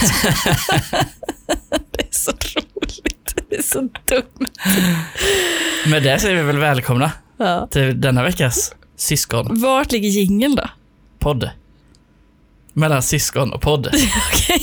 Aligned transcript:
det 1.90 2.02
är 2.02 2.08
så 2.10 2.30
roligt. 2.30 3.34
Det 3.50 3.56
är 3.56 3.62
så 3.62 3.80
dumt. 3.80 4.46
Med 5.86 6.02
det 6.02 6.18
säger 6.18 6.36
vi 6.36 6.42
väl 6.42 6.58
välkomna 6.58 7.12
Ja. 7.36 7.66
till 7.70 8.00
denna 8.00 8.22
veckas 8.22 8.74
syskonpodd. 8.96 9.58
Vart 9.58 9.92
ligger 9.92 10.08
jingeln 10.08 10.54
då? 10.54 10.68
Mellan 12.72 13.02
syskon 13.02 13.52
och 13.52 13.60
podd. 13.62 13.86
Okej. 14.32 14.60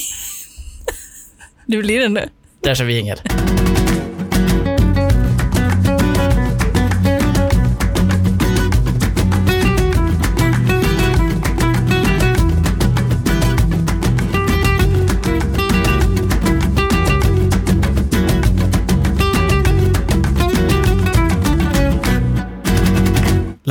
Det 1.66 1.78
blir 1.78 2.00
det 2.00 2.10
nu. 2.10 2.30
Där 2.64 2.76
kör 2.76 2.86
vi 2.86 2.94
jingel. 2.96 3.20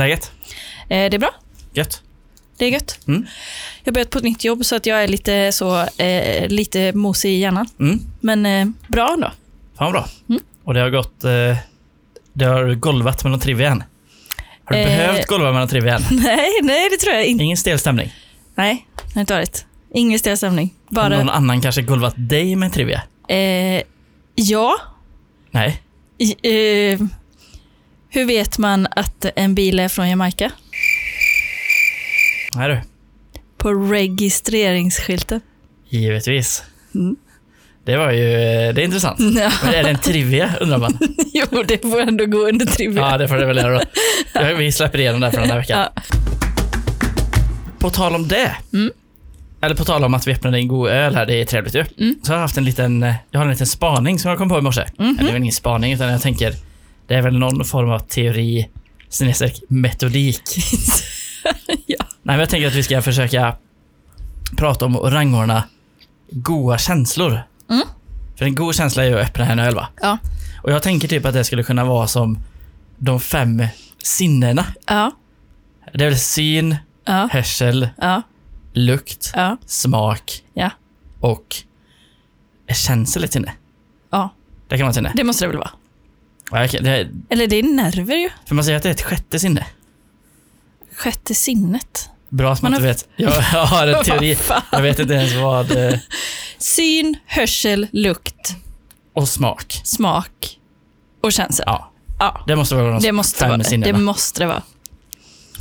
Läget? 0.07 0.31
Eh, 0.81 1.09
det 1.09 1.13
är 1.13 1.19
bra. 1.19 1.29
Gött? 1.73 2.01
Det 2.57 2.65
är 2.65 2.69
gött. 2.69 2.99
Mm. 3.07 3.25
Jag 3.83 3.91
har 3.91 3.93
börjat 3.93 4.09
på 4.09 4.17
ett 4.17 4.23
nytt 4.23 4.43
jobb 4.43 4.65
så 4.65 4.75
att 4.75 4.85
jag 4.85 5.03
är 5.03 5.07
lite 5.07 5.51
så, 5.51 5.79
eh, 5.97 6.47
lite 6.49 6.93
mosig 6.93 7.29
i 7.31 7.37
hjärnan. 7.39 7.67
Mm. 7.79 7.99
Men 8.19 8.45
eh, 8.45 8.67
bra 8.87 9.09
ändå. 9.13 9.31
Fan 9.77 9.91
bra. 9.91 10.07
Mm. 10.29 10.41
Och 10.63 10.73
det 10.73 10.79
har 10.79 10.89
gått... 10.89 11.23
Eh, 11.23 11.57
det 12.33 12.45
har 12.45 12.73
golvat 12.73 13.23
mellan 13.23 13.39
trivian. 13.39 13.83
Har 14.63 14.75
du 14.75 14.81
Eh. 14.81 14.87
behövt 14.87 15.27
golva 15.27 15.51
mellan 15.51 15.67
trivian? 15.67 16.01
Nej, 16.11 16.49
nej 16.63 16.89
det 16.91 16.97
tror 16.97 17.15
jag 17.15 17.25
inte. 17.25 17.43
Ingen 17.43 17.57
stel 17.57 17.79
stämning? 17.79 18.13
Nej, 18.55 18.87
det 19.07 19.13
har 19.13 19.21
inte 19.21 19.33
varit. 19.33 19.65
Ingen 19.93 20.19
stel 20.19 20.37
stämning. 20.37 20.73
Har 20.89 20.95
Bara, 20.95 21.09
någon 21.17 21.29
annan 21.29 21.61
kanske 21.61 21.81
golvat 21.81 22.13
dig 22.17 22.55
med 22.55 22.73
trivia? 22.73 23.01
eh, 23.29 23.81
ja. 24.35 24.77
Nej. 25.51 25.81
I, 26.17 26.35
eh, 26.93 26.99
hur 28.17 28.25
vet 28.25 28.57
man 28.57 28.87
att 28.91 29.25
en 29.35 29.55
bil 29.55 29.79
är 29.79 29.87
från 29.87 30.09
Jamaica? 30.09 30.51
Nej 32.55 32.69
du. 32.69 32.81
På 33.57 33.73
registreringsskylten. 33.73 35.41
Givetvis. 35.89 36.63
Mm. 36.95 37.15
Det 37.85 37.97
var 37.97 38.11
ju... 38.11 38.27
Det 38.73 38.81
är 38.81 38.85
intressant. 38.85 39.19
Ja. 39.39 39.51
Men 39.63 39.73
är 39.73 39.83
det 39.83 39.89
en 39.89 39.97
trivia 39.97 40.53
undrar 40.61 40.77
man? 40.77 40.97
jo, 41.33 41.63
det 41.67 41.81
får 41.81 42.01
ändå 42.01 42.25
gå 42.25 42.47
under 42.47 42.65
trivia. 42.65 43.01
Ja, 43.11 43.17
det 43.17 43.27
får 43.27 43.35
det 43.35 43.45
väl 43.45 43.57
göra 43.57 43.81
då. 44.33 44.55
Vi 44.57 44.71
släpper 44.71 44.99
igenom 44.99 45.21
det 45.21 45.31
för 45.31 45.41
den 45.41 45.49
här 45.49 45.57
veckan. 45.57 45.79
Ja. 45.79 46.01
På 47.79 47.89
tal 47.89 48.15
om 48.15 48.27
det. 48.27 48.55
Mm. 48.73 48.91
Eller 49.61 49.75
på 49.75 49.85
tal 49.85 50.03
om 50.03 50.13
att 50.13 50.27
vi 50.27 50.33
öppnade 50.33 50.57
en 50.57 50.67
god 50.67 50.89
öl 50.89 51.15
här, 51.15 51.25
det 51.25 51.41
är 51.41 51.45
trevligt 51.45 51.75
ju. 51.75 51.85
Mm. 51.99 52.15
Så 52.23 52.31
har 52.31 52.35
jag 52.35 52.41
haft 52.41 52.57
en 52.57 52.65
liten, 52.65 53.13
jag 53.31 53.39
har 53.39 53.45
en 53.45 53.51
liten 53.51 53.67
spaning 53.67 54.19
som 54.19 54.29
jag 54.29 54.37
kom 54.37 54.49
på 54.49 54.57
i 54.57 54.61
morse. 54.61 54.85
Eller 54.99 55.13
det 55.13 55.29
är 55.29 55.33
väl 55.33 55.41
ingen 55.41 55.53
spaning, 55.53 55.93
utan 55.93 56.11
jag 56.11 56.21
tänker, 56.21 56.53
det 57.07 57.15
är 57.15 57.21
väl 57.21 57.37
någon 57.39 57.65
form 57.65 57.89
av 57.89 57.99
teori, 57.99 58.69
snedstreck 59.09 59.61
metodik. 59.69 60.41
ja. 61.85 62.05
Nej, 62.23 62.39
jag 62.39 62.49
tänker 62.49 62.67
att 62.67 62.75
vi 62.75 62.83
ska 62.83 63.01
försöka 63.01 63.55
prata 64.57 64.85
om 64.85 64.95
och 64.97 65.11
rangordna 65.11 65.63
goda 66.31 66.77
känslor. 66.77 67.41
Mm. 67.69 67.83
För 68.35 68.45
en 68.45 68.55
god 68.55 68.75
känsla 68.75 69.03
är 69.03 69.07
ju 69.09 69.19
att 69.19 69.27
öppna 69.27 69.51
en 69.51 69.59
öl 69.59 69.75
va? 69.75 69.87
Ja. 70.01 70.17
Och 70.63 70.71
jag 70.71 70.83
tänker 70.83 71.07
typ 71.07 71.25
att 71.25 71.33
det 71.33 71.43
skulle 71.43 71.63
kunna 71.63 71.85
vara 71.85 72.07
som 72.07 72.39
de 72.97 73.19
fem 73.19 73.63
sinnena. 74.03 74.65
Ja. 74.87 75.11
Det 75.93 76.05
är 76.05 76.09
väl 76.09 76.19
syn, 76.19 76.75
Ja. 77.05 77.29
hörsel, 77.31 77.89
Ja. 77.97 78.21
lukt, 78.73 79.31
Ja. 79.35 79.57
smak 79.65 80.43
Ja. 80.53 80.69
och 81.19 81.55
känsel 82.75 83.23
ett 83.23 83.33
sinne. 83.33 83.53
Ja. 84.09 84.29
Det 84.67 84.77
kan 84.77 84.89
ett 84.89 84.95
sinne. 84.95 85.11
Det 85.15 85.23
måste 85.23 85.43
det 85.45 85.49
väl 85.49 85.57
vara? 85.57 85.71
Det, 86.51 87.07
Eller 87.29 87.47
det 87.47 87.55
är 87.55 87.63
nerver 87.63 88.15
ju. 88.15 88.29
för 88.45 88.55
man 88.55 88.63
säger 88.65 88.77
att 88.77 88.83
det 88.83 88.89
är 88.89 88.93
ett 88.93 89.01
sjätte 89.01 89.39
sinne. 89.39 89.65
Sjätte 90.95 91.35
sinnet. 91.35 92.09
Bra 92.29 92.53
att 92.53 92.61
man, 92.61 92.71
Man 92.71 92.77
inte 92.79 92.87
vet. 92.87 93.07
Jag, 93.15 93.31
jag 93.53 93.65
har 93.65 93.87
en 93.87 94.03
teori. 94.03 94.37
Jag 94.71 94.81
vet 94.81 94.99
inte 94.99 95.13
ens 95.13 95.33
vad... 95.35 95.71
eh, 95.77 95.99
Syn, 96.57 97.15
hörsel, 97.25 97.87
lukt, 97.91 98.55
Och 99.13 99.27
smak. 99.29 99.81
smak 99.83 100.57
och 101.23 101.31
känsel. 101.31 101.63
Ja, 101.67 101.91
Ja. 102.19 102.43
det 102.47 102.55
måste 102.55 102.75
vara 102.75 102.91
de 102.91 102.99
Det 103.01 103.11
måste 103.11 103.39
fem 103.39 103.49
vara 103.49 103.57
det. 103.57 103.63
sinnena. 103.63 103.97
Det 103.97 104.03
måste 104.03 104.39
det 104.39 104.45
vara. 104.47 104.61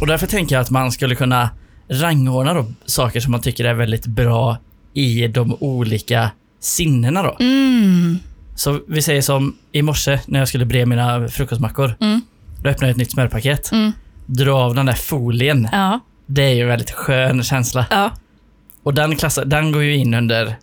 Och 0.01 0.07
därför 0.07 0.27
tänker 0.27 0.55
jag 0.55 0.63
att 0.63 0.71
man 0.71 0.93
skulle 0.93 1.15
kunna 1.15 1.51
rangordna 1.89 2.55
då 2.55 2.73
saker 2.87 3.21
som 3.21 3.33
man 3.33 3.41
tycker 3.43 3.65
är 3.65 3.75
väldigt 3.75 4.07
bra 4.07 4.57
i 4.95 5.27
de 5.29 5.57
olika 5.61 6.31
sinnena 6.61 7.23
då. 7.23 7.37
Mm. 7.41 8.19
Så 8.57 8.81
vi 8.89 9.03
säger 9.03 9.23
som 9.23 9.57
i 9.73 9.83
morse 9.83 10.21
när 10.27 10.39
jag 10.39 10.49
skulle 10.49 10.65
bre 10.65 10.87
mina 10.87 11.29
frukostmackor. 11.29 11.95
Mm. 12.01 12.21
Då 12.63 12.71
öppnade 12.71 12.87
jag 12.87 12.91
ett 12.91 12.97
nytt 12.97 13.11
smörpaket. 13.11 13.73
Mm. 13.73 13.93
Dra 14.27 14.53
av 14.57 14.75
den 14.75 14.87
där 14.87 14.93
folien. 14.95 15.69
Ja. 15.73 16.01
Det 16.27 16.43
är 16.43 16.55
ju 16.55 16.63
en 16.63 16.69
väldigt 16.69 16.91
skön 16.91 17.43
känsla. 17.45 17.87
ja. 17.91 18.11
Och 18.83 18.95
den, 18.95 19.17
klassar, 19.17 19.45
den 19.45 19.73
går 19.73 19.83
ju 19.83 19.97
in 19.97 20.15
under, 20.15 20.43
Under 20.43 20.57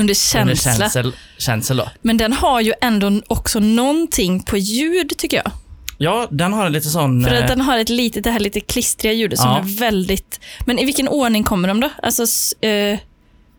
under 0.00 0.14
känsla. 0.14 0.72
känsel, 0.72 1.12
känsel 1.38 1.76
då. 1.76 1.88
Men 2.02 2.16
den 2.16 2.32
har 2.32 2.60
ju 2.60 2.72
ändå 2.80 3.20
också 3.26 3.58
någonting 3.60 4.42
på 4.42 4.56
ljud 4.56 5.12
tycker 5.18 5.36
jag. 5.36 5.52
Ja, 5.98 6.28
den 6.30 6.52
har 6.52 6.66
en 6.66 6.72
lite 6.72 6.88
sån... 6.88 7.24
För 7.24 7.34
eh, 7.34 7.40
att 7.42 7.48
den 7.48 7.60
har 7.60 7.78
ett 7.78 7.88
litet, 7.88 8.24
det 8.24 8.30
här 8.30 8.38
lite 8.40 8.60
klistriga 8.60 9.12
ljudet 9.12 9.38
som 9.38 9.48
Ja. 9.50 9.58
är 9.58 9.78
väldigt... 9.78 10.40
Men 10.64 10.78
i 10.78 10.84
vilken 10.84 11.08
ordning 11.08 11.44
kommer 11.44 11.68
de 11.68 11.80
då? 11.80 11.90
Alltså, 12.02 12.22
eh, 12.66 12.98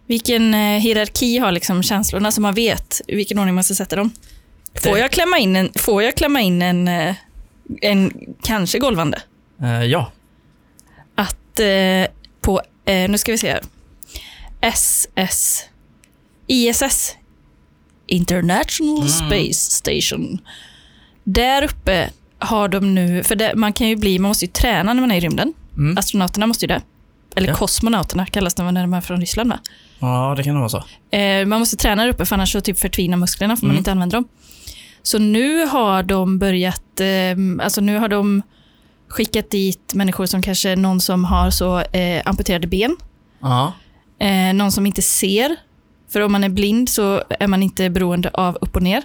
vilken 0.07 0.53
eh, 0.53 0.59
hierarki 0.79 1.37
har 1.37 1.51
liksom 1.51 1.83
känslorna 1.83 2.31
så 2.31 2.41
man 2.41 2.53
vet 2.53 3.01
i 3.07 3.15
vilken 3.15 3.39
ordning 3.39 3.55
man 3.55 3.63
ska 3.63 3.73
sätta 3.75 3.95
dem? 3.95 4.11
Får 4.83 4.97
jag 4.97 5.11
klämma 5.11 5.37
in 5.37 5.55
en, 5.55 5.71
får 5.75 6.03
jag 6.03 6.15
klämma 6.15 6.41
in 6.41 6.61
en, 6.61 6.87
eh, 6.87 7.15
en 7.81 8.13
kanske 8.43 8.79
golvande? 8.79 9.21
eh, 9.61 9.83
ja. 9.83 10.11
Att 11.15 11.59
eh, 11.59 12.11
på, 12.41 12.61
eh, 12.85 13.09
nu 13.09 13.17
ska 13.17 13.31
vi 13.31 13.37
se 13.37 13.51
här. 13.51 13.61
SS, 14.61 15.63
ISS, 16.47 17.15
International 18.07 18.97
Mm. 18.97 19.07
Space 19.09 19.71
Station. 19.71 20.39
Där 21.23 21.63
uppe 21.63 22.09
har 22.39 22.67
de 22.67 22.95
nu, 22.95 23.23
för 23.23 23.35
det, 23.35 23.55
man 23.55 23.73
kan 23.73 23.87
ju 23.87 23.95
bli, 23.95 24.19
man 24.19 24.29
måste 24.29 24.45
ju 24.45 24.51
träna 24.51 24.93
när 24.93 25.01
man 25.01 25.11
är 25.11 25.15
i 25.17 25.19
rymden. 25.19 25.53
Mm. 25.77 25.97
Astronauterna 25.97 26.47
måste 26.47 26.65
ju 26.65 26.67
det. 26.67 26.81
Eller 27.35 27.47
Ja. 27.47 27.55
kosmonauterna 27.55 28.25
kallas 28.25 28.53
de 28.55 28.73
när 28.73 28.81
de 28.81 28.93
är 28.93 29.01
från 29.01 29.19
Ryssland 29.19 29.49
va? 29.49 29.59
Ja, 29.99 30.33
det 30.37 30.43
kan 30.43 30.53
nog 30.53 30.59
vara 30.61 30.69
så. 30.69 31.17
Eh, 31.17 31.45
man 31.45 31.59
måste 31.59 31.77
träna 31.77 32.03
där 32.03 32.09
uppe 32.09 32.25
för 32.25 32.35
annars 32.35 32.51
så 32.51 32.61
typ 32.61 32.79
förtvinar 32.79 33.17
musklerna 33.17 33.55
för 33.55 33.63
man 33.65 33.71
Mm. 33.71 33.77
inte 33.79 33.91
använder 33.91 34.17
dem. 34.17 34.27
Så 35.03 35.19
nu 35.19 35.65
har 35.65 36.03
de 36.03 36.39
börjat, 36.39 36.99
eh, 36.99 37.63
alltså 37.63 37.81
nu 37.81 37.97
har 37.97 38.07
de 38.09 38.41
skickat 39.07 39.51
dit 39.51 39.93
människor 39.93 40.25
som 40.25 40.41
kanske 40.41 40.75
någon 40.75 41.01
som 41.01 41.25
har 41.25 41.49
så 41.49 41.79
eh, 41.79 42.21
amputerade 42.25 42.67
ben, 42.67 42.95
Ja. 43.41 43.73
eh, 44.19 44.53
någon 44.53 44.71
som 44.71 44.85
inte 44.85 45.01
ser. 45.01 45.55
För 46.09 46.21
om 46.21 46.31
man 46.31 46.43
är 46.43 46.49
blind 46.49 46.89
så 46.89 47.23
är 47.39 47.47
man 47.47 47.63
inte 47.63 47.89
beroende 47.89 48.29
av 48.33 48.57
upp 48.61 48.75
och 48.75 48.83
ner. 48.83 49.03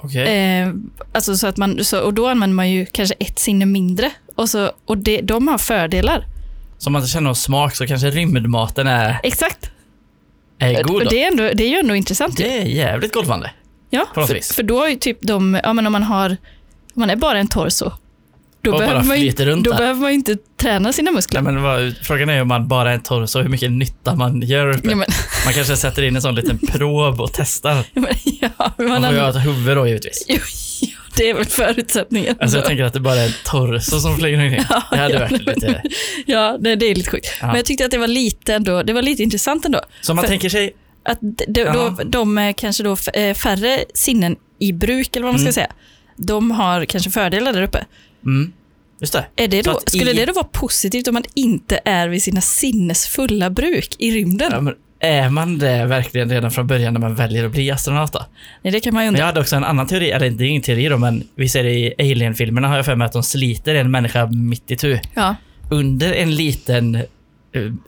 Okej. 0.00 0.22
Eh, 0.62 0.72
alltså 1.14 1.36
så 1.36 1.46
att 1.46 1.56
man, 1.56 1.84
så, 1.84 2.00
och 2.00 2.14
då 2.14 2.28
använder 2.28 2.54
man 2.54 2.70
ju 2.70 2.86
kanske 2.86 3.14
ett 3.18 3.38
sinne 3.38 3.66
mindre. 3.66 4.10
Och, 4.34 4.48
så, 4.48 4.70
och 4.86 4.98
det, 4.98 5.20
de 5.20 5.48
har 5.48 5.58
fördelar. 5.58 6.24
Så 6.78 6.88
om 6.88 6.92
man 6.92 7.02
inte 7.02 7.12
känner 7.12 7.24
någon 7.24 7.36
smak 7.36 7.74
så 7.74 7.86
kanske 7.86 8.10
rymdmaten 8.10 8.86
är, 8.86 9.20
Exakt. 9.22 9.70
Är 10.62 10.82
god 10.82 10.96
Och 10.96 11.04
då. 11.04 11.10
det, 11.10 11.22
är 11.22 11.28
ändå, 11.28 11.50
det 11.54 11.64
är 11.64 11.68
ju 11.68 11.76
ändå 11.76 11.94
intressant. 11.94 12.36
Det 12.36 12.58
är 12.58 12.64
jävligt 12.64 13.12
golvande. 13.14 13.50
Ja, 13.90 14.06
för, 14.14 14.54
för 14.54 14.62
då 14.62 14.84
är 14.84 14.96
typ 14.96 15.18
de, 15.20 15.60
ja 15.64 15.72
men 15.72 15.86
om 15.86 15.92
man 15.92 16.02
har, 16.02 16.30
om 16.30 16.36
man 16.94 17.10
är 17.10 17.16
bara 17.16 17.38
en 17.38 17.48
torso, 17.48 17.90
då, 18.62 18.78
behöver 18.78 19.02
man, 19.02 19.20
ju, 19.20 19.30
då 19.30 19.44
där. 19.70 19.78
behöver 19.78 20.00
man 20.00 20.10
inte 20.10 20.36
träna 20.56 20.92
sina 20.92 21.10
muskler. 21.10 21.40
Nej, 21.40 21.52
men 21.52 21.62
vad, 21.62 21.94
frågan 22.02 22.28
är 22.28 22.42
om 22.42 22.48
man 22.48 22.68
bara 22.68 22.90
är 22.90 22.94
en 22.94 23.02
torso, 23.02 23.40
hur 23.40 23.48
mycket 23.48 23.70
nytta 23.70 24.14
man 24.14 24.42
gör. 24.42 24.80
Ja, 24.82 24.94
Man 24.96 25.06
kanske 25.54 25.76
sätter 25.76 26.02
in 26.02 26.16
en 26.16 26.22
sån 26.22 26.34
liten 26.34 26.58
prob 26.72 27.20
och 27.20 27.30
testar. 27.32 27.84
ja, 27.94 28.00
men, 28.00 28.14
ja, 28.24 28.48
Man 28.78 28.88
man 28.88 29.02
får 29.02 29.12
ju 29.12 29.20
ha 29.20 29.28
ett 29.30 29.46
huvud 29.46 29.76
då 29.76 29.86
givetvis. 29.86 30.26
det 31.16 31.30
är 31.30 31.34
väl 31.34 31.44
förutsättningen. 31.44 32.36
Alltså 32.40 32.56
jag 32.58 32.66
tänker 32.66 32.84
att 32.84 32.92
det 32.92 33.00
bara 33.00 33.16
är 33.16 33.26
en 33.26 33.32
torso 33.44 34.00
som 34.00 34.16
flyger 34.16 34.44
omkring. 34.44 34.60
Ja, 34.70 34.82
Det 34.90 34.96
hade 34.96 35.14
ja, 35.14 35.20
varit 35.20 35.46
lite... 35.46 35.82
Ja, 36.26 36.58
det, 36.60 36.76
det 36.76 36.86
är 36.86 36.94
lite 36.94 37.10
sjukt. 37.10 37.26
Ja. 37.40 37.46
Men 37.46 37.56
jag 37.56 37.64
tyckte 37.64 37.84
att 37.84 37.90
det 37.90 37.98
var 37.98 38.06
lite, 38.06 38.54
ändå, 38.54 38.82
det 38.82 38.92
var 38.92 39.02
lite 39.02 39.22
intressant 39.22 39.64
ändå. 39.64 39.80
Så 40.00 40.14
man 40.14 40.24
tänker 40.24 40.48
sig... 40.48 40.72
Att 41.04 41.18
de, 41.20 41.44
de, 41.46 41.64
då, 41.72 41.96
de 42.04 42.38
är 42.38 42.52
kanske 42.52 42.82
då 42.82 42.96
eh, 43.14 43.34
färre 43.34 43.84
sinnen 43.94 44.36
i 44.58 44.72
bruk, 44.72 45.16
eller 45.16 45.24
vad 45.24 45.32
man 45.34 45.38
ska 45.38 45.44
Mm. 45.44 45.52
säga. 45.52 45.72
De 46.16 46.50
har 46.50 46.84
kanske 46.84 47.10
fördelar 47.10 47.52
där 47.52 47.62
uppe. 47.62 47.84
Mm, 48.24 48.52
just 49.00 49.12
det. 49.12 49.26
Är 49.36 49.48
det 49.48 49.62
då, 49.62 49.80
skulle 49.86 50.10
i- 50.10 50.14
det 50.14 50.26
då 50.26 50.32
vara 50.32 50.44
positivt 50.52 51.08
om 51.08 51.14
man 51.14 51.24
inte 51.34 51.80
är 51.84 52.08
vid 52.08 52.22
sina 52.22 52.40
sinnes 52.40 53.06
fulla 53.06 53.50
bruk 53.50 53.96
i 53.98 54.10
rymden? 54.10 54.48
Ja, 54.52 54.60
men 54.60 54.74
är 55.02 55.28
man 55.30 55.58
det 55.58 55.84
verkligen 55.86 56.30
redan 56.30 56.50
från 56.50 56.66
början 56.66 56.92
när 56.92 57.00
man 57.00 57.14
väljer 57.14 57.44
att 57.46 57.52
bli 57.52 57.70
astronaut 57.70 58.12
då? 58.12 58.26
Nej, 58.62 58.72
det 58.72 58.80
kan 58.80 58.94
man 58.94 59.04
ju 59.04 59.10
Men 59.10 59.18
jag 59.18 59.26
hade 59.26 59.40
också 59.40 59.56
en 59.56 59.64
annan 59.64 59.86
teori, 59.86 60.10
eller 60.10 60.30
det 60.30 60.44
är 60.44 60.48
ingen 60.48 60.62
teori 60.62 60.88
då, 60.88 60.98
men 60.98 61.28
vi 61.34 61.48
ser 61.48 61.62
det 61.62 61.70
i 61.70 61.94
Alien-filmerna 61.98 62.68
har 62.68 62.76
jag 62.76 62.84
för 62.84 62.94
mig 62.94 63.06
att 63.06 63.12
de 63.12 63.22
sliter 63.22 63.74
en 63.74 63.90
människa 63.90 64.26
mitt 64.26 64.70
i 64.70 64.76
tu. 64.76 64.98
Ja. 65.14 65.34
Under 65.70 66.12
en 66.12 66.34
liten 66.34 66.94
eh, 66.94 67.02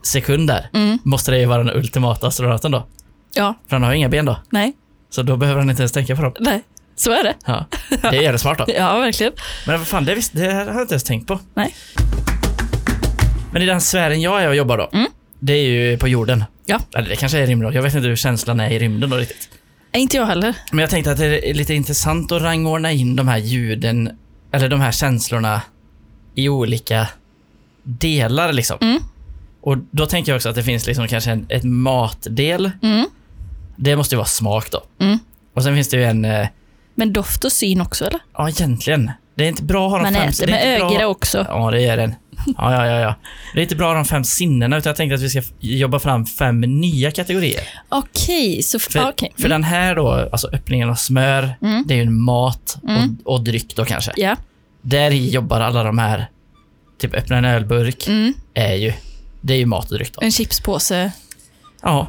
sekund 0.02 0.48
där 0.48 0.66
Mm. 0.74 0.98
måste 1.04 1.30
det 1.30 1.38
ju 1.38 1.46
vara 1.46 1.62
den 1.64 1.76
ultimata 1.76 2.26
astronauten 2.26 2.70
då. 2.70 2.86
Ja, 3.34 3.54
För 3.68 3.76
han 3.76 3.82
har 3.82 3.90
ju 3.90 3.96
inga 3.98 4.08
ben 4.08 4.24
då. 4.24 4.36
nej, 4.50 4.72
Så 5.10 5.22
då 5.22 5.36
behöver 5.36 5.60
han 5.60 5.70
inte 5.70 5.82
ens 5.82 5.92
tänka 5.92 6.16
på 6.16 6.22
dem. 6.22 6.32
nej. 6.40 6.62
Så 6.96 7.10
är 7.12 7.22
det. 7.22 7.34
Ja. 7.46 7.66
Det 8.02 8.06
är 8.16 8.22
jävligt 8.22 8.40
smart 8.40 8.58
då. 8.58 8.64
Ja, 8.78 8.98
verkligen. 8.98 9.32
Men 9.66 9.78
vad 9.78 9.86
fan, 9.86 10.04
det, 10.04 10.14
visst, 10.14 10.32
det 10.36 10.52
har 10.52 10.64
jag 10.64 10.80
inte 10.80 10.94
ens 10.94 11.04
tänkt 11.04 11.26
på. 11.28 11.40
Nej. 11.54 11.74
Men 13.52 13.62
i 13.62 13.66
den 13.66 13.80
sfären 13.80 14.20
jag 14.20 14.42
är 14.42 14.48
och 14.48 14.56
jobbar 14.56 14.78
då, 14.78 14.90
Mm. 14.92 15.06
Det 15.44 15.52
är 15.52 15.62
ju 15.68 15.98
på 15.98 16.08
jorden. 16.08 16.44
Ja. 16.66 16.80
Eller 16.94 17.08
det 17.08 17.16
kanske 17.16 17.38
är 17.38 17.46
rymden. 17.46 17.72
Jag 17.72 17.82
vet 17.82 17.94
inte 17.94 18.08
hur 18.08 18.16
känslan 18.16 18.60
är 18.60 18.70
i 18.70 18.78
rymden 18.78 19.10
då 19.10 19.16
riktigt. 19.16 19.48
Inte 19.92 20.16
jag 20.16 20.26
heller. 20.26 20.54
Men 20.72 20.78
jag 20.78 20.90
tänkte 20.90 21.10
att 21.12 21.18
det 21.18 21.50
är 21.50 21.54
lite 21.54 21.74
intressant 21.74 22.32
att 22.32 22.42
rangordna 22.42 22.92
in 22.92 23.16
de 23.16 23.28
här 23.28 23.38
ljuden, 23.38 24.10
eller 24.52 24.68
de 24.68 24.80
här 24.80 24.92
känslorna 24.92 25.62
i 26.34 26.48
olika 26.48 27.08
delar 27.82 28.52
liksom. 28.52 28.78
Mm. 28.80 28.98
Och 29.60 29.76
då 29.90 30.06
tänker 30.06 30.32
jag 30.32 30.36
också 30.36 30.48
att 30.48 30.54
det 30.54 30.62
finns 30.62 30.86
liksom 30.86 31.08
kanske 31.08 31.30
en 31.30 31.46
ett 31.48 31.64
matdel. 31.64 32.70
Mm. 32.82 33.06
Det 33.76 33.96
måste 33.96 34.14
ju 34.14 34.16
vara 34.16 34.26
smak 34.26 34.70
då. 34.70 34.82
Mm. 35.00 35.18
Och 35.54 35.62
sen 35.62 35.74
finns 35.74 35.88
det 35.88 35.96
ju 35.96 36.04
en, 36.04 36.24
eh, 36.24 36.48
Men 36.94 37.12
doft 37.12 37.44
och 37.44 37.52
syn 37.52 37.80
också, 37.80 38.04
eller? 38.06 38.20
ja 38.36 38.48
egentligen. 38.48 39.10
Det 39.34 39.44
är 39.44 39.48
inte 39.48 39.62
bra 39.62 39.86
att 39.86 39.90
ha 39.90 39.98
de 39.98 40.02
Man 40.02 40.14
fem... 40.14 40.28
äter 40.28 40.46
det 40.46 40.52
är 40.52 40.64
med 40.64 40.74
inte 40.74 40.78
bra- 40.78 40.88
ögonen 40.90 41.06
också. 41.08 41.46
Ja, 41.48 41.70
det 41.70 41.82
är 41.86 41.96
den. 41.96 42.14
Ja, 42.46 42.72
ja, 42.72 42.86
ja, 42.86 43.00
ja. 43.00 43.14
Det 43.54 43.58
är 43.60 43.62
inte 43.62 43.76
bra 43.76 43.94
de 43.94 44.04
fem 44.04 44.24
sinnena, 44.24 44.76
utan 44.78 44.90
jag 44.90 44.96
tänkte 44.96 45.14
att 45.14 45.20
vi 45.22 45.28
ska 45.30 45.42
jobba 45.60 45.98
fram 45.98 46.26
fem 46.26 46.60
nya 46.60 47.10
kategorier. 47.10 47.62
Okej, 47.88 48.62
så... 48.62 48.78
För, 48.78 48.98
ah, 48.98 49.08
okej. 49.10 49.32
för 49.38 49.48
den 49.48 49.64
här 49.64 49.94
då, 49.94 50.10
alltså 50.32 50.48
öppningen 50.52 50.90
av 50.90 50.94
smör, 50.94 51.54
Mm. 51.62 51.84
det 51.86 51.94
är 51.94 51.96
ju 51.96 52.02
en 52.02 52.20
mat 52.22 52.78
Mm. 52.88 53.18
och, 53.24 53.32
och 53.34 53.44
dryck 53.44 53.76
då 53.76 53.84
kanske. 53.84 54.12
Ja. 54.16 54.36
Där 54.82 55.10
jobbar 55.10 55.60
alla 55.60 55.82
de 55.84 55.98
här, 55.98 56.30
typ 56.98 57.14
öppna 57.14 57.36
en 57.38 57.44
ölburk, 57.44 58.06
Mm. 58.08 58.34
är 58.54 58.74
ju, 58.74 58.92
det 59.40 59.54
är 59.54 59.58
ju 59.58 59.66
mat 59.66 59.90
och 59.90 59.96
dryck 59.98 60.12
då. 60.14 60.20
En 60.22 60.32
chipspåse. 60.32 61.12
Ja, 61.82 62.08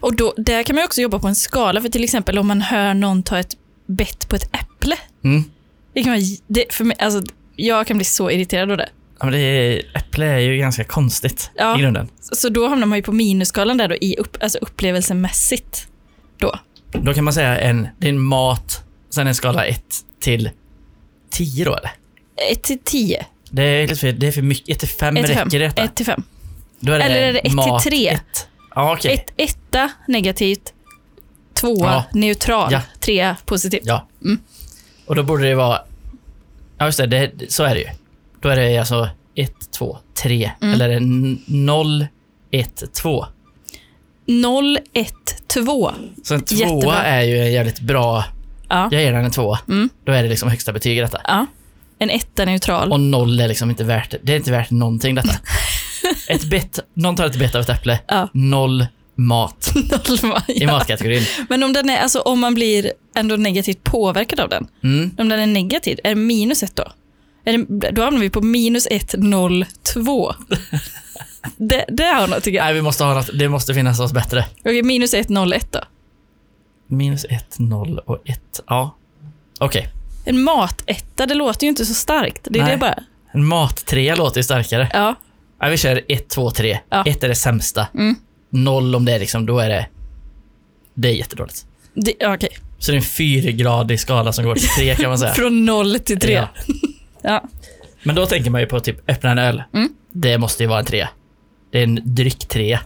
Och 0.00 0.16
då, 0.16 0.34
där 0.36 0.62
kan 0.62 0.76
man 0.76 0.84
också 0.84 1.00
jobba 1.00 1.18
på 1.18 1.28
en 1.28 1.34
skala, 1.34 1.80
för 1.80 1.88
till 1.88 2.04
exempel 2.04 2.38
om 2.38 2.46
man 2.48 2.60
hör 2.60 2.94
någon 2.94 3.22
ta 3.22 3.38
ett 3.38 3.56
bett 3.86 4.28
på 4.28 4.36
ett 4.36 4.50
äpple. 4.56 4.96
mm. 5.24 5.44
Det 5.94 6.02
kan 6.02 6.12
vara, 6.12 6.22
det, 6.46 6.64
för 6.74 6.84
mig, 6.84 6.96
alltså, 7.00 7.32
jag 7.56 7.86
kan 7.86 7.96
bli 7.98 8.04
så 8.04 8.30
irriterad 8.30 8.70
av 8.70 8.76
det. 8.76 8.88
Ja 9.20 9.26
men 9.26 9.32
det 9.32 9.38
är, 9.40 9.82
äpple 9.96 10.26
är 10.26 10.38
ju 10.38 10.56
ganska 10.58 10.84
konstigt 10.84 11.50
Ja. 11.54 11.78
i 11.78 11.80
grunden. 11.80 12.08
Så 12.20 12.48
då 12.48 12.68
hamnar 12.68 12.86
man 12.86 12.98
ju 12.98 13.02
på 13.02 13.12
minusskalan 13.12 13.76
där 13.78 13.88
då, 13.88 13.94
i 13.94 14.16
upp, 14.18 14.36
alltså 14.42 14.58
upplevelsemässigt. 14.58 15.88
Då. 16.38 16.58
Då 16.92 17.14
kan 17.14 17.24
man 17.24 17.32
säga 17.34 17.58
en, 17.60 17.88
det 17.98 18.06
är 18.06 18.10
en 18.10 18.20
mat, 18.20 18.84
sen 19.10 19.26
en 19.26 19.34
skala 19.34 19.64
1 19.66 19.82
till 20.20 20.50
10 21.30 21.64
då 21.64 21.76
eller? 21.76 21.90
1 22.52 22.62
till 22.62 22.78
10. 22.84 23.26
Det 23.50 23.62
är 23.62 23.82
lite 23.82 23.96
för, 23.96 24.12
det 24.12 24.26
är 24.28 24.32
för 24.32 24.42
mycket, 24.42 24.68
1 24.68 24.78
till 24.78 24.88
5 24.88 25.16
1 25.16 25.26
till 25.26 25.34
5. 25.34 25.44
räcker 25.48 25.60
detta. 25.60 25.82
1 25.82 25.94
till 25.94 26.06
5. 26.06 26.22
Då 26.80 26.92
är 26.92 26.98
det 26.98 27.04
Eller 27.04 27.20
är 27.20 27.32
det 27.32 27.38
ett 27.38 27.44
till 27.44 27.54
mat 27.56 27.82
tre? 27.82 28.08
ett. 28.08 28.48
Ja, 28.74 28.92
okej. 28.92 29.14
Ett, 29.14 29.32
etta 29.36 29.90
negativt, 30.08 30.72
tvåa 31.54 31.86
Ja. 31.92 32.04
neutral, 32.12 32.72
Ja. 32.72 32.80
trea 33.00 33.36
positivt. 33.44 33.82
Ja. 33.84 34.08
Mm. 34.24 34.40
Och 35.06 35.14
då 35.14 35.22
borde 35.22 35.48
det 35.48 35.54
vara... 35.54 35.78
Ja, 36.78 36.86
just 36.86 36.98
det, 36.98 37.06
det. 37.06 37.52
Så 37.52 37.64
är 37.64 37.74
det 37.74 37.80
ju. 37.80 37.86
Då 38.40 38.48
är 38.48 38.56
det 38.56 38.78
alltså 38.78 39.08
1, 39.34 39.52
2, 39.78 39.98
3. 40.22 40.50
Mm. 40.62 40.74
Eller 40.74 41.00
0, 41.46 42.06
1, 42.50 42.92
2. 42.92 43.26
0, 44.26 44.78
1, 44.92 45.12
2. 45.46 45.92
Så 46.24 46.34
en 46.34 46.42
tvåa 46.42 46.58
Jättebra. 46.58 47.02
är 47.02 47.22
ju 47.22 47.38
en 47.38 47.52
jävligt 47.52 47.80
bra... 47.80 48.24
Ja. 48.68 48.88
Jag 48.92 49.02
ger 49.02 49.12
den 49.12 49.24
en 49.24 49.30
tvåa. 49.30 49.58
Mm. 49.68 49.88
Då 50.04 50.12
är 50.12 50.22
det 50.22 50.28
liksom 50.28 50.48
högsta 50.50 50.72
betyg 50.72 50.98
i 50.98 51.00
detta. 51.00 51.20
ja. 51.24 51.46
En 51.98 52.10
etta 52.10 52.44
neutral. 52.44 52.92
Och 52.92 53.00
noll 53.00 53.40
är 53.40 53.48
liksom 53.48 53.70
inte 53.70 53.84
värt 53.84 54.14
det. 54.22 54.32
är 54.32 54.36
inte 54.36 54.50
värt 54.50 54.70
någonting 54.70 55.14
detta. 55.14 55.34
ett 56.28 56.44
bett, 56.44 56.78
någon 56.94 57.16
tar 57.16 57.26
ett 57.26 57.36
bett 57.38 57.54
av 57.54 57.60
ett 57.60 57.68
äpple. 57.68 57.98
Ja. 58.08 58.28
Noll 58.32 58.86
mat 59.14 59.72
Noll, 60.22 60.32
i 60.48 60.58
ja. 60.64 60.72
matkategorin. 60.72 61.22
Men 61.48 61.62
om, 61.62 61.72
den 61.72 61.90
är, 61.90 61.98
alltså, 61.98 62.20
om 62.20 62.40
man 62.40 62.54
blir 62.54 62.92
ändå 63.16 63.36
negativt 63.36 63.84
påverkad 63.84 64.40
av 64.40 64.48
den, 64.48 64.66
Mm. 64.82 65.10
om 65.18 65.28
den 65.28 65.40
är 65.40 65.46
negativ, 65.46 65.98
är 66.04 66.08
det 66.08 66.14
minus 66.14 66.62
ett 66.62 66.76
då? 66.76 66.92
Då 67.92 68.02
hamnar 68.02 68.20
vi 68.20 68.30
på 68.30 68.40
minus 68.40 68.88
1, 68.90 69.14
0, 69.18 69.64
2. 69.94 70.34
Det, 71.56 71.84
det 71.88 72.04
har 72.04 72.28
något 72.28 72.42
tycker 72.44 72.58
jag. 72.58 72.64
Nej, 72.64 72.74
vi 72.74 72.82
måste 72.82 73.04
ha 73.04 73.14
något. 73.14 73.30
Det 73.34 73.48
måste 73.48 73.74
finnas 73.74 73.98
något 73.98 74.12
bättre. 74.12 74.44
Okej, 74.60 74.82
minus 74.82 75.14
1, 75.14 75.28
0, 75.28 75.52
1 75.52 75.72
då. 75.72 75.80
Minus 76.86 77.24
1, 77.24 77.58
0 77.58 77.98
och 77.98 78.18
1. 78.24 78.40
Ja. 78.66 78.96
Okej. 79.58 79.88
En 80.24 80.42
matetta, 80.42 81.26
det 81.26 81.34
låter 81.34 81.64
ju 81.64 81.68
inte 81.68 81.86
så 81.86 81.94
starkt. 81.94 82.48
Det 82.50 82.58
är 82.58 82.62
Nej. 82.62 82.72
det 82.72 82.78
bara. 82.78 82.98
En 83.32 83.44
mattrea 83.44 84.14
låter 84.14 84.38
ju 84.38 84.42
starkare. 84.42 84.90
Ja. 84.92 85.14
Ja, 85.60 85.68
vi 85.68 85.76
kör 85.76 86.02
1, 86.08 86.28
2, 86.28 86.50
3. 86.50 86.78
Ja. 86.90 87.04
1 87.06 87.24
är 87.24 87.28
det 87.28 87.34
sämsta. 87.34 87.86
Mm. 87.94 88.14
0 88.50 88.94
om 88.94 89.04
det 89.04 89.12
är 89.12 89.18
liksom, 89.18 89.46
då 89.46 89.58
är 89.58 89.68
det... 89.68 89.86
Det 90.94 91.08
är 91.08 91.12
jättedåligt. 91.12 91.66
Det, 91.94 92.26
okej. 92.26 92.58
Så 92.78 92.92
det 92.92 92.94
är 92.94 92.96
en 92.96 93.02
fyrgradig 93.02 94.00
skala 94.00 94.32
som 94.32 94.44
går 94.44 94.54
till 94.54 94.68
3 94.68 94.94
kan 94.94 95.08
man 95.08 95.18
säga. 95.18 95.34
Från 95.36 95.64
0 95.64 95.98
till 95.98 96.20
3. 96.20 96.32
Ja. 96.32 96.48
Ja. 97.22 97.44
Men 98.02 98.16
då 98.16 98.26
tänker 98.26 98.50
man 98.50 98.60
ju 98.60 98.66
på 98.66 98.80
typ 98.80 99.10
öppna 99.10 99.30
en 99.30 99.38
öl. 99.38 99.62
Mm. 99.74 99.88
Det 100.12 100.38
måste 100.38 100.62
ju 100.62 100.68
vara 100.68 100.78
en 100.78 100.84
3. 100.84 101.08
Det 101.72 101.78
är 101.78 101.82
en 101.82 102.00
dryck 102.04 102.48
3. 102.48 102.78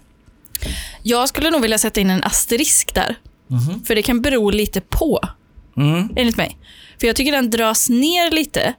Jag 1.02 1.28
skulle 1.28 1.50
nog 1.50 1.62
vilja 1.62 1.78
sätta 1.78 2.00
in 2.00 2.10
en 2.10 2.24
asterisk 2.24 2.94
där. 2.94 3.14
Mhm. 3.46 3.84
För 3.84 3.94
det 3.94 4.02
kan 4.02 4.22
bero 4.22 4.50
lite 4.50 4.80
på, 4.80 5.20
Mm. 5.76 6.08
enligt 6.16 6.36
mig. 6.36 6.56
För 7.00 7.06
jag 7.06 7.16
tycker 7.16 7.32
den 7.32 7.50
dras 7.50 7.88
ner 7.88 8.30
lite 8.30 8.74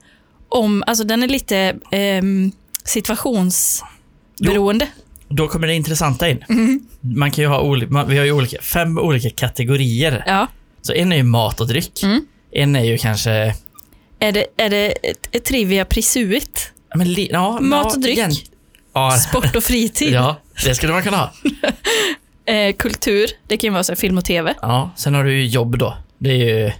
om, 0.50 0.84
alltså 0.88 1.04
den 1.04 1.24
är 1.24 1.28
lite 1.28 1.75
ehm, 1.92 2.52
situationsberoende. 2.84 4.88
Då 5.30 5.48
kommer 5.48 5.68
det 5.68 5.74
intressanta 5.74 6.30
in. 6.30 6.44
Mm. 6.50 6.88
Man 7.02 7.31
kan 7.31 7.44
ju 7.44 7.48
ha 7.48 7.62
olika, 7.62 8.04
vi 8.04 8.18
har 8.18 8.25
ju 8.25 8.31
olika, 8.31 8.62
fem 8.62 8.98
olika 8.98 9.30
kategorier. 9.30 10.24
Ja. 10.28 10.48
Så 10.81 10.94
en 10.94 11.12
är 11.12 11.16
ju 11.18 11.24
mat 11.24 11.62
och 11.62 11.68
dryck. 11.68 12.04
Mm. 12.04 12.25
En 12.52 12.75
är 12.75 12.84
ju 12.84 12.98
kanske... 12.98 13.54
Är 14.20 14.32
det, 14.32 14.46
är 14.58 14.70
det 14.70 14.94
trivia 15.40 15.86
prisuit? 15.86 16.72
Men, 16.96 17.14
li, 17.14 17.30
ja, 17.32 17.60
Mat 17.62 17.96
och 17.96 18.02
dryck? 18.02 18.18
igen. 18.18 18.32
Ja, 18.94 19.12
Sport 19.12 19.56
och 19.56 19.64
fritid? 19.64 20.14
ja, 20.14 20.38
det 20.66 20.76
skulle 20.76 20.94
man 20.94 21.04
kunna 21.04 21.18
ha. 21.18 21.32
Eh, 22.48 22.76
kultur, 22.76 23.28
det 23.48 23.58
kan 23.58 23.68
ju 23.68 23.72
vara 23.72 23.84
så 23.84 23.96
film 23.96 24.18
och 24.18 24.26
tv. 24.26 24.54
Ja, 24.62 24.92
sen 24.96 25.14
har 25.14 25.24
du 25.24 25.34
ju 25.38 25.46
jobb 25.48 25.78
då. 25.78 25.98
Det 26.18 26.30
är 26.30 26.36
ju... 26.66 26.72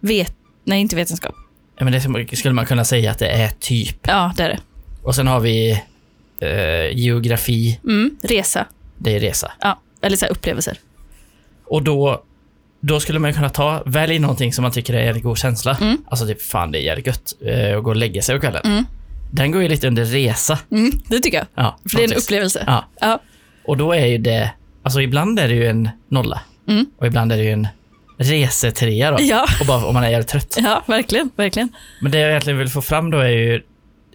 Vet, 0.00 0.34
nej, 0.64 0.80
inte 0.80 0.96
vetenskap. 0.96 1.34
Ja, 1.78 1.84
men 1.84 1.92
det 1.92 2.36
skulle 2.36 2.54
man 2.54 2.66
kunna 2.66 2.84
säga 2.84 3.10
att 3.10 3.18
det 3.18 3.28
är 3.28 3.48
typ. 3.60 3.96
Ja, 4.02 4.32
det 4.36 4.42
är 4.42 4.48
det. 4.48 4.58
Och 5.02 5.14
sen 5.14 5.26
har 5.26 5.40
vi 5.40 5.70
eh, 6.40 6.98
geografi, 6.98 7.80
Mm, 7.84 8.16
resa. 8.22 8.66
det 8.98 9.16
är 9.16 9.20
resa. 9.20 9.52
Ja, 9.60 9.80
eller 10.02 10.16
så 10.16 10.26
upplevelser. 10.26 10.78
Och 11.66 11.82
då, 11.82 12.22
då 12.86 13.00
skulle 13.00 13.18
man 13.18 13.34
kunna 13.34 13.48
ta, 13.48 13.82
välj 13.86 14.18
någonting 14.18 14.52
som 14.52 14.62
man 14.62 14.72
tycker 14.72 14.94
är 14.94 14.98
en 14.98 15.04
jävligt 15.06 15.24
god 15.24 15.38
känsla. 15.38 15.76
Mm. 15.80 15.98
Alltså 16.08 16.26
typ, 16.26 16.42
fan 16.42 16.72
det 16.72 16.78
är 16.78 16.82
jävligt 16.82 17.06
gött 17.06 17.32
eh, 17.46 17.76
att 17.78 17.84
gå 17.84 17.90
och 17.90 17.96
lägga 17.96 18.22
sig 18.22 18.34
på 18.34 18.40
kvällen. 18.40 18.62
Mm. 18.64 18.84
Den 19.30 19.50
går 19.52 19.62
ju 19.62 19.68
lite 19.68 19.86
under 19.88 20.04
resa. 20.04 20.58
Mm, 20.70 20.90
det 21.08 21.18
tycker 21.20 21.38
jag. 21.38 21.46
Ja, 21.54 21.78
För 21.90 21.96
det 21.96 22.04
är 22.04 22.12
en 22.12 22.18
upplevelse. 22.18 22.64
Ja. 22.66 22.84
Ja. 23.00 23.20
Och 23.64 23.76
då 23.76 23.92
är 23.92 24.06
ju 24.06 24.18
det, 24.18 24.50
alltså 24.82 25.00
ibland 25.00 25.38
är 25.38 25.48
det 25.48 25.54
ju 25.54 25.66
en 25.66 25.88
nolla. 26.08 26.40
Mm. 26.68 26.86
Och 26.98 27.06
ibland 27.06 27.32
är 27.32 27.36
det 27.36 27.42
ju 27.44 27.50
en 27.52 27.68
resetrea 28.18 29.10
då. 29.10 29.16
Ja. 29.20 29.46
Och 29.60 29.66
bara 29.66 29.84
om 29.86 29.94
man 29.94 30.04
är 30.04 30.08
jävligt 30.08 30.28
trött. 30.28 30.56
ja, 30.62 30.82
verkligen. 30.86 31.30
verkligen. 31.36 31.68
Men 32.00 32.12
det 32.12 32.18
jag 32.18 32.30
egentligen 32.30 32.58
vill 32.58 32.68
få 32.68 32.82
fram 32.82 33.10
då 33.10 33.18
är 33.18 33.28
ju 33.28 33.62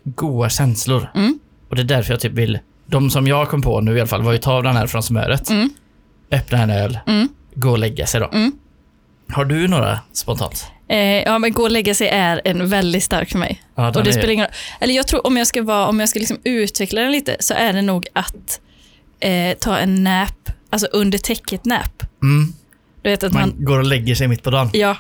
goda 0.04 0.50
känslor. 0.50 1.08
Mm. 1.16 1.40
Och 1.70 1.76
det 1.76 1.82
är 1.82 1.84
därför 1.84 2.14
jag 2.14 2.20
typ 2.20 2.32
vill, 2.34 2.60
de 2.86 3.10
som 3.10 3.28
jag 3.28 3.50
kom 3.50 3.62
på 3.62 3.82
nu 3.82 3.98
i 3.98 4.00
alla 4.00 4.08
fall 4.08 4.22
var 4.22 4.32
ju 4.32 4.38
ta 4.38 4.62
den 4.62 4.76
här 4.76 4.88
från 4.88 5.04
smöret, 5.04 5.50
Mm. 5.50 5.70
öppna 6.32 6.58
en 6.62 6.70
öl, 6.70 7.00
gå 7.56 7.70
och 7.72 7.78
lägga 7.80 8.06
sig 8.06 8.20
då. 8.22 8.30
Mm. 8.34 8.52
Har 9.34 9.46
du 9.46 9.68
några 9.68 10.00
spontant? 10.14 10.66
Eh, 10.88 10.98
ja, 11.00 11.40
men 11.40 11.54
gå 11.54 11.64
och 11.64 11.72
lägga 11.72 11.96
sig 11.96 12.08
är 12.08 12.42
en 12.46 12.70
väldigt 12.70 13.04
stark 13.04 13.30
för 13.32 13.40
mig. 13.40 13.62
Ja, 13.76 13.88
Och 13.88 14.04
det 14.04 14.10
är- 14.10 14.12
spelar 14.12 14.30
ingen 14.30 14.46
roll. 14.46 14.54
Eller 14.80 14.94
jag 14.94 15.08
tror 15.08 15.28
om 15.28 15.38
jag 15.38 15.48
ska, 15.48 15.64
vara, 15.64 15.88
om 15.88 16.00
jag 16.00 16.10
ska 16.10 16.20
liksom 16.20 16.38
utveckla 16.44 17.02
den 17.02 17.12
lite 17.12 17.38
så 17.40 17.54
är 17.54 17.74
det 17.74 17.82
nog 17.82 18.08
att 18.14 18.60
eh, 19.20 19.58
ta 19.60 19.78
en 19.78 20.04
nap, 20.04 20.50
alltså 20.70 20.88
under 20.88 21.18
täcket 21.18 21.66
nap. 21.66 22.04
Mm. 22.24 22.54
Du 23.02 23.10
vet 23.10 23.24
att 23.24 23.34
Man, 23.34 23.42
man, 23.50 23.66
går 23.66 23.78
och 23.80 23.86
lägger 23.86 24.16
sig 24.16 24.28
mitt 24.28 24.44
på 24.44 24.50
dagen. 24.52 24.70
ja. 24.74 24.98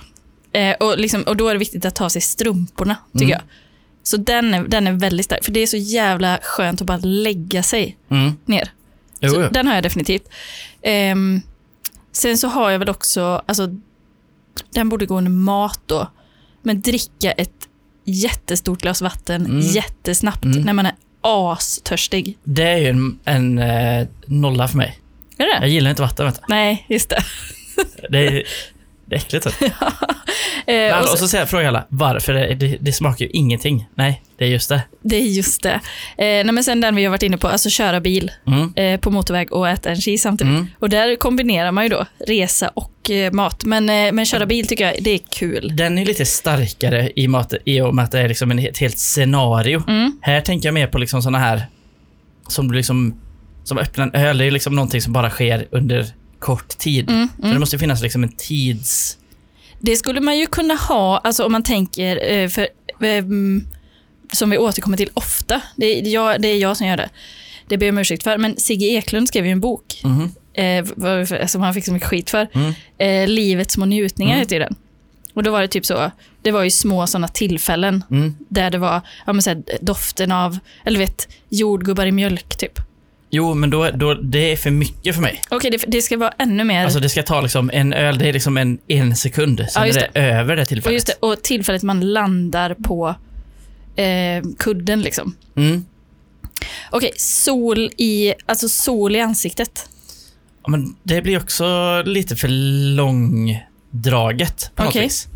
Eh, 0.53 0.75
och, 0.79 0.97
liksom, 0.97 1.21
och 1.23 1.37
då 1.37 1.47
är 1.47 1.53
det 1.53 1.59
viktigt 1.59 1.85
att 1.85 1.95
ta 1.95 2.09
sig 2.09 2.21
strumporna, 2.21 2.95
tycker 3.13 3.25
Mm. 3.25 3.29
jag. 3.29 3.41
Så 4.03 4.17
den 4.17 4.53
är, 4.53 4.63
den 4.63 4.87
är 4.87 4.91
väldigt 4.91 5.25
stark, 5.25 5.43
för 5.45 5.51
det 5.51 5.59
är 5.59 5.67
så 5.67 5.77
jävla 5.77 6.39
skönt 6.43 6.81
att 6.81 6.87
bara 6.87 6.97
lägga 6.97 7.63
sig 7.63 7.97
Mm. 8.11 8.31
ner. 8.45 8.71
Jo, 9.19 9.33
jo. 9.35 9.47
den 9.51 9.67
har 9.67 9.73
jag 9.75 9.83
definitivt. 9.83 10.29
Ehm, 10.81 11.41
sen 12.11 12.37
så 12.37 12.47
har 12.47 12.71
jag 12.71 12.79
väl 12.79 12.89
också, 12.89 13.41
alltså, 13.45 13.67
den 14.73 14.89
borde 14.89 15.05
gå 15.05 15.17
under 15.17 15.31
mat 15.31 15.79
då, 15.85 16.11
men 16.63 16.81
dricka 16.81 17.31
ett 17.31 17.67
jättestort 18.05 18.81
glas 18.81 19.01
vatten 19.01 19.45
Mm. 19.45 19.59
jättesnabbt 19.59 20.43
Mm. 20.45 20.61
när 20.61 20.73
man 20.73 20.85
är 20.85 20.95
astörstig. 21.21 22.37
Det 22.43 22.63
är 22.63 22.77
ju 22.77 22.87
en, 22.87 23.19
en 23.25 23.57
eh, 23.59 24.07
nolla 24.25 24.67
för 24.67 24.77
mig. 24.77 24.99
Är 25.37 25.43
det 25.45 25.59
Jag 25.59 25.69
gillar 25.69 25.89
inte 25.89 26.01
vatten 26.01 26.25
du. 26.25 26.45
Nej, 26.49 26.85
just 26.89 27.09
det. 27.09 27.23
Det 28.09 28.17
är, 28.27 28.43
Det 29.11 29.15
är 29.15 29.19
äckligt. 29.19 29.47
Eh, 30.67 30.97
och 30.97 31.03
och 31.03 31.09
så, 31.09 31.17
så 31.17 31.27
säger 31.27 31.45
frågar 31.45 31.67
alla, 31.67 31.85
varför? 31.89 32.33
Det, 32.33 32.53
det, 32.55 32.77
det 32.81 32.93
smakar 32.93 33.25
ju 33.25 33.31
ingenting. 33.31 33.87
Nej, 33.95 34.21
det 34.37 34.45
är 34.45 34.49
just 34.49 34.69
det. 34.69 34.81
det 35.01 35.15
är 35.15 35.25
just 35.25 35.63
det. 35.63 35.71
Eh, 35.71 35.79
nej, 36.17 36.51
men 36.51 36.63
sen 36.63 36.81
den 36.81 36.95
vi 36.95 37.03
har 37.03 37.09
varit 37.09 37.23
inne 37.23 37.37
på, 37.37 37.47
alltså 37.47 37.69
köra 37.69 37.99
bil 38.01 38.31
Mm. 38.47 38.73
eh, 38.75 38.99
på 38.99 39.11
motorväg 39.11 39.53
och 39.53 39.69
äta 39.69 39.89
en 39.89 39.95
cheese 39.95 40.21
samtidigt. 40.23 40.53
Mm. 40.53 40.67
Och 40.79 40.89
där 40.89 41.15
kombinerar 41.15 41.71
man 41.71 41.83
ju 41.83 41.89
då 41.89 42.05
resa 42.27 42.71
och 42.73 43.09
eh, 43.09 43.31
mat. 43.31 43.65
Men, 43.65 43.89
eh, 43.89 44.11
men 44.11 44.25
köra 44.25 44.45
bil 44.45 44.67
tycker 44.67 44.85
jag, 44.85 44.95
det 45.03 45.11
är 45.11 45.19
kul. 45.31 45.75
Den 45.75 45.97
är 45.97 46.05
lite 46.05 46.25
starkare 46.25 47.11
i, 47.15 47.27
mat, 47.27 47.53
i 47.65 47.81
och 47.81 47.95
med 47.95 48.05
att 48.05 48.11
det 48.11 48.19
är 48.19 48.27
liksom 48.27 48.51
ett 48.51 48.77
helt 48.77 48.97
scenario. 48.97 49.83
Mm. 49.87 50.19
Här 50.21 50.41
tänker 50.41 50.67
jag 50.67 50.73
mer 50.73 50.87
på 50.87 50.97
liksom 50.97 51.21
såna 51.21 51.37
här 51.39 51.65
som 52.47 52.67
du 52.71 52.77
liksom 52.77 53.21
som 53.63 53.77
öppnar 53.77 54.05
en 54.05 54.15
öl. 54.15 54.37
Det 54.37 54.45
är 54.45 54.51
liksom 54.51 54.75
någonting 54.75 55.01
som 55.01 55.13
bara 55.13 55.29
sker 55.29 55.67
under 55.71 56.05
kort 56.41 56.77
tid. 56.77 57.09
Mm, 57.09 57.29
Så 57.41 57.47
det 57.47 57.59
måste 57.59 57.77
finnas 57.77 58.01
liksom 58.01 58.23
en 58.23 58.31
tids... 58.31 59.17
Det 59.79 59.95
skulle 59.95 60.21
man 60.21 60.37
ju 60.37 60.45
kunna 60.47 60.73
ha, 60.75 61.17
alltså 61.17 61.45
om 61.45 61.51
man 61.51 61.63
tänker, 61.63 62.31
eh, 62.31 62.47
för, 62.49 62.67
ehm, 63.01 63.67
som 64.33 64.49
vi 64.49 64.57
återkommer 64.57 64.97
till 64.97 65.09
ofta, 65.13 65.61
det 65.75 65.85
är, 65.85 66.07
jag, 66.13 66.41
det 66.41 66.47
är 66.47 66.57
jag 66.57 66.77
som 66.77 66.87
gör 66.87 66.97
det. 66.97 67.09
Det 67.67 67.77
ber 67.77 67.85
jag 67.85 67.93
om 67.93 67.97
ursäkt 67.99 68.23
för, 68.23 68.37
men 68.37 68.57
Sigge 68.57 68.85
Eklund 68.85 69.27
skrev 69.27 69.45
ju 69.45 69.51
en 69.51 69.59
bok 69.59 70.01
Mhm. 70.03 70.31
eh, 70.53 71.47
som 71.47 71.61
han 71.61 71.73
fick 71.73 71.85
så 71.85 71.93
mycket 71.93 72.07
skit 72.09 72.29
för. 72.29 72.47
Mm. 72.53 72.73
Eh, 72.97 73.27
Livets 73.29 73.73
små 73.73 73.85
njutningar 73.85 74.31
Mm. 74.33 74.39
heter 74.39 74.59
den. 74.59 74.75
Och 75.33 75.43
då 75.43 75.51
var 75.51 75.61
det 75.61 75.67
typ 75.67 75.85
så, 75.85 76.11
det 76.41 76.51
var 76.51 76.63
ju 76.63 76.69
små 76.71 77.07
sådana 77.07 77.27
tillfällen 77.27 78.03
Mm. 78.11 78.35
där 78.49 78.69
det 78.69 78.77
var 78.77 79.01
ja, 79.25 79.33
men 79.33 79.41
så 79.41 79.49
här, 79.49 79.63
doften 79.81 80.31
av, 80.31 80.59
eller 80.85 80.99
vet, 80.99 81.27
jordgubbar 81.49 82.05
i 82.05 82.11
mjölk 82.11 82.57
typ. 82.57 82.79
Jo, 83.33 83.53
men 83.53 83.69
då, 83.69 83.89
då, 83.91 84.13
det 84.13 84.51
är 84.51 84.55
för 84.57 84.71
mycket 84.71 85.15
för 85.15 85.21
mig. 85.21 85.41
Okej, 85.49 85.71
det, 85.71 85.83
det 85.87 86.01
ska 86.01 86.17
vara 86.17 86.33
ännu 86.37 86.63
mer. 86.63 86.83
Alltså 86.83 86.99
det 86.99 87.09
ska 87.09 87.23
ta 87.23 87.41
liksom 87.41 87.69
en 87.73 87.93
öl, 87.93 88.17
det 88.17 88.29
är 88.29 88.33
liksom 88.33 88.57
en, 88.57 88.77
en 88.87 89.15
sekund. 89.15 89.57
Sen 89.69 89.81
Ja, 89.81 89.87
just 89.87 89.99
är 89.99 90.09
det, 90.13 90.19
över 90.19 90.55
det 90.55 90.61
och, 90.61 90.67
tillfället. 90.67 90.93
just 90.93 91.07
det, 91.07 91.13
och 91.19 91.41
tillfället 91.43 91.83
man 91.83 92.13
landar 92.13 92.73
på 92.73 93.15
eh, 93.95 94.43
kudden 94.59 95.01
liksom. 95.01 95.35
Mm. 95.55 95.85
Okej, 96.91 97.11
sol 97.17 97.89
i, 97.97 98.33
alltså 98.45 98.69
sol 98.69 99.15
i 99.15 99.19
ansiktet. 99.21 99.89
Ja, 100.63 100.69
men 100.71 100.95
det 101.03 101.21
blir 101.21 101.37
också 101.37 102.01
lite 102.05 102.35
för 102.35 102.47
långdraget 102.95 104.71
på 104.75 104.83
något 104.83 104.89
Okej. 104.91 105.01
vis. 105.03 105.27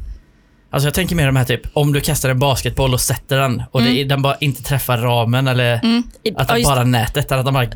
Alltså 0.70 0.88
jag 0.88 0.94
tänker 0.94 1.16
mer 1.16 1.26
de 1.26 1.36
här 1.36 1.44
typ, 1.46 1.62
om 1.74 1.94
du 1.94 2.02
kastar 2.02 2.30
en 2.30 2.40
basketboll 2.40 2.94
och 2.94 3.02
sätter 3.02 3.38
den 3.38 3.64
och 3.72 3.82
det, 3.82 4.04
den 4.04 4.22
bara 4.22 4.36
inte 4.36 4.64
träffar 4.64 4.98
ramen 4.98 5.48
eller 5.48 5.80
Mm. 5.84 6.04
I, 6.24 6.30
att 6.30 6.36
ja, 6.48 6.54
det 6.54 6.60
just 6.60 6.70
bara 6.70 6.84
nätet, 6.84 7.32
eller 7.32 7.40
att 7.40 7.46
den 7.46 7.54
bara... 7.54 7.68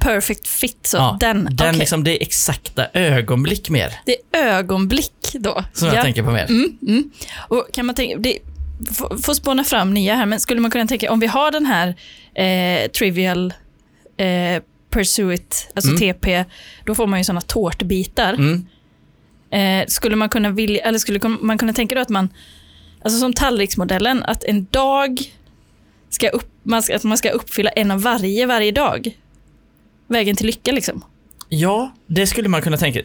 perfect 0.00 0.46
fit, 0.48 0.78
så 0.86 0.96
Ja, 0.96 1.16
den. 1.20 1.44
den 1.44 1.68
okej. 1.68 1.78
liksom, 1.78 2.04
det 2.04 2.10
är 2.18 2.22
exakta 2.22 2.86
ögonblick 2.92 3.70
mer, 3.70 3.92
Det 4.06 4.16
är 4.32 4.46
ögonblick 4.46 5.12
då. 5.34 5.64
som 5.72 5.88
jag 5.88 6.02
tänker 6.04 6.22
på 6.22 6.30
mer. 6.30 6.46
Mm, 6.50 6.78
mm. 6.82 7.10
Och 7.48 7.68
kan 7.72 7.86
man 7.86 7.94
tänka, 7.94 8.18
det 8.18 8.38
får 9.22 9.34
spåna 9.34 9.64
fram 9.64 9.94
nya 9.94 10.14
här, 10.14 10.26
men 10.26 10.40
skulle 10.40 10.60
man 10.60 10.70
kunna 10.70 10.86
tänka, 10.86 11.12
om 11.12 11.20
vi 11.20 11.26
har 11.26 11.50
den 11.50 11.66
här 11.66 11.88
eh, 12.34 12.90
trivial 12.90 13.54
eh, 14.16 14.62
pursuit, 14.90 15.68
alltså 15.74 15.90
Mm. 15.90 16.00
TP, 16.00 16.44
då 16.84 16.94
får 16.94 17.06
man 17.06 17.20
ju 17.20 17.24
sådana 17.24 17.40
tårtbitar. 17.40 18.34
Mm. 18.34 18.66
Eh, 19.50 19.86
skulle 19.86 20.16
man 20.16 20.28
kunna 20.28 20.50
vilja, 20.50 20.82
eller 20.84 20.98
skulle 20.98 21.20
man 21.28 21.58
kunna 21.58 21.72
tänka 21.72 21.94
då 21.94 22.00
att 22.00 22.08
man, 22.08 22.28
alltså 23.04 23.18
som 23.18 23.32
tallriksmodellen, 23.32 24.22
att 24.24 24.44
en 24.44 24.66
dag 24.70 25.20
ska 26.10 26.28
upp, 26.28 26.50
man 26.62 26.82
ska, 26.82 26.96
att 26.96 27.04
man 27.04 27.18
ska 27.18 27.30
uppfylla 27.30 27.70
en 27.70 27.90
av 27.90 28.02
varje 28.02 28.46
varje 28.46 28.72
dag. 28.72 29.16
Vägen 30.08 30.36
till 30.36 30.46
lycka 30.46 30.72
liksom. 30.72 31.04
Ja, 31.48 31.92
det 32.06 32.26
skulle 32.26 32.48
man 32.48 32.62
kunna 32.62 32.76
tänka. 32.76 33.00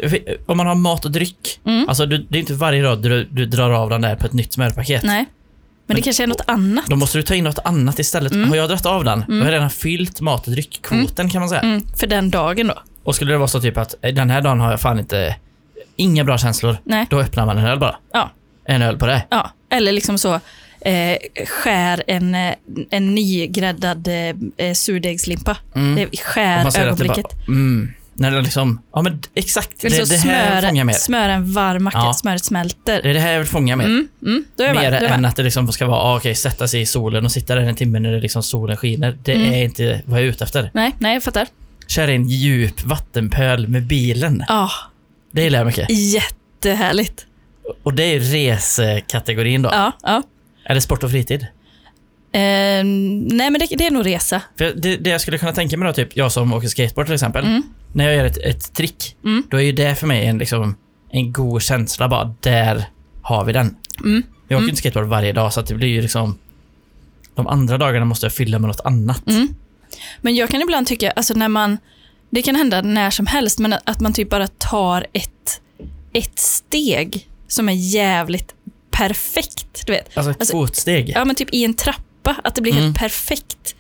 Om 0.46 0.58
man 0.58 0.68
har 0.68 0.76
mat 0.76 1.06
och 1.06 1.12
dryck, 1.12 1.60
Mm. 1.66 1.90
alltså 1.90 2.06
det 2.06 2.38
är 2.38 2.40
inte 2.40 2.54
varje 2.54 2.82
dag 2.84 3.02
du, 3.02 3.24
du 3.32 3.46
drar 3.46 3.70
av 3.72 3.90
den 3.90 4.02
där 4.02 4.16
på 4.16 4.26
ett 4.26 4.34
nytt 4.34 4.54
smörpaket. 4.54 5.04
Nej. 5.04 5.18
Men, 5.18 5.26
det 5.88 5.94
Men- 5.94 6.02
kanske 6.04 6.24
är 6.24 6.28
något 6.28 6.42
annat. 6.48 6.86
Då 6.88 6.96
måste 6.96 7.18
du 7.18 7.22
ta 7.22 7.36
in 7.36 7.44
något 7.44 7.60
annat 7.64 8.00
istället. 8.00 8.32
Mm. 8.34 8.50
Har 8.50 8.56
jag 8.56 8.70
dragit 8.70 8.86
av 8.86 9.04
den, 9.04 9.24
då 9.28 9.34
har 9.36 9.46
jag 9.46 9.52
redan 9.54 9.70
fyllt 9.70 10.22
mat 10.22 10.46
och 10.48 10.54
dryckkvoten 10.54 11.30
kan 11.30 11.40
man 11.40 11.50
säga. 11.50 11.62
Mm, 11.62 11.82
för 11.98 12.08
den 12.08 12.30
dagen 12.32 12.68
då. 12.68 12.74
Och 13.04 13.16
skulle 13.16 13.32
det 13.32 13.38
vara 13.38 13.48
så 13.48 13.62
typ 13.62 13.78
att 13.78 13.96
eh, 14.02 14.14
den 14.14 14.30
här 14.30 14.42
dagen 14.42 14.60
har 14.60 14.72
jag 14.72 14.80
fan 14.82 15.00
inte, 15.00 15.36
inga 15.96 16.24
bra 16.24 16.38
känslor, 16.38 16.78
Nej. 16.84 17.08
då 17.10 17.20
öppnar 17.20 17.46
man 17.46 17.58
en 17.58 17.66
öl 17.66 17.80
bara. 17.80 17.96
Ja. 18.14 18.30
En 18.66 18.82
öl 18.82 18.98
på 18.98 19.06
det. 19.06 19.26
Ja, 19.30 19.52
eller 19.70 19.92
liksom 19.92 20.18
så 20.18 20.40
eh, 20.86 21.46
skär 21.48 22.04
en, 22.08 22.36
eh, 22.36 22.54
en 22.90 23.16
nygräddad 23.16 24.08
eh, 24.08 24.68
eh, 24.68 24.74
surdegslimpa. 24.74 25.58
Mm. 25.76 25.96
Det 25.96 26.18
skär 26.18 26.72
det 26.72 26.80
ögonblicket. 26.80 27.24
bara, 27.24 27.44
mm, 27.48 27.94
när 28.16 28.32
det 28.32 28.42
liksom, 28.42 28.82
ja 28.94 29.02
men 29.02 29.22
exakt, 29.36 29.82
det, 29.82 29.90
så 29.90 30.06
det 30.14 30.18
här 30.18 30.62
fångar 30.62 30.62
smöra, 30.72 30.84
mer. 30.84 30.94
smöra 30.94 31.34
en 31.34 31.54
varm 31.54 31.84
macka, 31.84 31.98
Ja. 31.98 32.14
smöret 32.14 32.46
smälter. 32.46 33.02
Det 33.04 33.10
är 33.10 33.14
det 33.14 33.20
här 33.20 33.32
jag 33.32 33.40
vill 33.40 33.48
fånga 33.48 33.76
mer. 33.76 33.86
Mm, 33.86 34.08
mm, 34.22 34.44
Mer 34.58 34.74
med. 34.74 35.04
Än 35.04 35.22
med. 35.22 35.30
att 35.30 35.36
det 35.36 35.44
liksom 35.44 35.72
ska 35.72 35.86
vara, 35.88 36.00
ah, 36.00 36.18
okej, 36.18 36.36
sätta 36.36 36.68
sig 36.68 36.82
i 36.82 36.86
solen 36.86 37.26
och 37.26 37.32
sitta 37.32 37.56
där 37.56 37.62
en 37.62 37.76
timme 37.76 38.00
när 38.00 38.12
det 38.12 38.20
liksom 38.20 38.44
solen 38.44 38.78
skiner. 38.78 39.18
Det 39.24 39.34
Mm. 39.34 39.54
är 39.54 39.64
inte 39.64 40.02
vad 40.06 40.20
jag 40.20 40.26
är 40.26 40.30
ute 40.30 40.44
efter. 40.44 40.72
Nej, 40.74 40.96
nej, 41.00 41.14
jag 41.14 41.24
fattar. 41.24 41.48
Köra 41.88 42.12
en 42.12 42.28
djup 42.30 42.84
vattenpöl 42.86 43.68
med 43.68 43.84
bilen. 43.84 44.44
Ja, 44.48 44.70
Det 45.32 45.44
gillar 45.44 45.60
jag 45.60 45.66
mycket. 45.66 45.88
jättehärligt. 45.90 47.26
Och 47.84 47.94
det 47.94 48.04
är 48.04 48.20
resekategorin 48.20 49.62
då. 49.62 49.70
Ja, 49.74 49.92
ja. 50.04 50.24
Eller 50.66 50.80
sport 50.80 51.04
och 51.04 51.12
fritid. 51.12 51.42
Eh, 52.32 52.84
nej, 52.84 53.50
men 53.50 53.54
det, 53.54 53.68
det 53.78 53.88
är 53.88 53.92
nog 53.92 54.06
resa. 54.06 54.42
För 54.58 54.74
det, 54.76 54.98
det 54.98 55.10
jag 55.10 55.22
skulle 55.22 55.38
kunna 55.38 55.52
tänka 55.52 55.78
mig 55.78 55.88
då, 55.88 55.94
typ 55.94 56.18
jag 56.18 56.32
som 56.32 56.54
åker 56.54 56.68
skateboard 56.68 57.06
till 57.08 57.14
exempel. 57.14 57.46
Mm. 57.46 57.64
När 57.94 58.06
jag 58.06 58.16
gör 58.16 58.26
ett, 58.26 58.38
ett 58.38 58.74
trick, 58.74 59.16
Mm. 59.24 59.44
då 59.50 59.58
är 59.58 59.62
ju 59.62 59.72
det 59.72 59.96
för 59.96 60.08
mig 60.08 60.26
en, 60.26 60.38
liksom, 60.38 60.76
en 61.12 61.34
god 61.34 61.62
känsla 61.62 62.08
bara. 62.08 62.36
Där 62.40 62.86
har 63.22 63.46
vi 63.46 63.54
den. 63.54 63.76
Mm. 64.04 64.24
Jag 64.48 64.56
åker 64.58 64.64
Mm. 64.64 64.70
inte 64.70 64.78
skateboard 64.80 65.08
varje 65.08 65.34
dag 65.34 65.54
så 65.54 65.62
det 65.62 65.76
blir 65.76 65.88
ju 65.88 66.02
liksom... 66.02 66.38
De 67.36 67.48
andra 67.48 67.78
dagarna 67.78 68.06
måste 68.06 68.26
jag 68.26 68.34
fylla 68.34 68.60
med 68.60 68.68
något 68.68 68.82
annat. 68.84 69.30
Mm. 69.30 69.48
Men 70.22 70.36
jag 70.36 70.50
kan 70.50 70.62
ibland 70.62 70.88
tycka, 70.88 71.12
alltså 71.12 71.34
när 71.34 71.48
man, 71.48 71.78
det 72.30 72.42
kan 72.42 72.56
hända 72.56 72.82
när 72.82 73.10
som 73.10 73.28
helst, 73.28 73.60
men 73.60 73.76
att 73.84 74.00
man 74.00 74.14
typ 74.14 74.30
bara 74.30 74.48
tar 74.48 75.06
ett, 75.14 75.62
ett 76.14 76.40
steg 76.40 77.28
som 77.48 77.70
är 77.70 77.74
jävligt 77.74 78.54
perfekt. 78.98 79.86
Du 79.86 79.92
vet. 79.94 80.18
Alltså 80.18 80.30
Alltså- 80.40 80.52
fotsteg. 80.52 81.10
Ja, 81.16 81.26
men 81.26 81.36
typ 81.36 81.50
i 81.54 81.64
en 81.64 81.74
trappa, 81.74 82.36
att 82.44 82.56
det 82.56 82.62
blir 82.62 82.72
Mm. 82.74 82.84
helt 82.84 82.98
perfekt. 82.98 83.76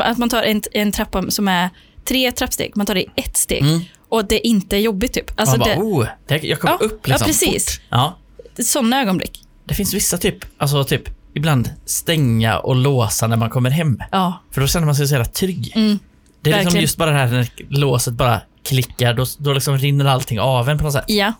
Att 0.00 0.18
man 0.18 0.28
tar 0.28 0.42
en, 0.42 0.62
en 0.72 0.92
trappa 0.92 1.30
som 1.30 1.48
är 1.48 1.70
tre 2.04 2.32
trappsteg, 2.32 2.72
man 2.76 2.86
tar 2.86 2.94
det 2.94 3.02
i 3.02 3.08
ett 3.16 3.36
steg. 3.36 3.62
Mm. 3.62 3.80
Och 4.08 4.24
det 4.28 4.46
inte 4.46 4.76
är 4.76 4.80
jobbigt 4.80 5.12
typ. 5.12 5.40
Alltså 5.40 5.56
man 5.56 5.68
bara, 5.68 5.74
det, 5.74 5.80
oh, 5.80 6.06
det, 6.26 6.42
jag 6.44 6.60
kommer 6.60 6.76
Ja, 6.80 6.86
upp 6.86 7.00
ja, 7.04 7.08
liksom. 7.12 7.26
precis. 7.26 7.64
Fort. 7.74 7.80
Ja. 7.88 8.18
sådana 8.58 9.00
ögonblick. 9.02 9.42
Det 9.64 9.74
finns 9.74 9.94
vissa 9.94 10.18
typ, 10.18 10.44
alltså 10.58 10.84
typ 10.84 11.02
ibland 11.34 11.70
stänga 11.86 12.58
och 12.58 12.76
låsa 12.76 13.26
när 13.26 13.36
man 13.36 13.50
kommer 13.50 13.70
hem. 13.70 13.98
Ja. 14.12 14.42
För 14.50 14.60
då 14.60 14.66
känner 14.66 14.86
man 14.86 14.94
sig 14.94 15.08
så 15.08 15.14
jävla 15.14 15.24
trygg. 15.30 15.72
Mm. 15.74 15.98
Det 16.42 16.52
är 16.52 16.62
liksom 16.62 16.80
just 16.80 16.96
bara 16.96 17.10
det 17.10 17.16
här 17.16 17.26
när 17.26 17.48
låset 17.68 18.14
bara 18.14 18.40
klickar, 18.62 19.14
då, 19.14 19.26
då 19.38 19.52
liksom 19.52 19.78
rinner 19.78 20.04
allting 20.04 20.40
av 20.40 20.68
en 20.68 20.78
på 20.78 20.84
något 20.84 20.92
sätt. 20.92 21.04
Ja. 21.08 21.32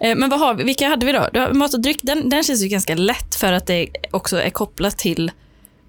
Eh, 0.00 0.16
Men 0.16 0.30
vad 0.30 0.40
har 0.40 0.54
vi, 0.54 0.64
vilka 0.64 0.88
hade 0.88 1.06
vi 1.06 1.12
då? 1.12 1.28
Mat 1.52 1.74
och 1.74 1.80
dryck, 1.80 1.98
den, 2.02 2.28
den 2.28 2.42
känns 2.44 2.62
ju 2.62 2.68
ganska 2.68 2.94
lätt 2.94 3.34
för 3.34 3.52
att 3.52 3.66
det 3.66 3.88
också 4.10 4.40
är 4.40 4.50
kopplat 4.50 4.98
till 4.98 5.30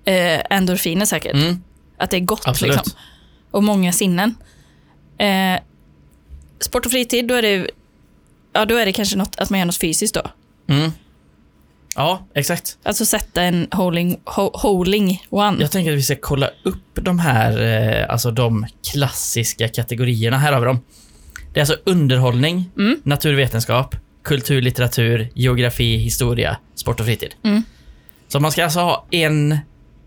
eh, 0.05 0.41
endorfiner 0.49 1.05
säkert. 1.05 1.33
Mm, 1.33 1.63
Att 1.97 2.11
det 2.11 2.17
är 2.17 2.21
gott 2.21 2.47
absolut. 2.47 2.75
liksom. 2.75 2.93
Och 3.51 3.63
många 3.63 3.91
sinnen. 3.91 4.35
Eh, 5.17 5.61
sport 6.59 6.85
och 6.85 6.91
fritid, 6.91 7.27
då 7.27 7.35
är 7.35 7.41
det 7.41 7.69
Ja, 8.53 8.65
då 8.65 8.75
är 8.75 8.85
det 8.85 8.93
kanske 8.93 9.17
något, 9.17 9.35
att 9.39 9.49
man 9.49 9.59
gör 9.59 9.65
något 9.65 9.77
fysiskt 9.77 10.13
då. 10.15 10.21
Mm. 10.73 10.91
Ja, 11.95 12.27
exakt. 12.33 12.77
Alltså 12.83 13.05
sätta 13.05 13.41
en 13.41 13.67
holding, 13.71 14.19
ho, 14.25 14.51
holding 14.53 15.23
one. 15.29 15.57
Jag 15.61 15.71
tänker 15.71 15.91
att 15.91 15.97
vi 15.97 16.03
ska 16.03 16.15
kolla 16.21 16.49
upp 16.63 16.95
de 17.01 17.19
här, 17.19 17.61
eh, 17.61 18.09
alltså 18.09 18.31
de 18.31 18.65
klassiska 18.91 19.67
kategorierna. 19.67 20.37
Här 20.37 20.53
har 20.53 20.59
vi 20.59 20.65
dem. 20.65 20.79
Det 21.57 21.61
är 21.61 21.61
alltså 21.61 21.77
underhållning, 21.85 22.69
Mm. 22.77 22.99
naturvetenskap, 23.03 23.95
kultur, 24.23 24.61
litteratur, 24.61 25.29
geografi, 25.33 25.97
historia, 25.97 26.57
sport 26.75 26.99
och 26.99 27.05
fritid. 27.05 27.35
Mm. 27.43 27.63
Så 28.27 28.39
man 28.39 28.51
ska 28.51 28.63
alltså 28.63 28.79
ha 28.79 29.07
en 29.11 29.57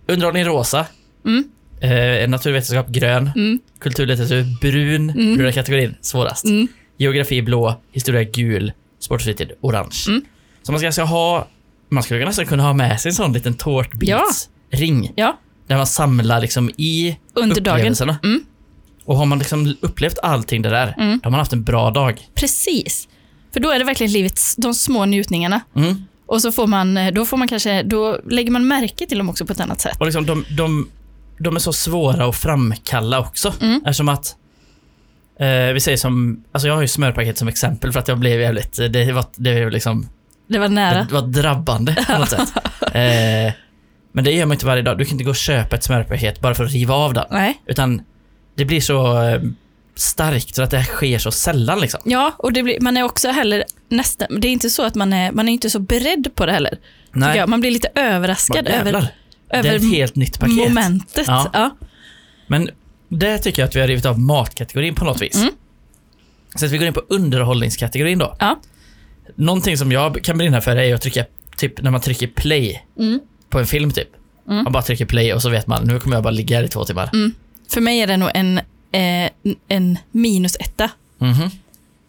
underhållning 0.08 0.44
rosa, 0.44 0.86
Mm. 1.26 1.44
eh, 1.80 2.28
naturvetenskap 2.28 2.88
grön, 2.88 3.30
Mm. 3.36 3.58
kultur, 3.80 4.06
litteratur 4.06 4.44
brun, 4.60 5.10
Mm. 5.10 5.36
bruna 5.36 5.52
kategorin 5.52 5.94
svårast. 6.00 6.44
Mm. 6.44 6.68
Geografi 6.96 7.42
blå, 7.42 7.80
historia 7.92 8.22
gul, 8.24 8.72
sport 9.00 9.20
och 9.20 9.24
fritid 9.24 9.52
orange. 9.60 9.96
Mm. 10.08 10.22
Så 10.62 10.72
man 10.72 10.78
ska 10.78 10.86
alltså 10.88 11.02
ha, 11.02 11.48
man 11.88 12.02
skulle 12.02 12.24
nästan 12.24 12.46
kunna 12.46 12.62
ha 12.62 12.72
med 12.72 13.00
sig 13.00 13.08
en 13.10 13.14
sån 13.14 13.32
liten 13.32 13.54
tårtbitsring. 13.54 15.12
Ja, 15.16 15.38
Där 15.66 15.76
man 15.76 15.86
samlar 15.86 16.40
liksom 16.40 16.70
i 16.76 17.16
under 17.34 17.60
dagen. 17.60 17.74
upplevelserna. 17.76 18.18
Mm. 18.22 18.40
Och 19.10 19.16
har 19.16 19.26
man 19.26 19.38
liksom 19.38 19.74
upplevt 19.80 20.18
allting 20.22 20.62
det 20.62 20.70
där, 20.70 20.94
Mm. 20.98 21.18
då 21.22 21.26
har 21.26 21.30
man 21.30 21.38
haft 21.40 21.52
en 21.52 21.64
bra 21.64 21.90
dag. 21.90 22.20
Precis. 22.34 23.08
För 23.52 23.60
då 23.60 23.70
är 23.70 23.78
det 23.78 23.84
verkligen 23.84 24.12
livets, 24.12 24.56
de 24.56 24.74
små 24.74 25.04
njutningarna. 25.04 25.60
Mm. 25.76 26.04
Och 26.26 26.42
så 26.42 26.52
får 26.52 26.66
man, 26.66 26.96
eh, 26.96 27.12
då 27.12 27.24
får 27.24 27.36
man 27.36 27.48
kanske, 27.48 27.82
då 27.82 28.18
lägger 28.30 28.50
man 28.50 28.68
märke 28.68 29.06
till 29.06 29.18
dem 29.18 29.28
också 29.30 29.46
på 29.46 29.52
ett 29.52 29.60
annat 29.60 29.80
sätt. 29.80 29.96
Och 30.00 30.06
liksom 30.06 30.26
de, 30.26 30.44
de, 30.56 30.88
de 31.38 31.56
är 31.56 31.60
så 31.60 31.72
svåra 31.72 32.28
att 32.28 32.36
framkalla 32.36 33.20
också. 33.20 33.54
Mm. 33.60 33.76
Eftersom 33.84 34.08
att 34.08 34.36
Eh, 35.40 35.72
vi 35.72 35.80
säger 35.80 35.96
som, 35.98 36.44
alltså 36.52 36.68
jag 36.68 36.74
har 36.74 36.82
ju 36.82 36.88
smörpaket 36.88 37.38
som 37.38 37.48
exempel 37.48 37.92
för 37.92 38.00
att 38.00 38.08
jag 38.08 38.18
blev 38.18 38.40
jävligt, 38.40 38.76
det 38.92 39.12
var, 39.12 39.24
det 39.36 39.64
var 39.64 39.70
liksom, 39.70 40.08
Det 40.48 40.58
var 40.58 40.68
nära. 40.68 41.04
det 41.04 41.14
var 41.14 41.22
drabbande 41.22 42.04
på 42.06 42.18
något 42.18 42.28
sätt. 42.30 42.52
Eh, 42.94 43.52
men 44.12 44.24
det 44.24 44.30
gör 44.32 44.46
man 44.46 44.54
inte 44.54 44.66
varje 44.66 44.82
dag. 44.82 44.98
Du 44.98 45.04
kan 45.04 45.12
inte 45.12 45.24
gå 45.24 45.30
och 45.30 45.36
köpa 45.36 45.76
ett 45.76 45.82
smörpaket 45.84 46.40
bara 46.40 46.54
för 46.54 46.64
att 46.64 46.72
riva 46.72 46.94
av 46.94 47.14
den. 47.14 47.24
Nej. 47.30 47.62
Utan 47.66 48.02
det 48.60 48.64
blir 48.64 48.80
så 48.80 49.22
eh, 49.22 49.42
starkt 49.94 50.54
så 50.54 50.62
att 50.62 50.70
det 50.70 50.84
sker 50.84 51.18
så 51.18 51.30
sällan 51.30 51.80
liksom. 51.80 52.00
Ja, 52.04 52.32
och 52.38 52.52
blir, 52.62 52.80
man 52.80 52.96
är 52.96 53.02
också 53.02 53.28
heller 53.28 53.64
nästan, 53.88 54.40
det 54.40 54.48
är 54.48 54.52
inte 54.52 54.70
så 54.70 54.82
att 54.82 54.94
man 54.94 55.12
är, 55.12 55.32
man 55.32 55.48
är 55.48 55.52
inte 55.52 55.70
så 55.70 55.78
beredd 55.78 56.30
på 56.34 56.46
det 56.46 56.52
heller. 56.52 56.78
Nej. 57.12 57.46
Man 57.46 57.60
blir 57.60 57.70
lite 57.70 57.88
bara, 57.94 58.04
överraskad 58.04 58.68
jävlar. 58.68 58.90
över, 58.90 59.00
det 59.48 59.56
är 59.56 59.58
över 59.58 59.74
ett 59.74 59.92
helt 59.92 60.16
nytt 60.16 60.40
paket. 60.40 60.56
momentet. 60.56 61.26
Ja. 61.26 61.50
Ja. 61.52 61.76
Men 62.46 62.70
det 63.08 63.38
tycker 63.38 63.62
jag 63.62 63.68
att 63.68 63.76
vi 63.76 63.80
har 63.80 63.88
rivit 63.88 64.04
av 64.06 64.18
matkategorin 64.18 64.94
på 64.94 65.04
något 65.04 65.22
vis. 65.22 65.36
Mm. 65.36 65.50
Så 66.54 66.66
att 66.66 66.72
vi 66.72 66.78
går 66.78 66.86
in 66.86 66.92
på 66.92 67.02
underhållningskategorin 67.08 68.18
då. 68.18 68.36
Ja. 68.38 68.60
Någonting 69.34 69.76
som 69.78 69.92
jag 69.92 70.24
kan 70.24 70.38
brinna 70.38 70.60
för 70.60 70.76
är 70.76 70.94
att 70.94 71.02
trycka, 71.02 71.24
typ 71.56 71.82
när 71.82 71.90
man 71.90 72.00
trycker 72.00 72.26
play 72.26 72.84
Mm. 72.98 73.20
på 73.50 73.58
en 73.58 73.66
film 73.66 73.90
typ. 73.90 74.08
Mm. 74.48 74.64
Man 74.64 74.72
bara 74.72 74.82
trycker 74.82 75.04
play 75.06 75.34
och 75.34 75.42
så 75.42 75.48
vet 75.50 75.66
man, 75.66 75.84
nu 75.84 76.00
kommer 76.00 76.16
jag 76.16 76.22
bara 76.22 76.30
ligga 76.30 76.56
här 76.56 76.64
i 76.64 76.68
två 76.68 76.84
timmar. 76.84 77.10
Mm. 77.12 77.34
För 77.70 77.80
mig 77.80 78.00
är 78.00 78.06
det 78.06 78.16
nog 78.16 78.30
en, 78.34 78.58
eh, 78.92 79.30
en 79.68 79.98
minus 80.10 80.56
etta. 80.60 80.90
Mhm. 81.18 81.50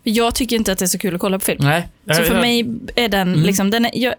För 0.03 0.10
Jag 0.10 0.36
tycker 0.36 0.56
inte 0.56 0.72
att 0.72 0.77
det 0.77 0.86
är 0.86 0.88
så 0.88 0.98
kul 0.98 1.15
att 1.15 1.22
kolla 1.22 1.39
på 1.39 1.46
film. 1.46 1.60
Nej. 1.63 1.88
Så 2.18 2.24
för 2.24 2.41
mig 2.41 2.60
är 2.96 3.10
den, 3.10 3.27
Mm. 3.34 3.41
liksom, 3.44 3.70
den 3.72 3.86
är, 3.86 3.91
jag, 3.94 4.13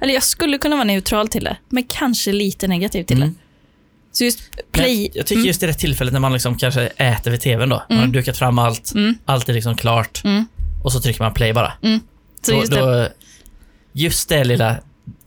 eller 0.00 0.14
jag 0.14 0.22
skulle 0.22 0.58
kunna 0.58 0.76
vara 0.76 0.84
neutral 0.84 1.28
till 1.28 1.44
det, 1.44 1.56
men 1.68 1.84
kanske 1.84 2.32
lite 2.32 2.68
negativ 2.68 3.04
till 3.04 3.16
Mm. 3.16 3.28
det. 3.28 3.34
Så 4.12 4.24
just 4.24 4.40
play... 4.72 5.10
Jag 5.14 5.26
tycker 5.26 5.42
just 5.42 5.62
i 5.62 5.66
det 5.66 5.72
tillfället 5.74 6.12
när 6.12 6.20
man 6.20 6.32
liksom 6.32 6.58
kanske 6.58 6.86
äter 6.86 7.30
vid 7.30 7.40
tvn 7.40 7.68
då. 7.68 7.82
Man 7.88 7.98
har 7.98 8.04
Mm. 8.04 8.12
dukat 8.12 8.36
fram 8.38 8.58
allt, 8.58 8.94
Mm. 8.94 9.14
allt 9.24 9.48
är 9.48 9.52
liksom 9.52 9.76
klart 9.76 10.24
Mm. 10.24 10.46
och 10.84 10.92
så 10.92 11.00
trycker 11.00 11.22
man 11.22 11.34
play 11.34 11.52
bara. 11.52 11.72
Så 12.42 12.52
då, 12.52 12.58
just 12.58 12.72
det, 12.72 12.80
då, 12.80 13.08
just 13.92 14.28
det 14.28 14.44
lilla 14.44 14.76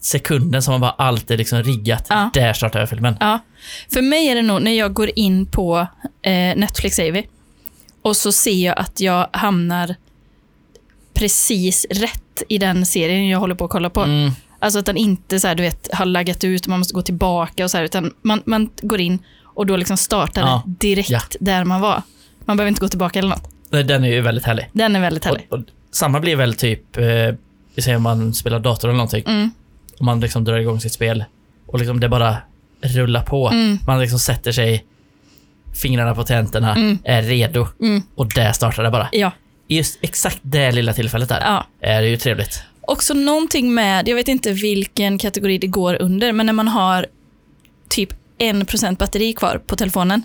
sekunden 0.02 0.62
som 0.62 0.72
man 0.72 0.82
bara 0.82 0.92
allt 0.92 1.32
är 1.32 1.38
liksom 1.38 1.64
riggat, 1.64 2.06
Ja. 2.10 2.30
där 2.34 2.54
startar 2.54 2.80
jag 2.80 2.90
filmen. 2.90 3.16
Ja. 3.20 3.40
För 3.94 4.02
mig 4.02 4.28
är 4.28 4.36
det 4.36 4.42
nog 4.42 4.62
när 4.62 4.72
jag 4.74 4.94
går 4.94 5.10
in 5.16 5.46
på 5.46 5.88
eh, 6.22 6.32
Netflix, 6.32 7.00
vi, 7.00 7.28
och 8.02 8.16
så 8.18 8.32
ser 8.32 8.66
jag 8.66 8.80
att 8.80 9.00
jag 9.00 9.28
hamnar 9.34 9.96
precis 11.14 11.86
rätt 11.90 12.44
i 12.50 12.58
den 12.58 12.86
serien 12.86 13.28
jag 13.28 13.40
håller 13.40 13.56
på 13.56 13.66
att 13.66 13.72
kolla 13.72 13.90
på. 13.90 14.02
Mm. 14.02 14.32
Alltså 14.60 14.80
att 14.80 14.86
den 14.86 14.98
inte 14.98 15.40
så 15.40 15.48
här, 15.48 15.56
du 15.56 15.64
vet, 15.64 15.90
har 15.94 16.06
laggat 16.06 16.44
ut 16.44 16.62
och 16.62 16.70
man 16.70 16.80
måste 16.80 16.94
gå 16.94 17.02
tillbaka 17.02 17.64
och 17.64 17.72
så 17.72 17.78
här, 17.78 17.84
utan 17.84 18.14
man, 18.22 18.42
man 18.46 18.70
går 18.82 19.02
in 19.02 19.20
och 19.44 19.66
då 19.66 19.76
liksom 19.78 19.98
startar 19.98 20.42
Ja. 20.42 20.64
det 20.66 20.88
direkt 20.88 21.10
Ja. 21.10 21.20
där 21.40 21.66
man 21.66 21.82
var. 21.82 22.02
Man 22.46 22.58
behöver 22.58 22.68
inte 22.70 22.82
gå 22.82 22.88
tillbaka 22.88 23.20
eller 23.20 23.30
något. 23.30 23.50
Den 23.70 24.04
är 24.04 24.10
ju 24.10 24.22
väldigt 24.22 24.46
härlig. 24.46 24.70
Den 24.74 24.96
är 24.96 25.00
väldigt 25.00 25.26
härlig. 25.26 25.48
Och, 25.50 25.58
och, 25.60 25.66
samma 25.92 26.20
blir 26.20 26.36
väl 26.36 26.54
typ, 26.54 26.98
eh, 26.98 27.04
vi 27.76 27.82
säger 27.82 27.98
om 27.98 28.04
man 28.04 28.34
spelar 28.34 28.60
dator 28.60 28.88
eller 28.88 28.98
någonting, 28.98 29.24
Mm, 29.28 29.52
och 30.02 30.06
man 30.06 30.20
liksom 30.20 30.44
drar 30.44 30.58
igång 30.58 30.80
sitt 30.82 30.94
spel 30.94 31.26
och 31.68 31.80
liksom 31.80 32.00
det 32.00 32.10
bara 32.10 32.38
rullar 32.82 33.22
på. 33.24 33.50
mm, 33.50 33.78
Man 33.88 34.00
liksom 34.00 34.20
sätter 34.20 34.52
sig, 34.52 34.86
fingrarna 35.82 36.16
på 36.16 36.24
tangenterna, 36.24 36.76
Mm. 36.76 36.98
är 37.04 37.22
redo 37.22 37.68
mm. 37.82 38.02
och 38.16 38.30
där 38.34 38.52
startar 38.52 38.84
det 38.84 38.90
bara. 38.90 39.10
Ja, 39.12 39.32
Just 39.68 40.00
exakt 40.02 40.40
det 40.42 40.72
lilla 40.72 40.94
tillfället 40.94 41.30
där 41.30 41.40
ja. 41.42 41.66
är 41.82 42.02
det 42.02 42.08
ju 42.08 42.18
trevligt. 42.18 42.64
Också 42.82 43.14
någonting 43.14 43.74
med, 43.74 44.08
jag 44.08 44.16
vet 44.16 44.28
inte 44.28 44.52
vilken 44.52 45.18
kategori 45.18 45.58
det 45.58 45.68
går 45.68 46.02
under, 46.02 46.32
men 46.34 46.46
när 46.46 46.54
man 46.54 46.68
har 46.68 47.06
typ 47.90 48.10
1% 48.40 48.98
batteri 48.98 49.34
kvar 49.34 49.62
på 49.68 49.76
telefonen. 49.76 50.24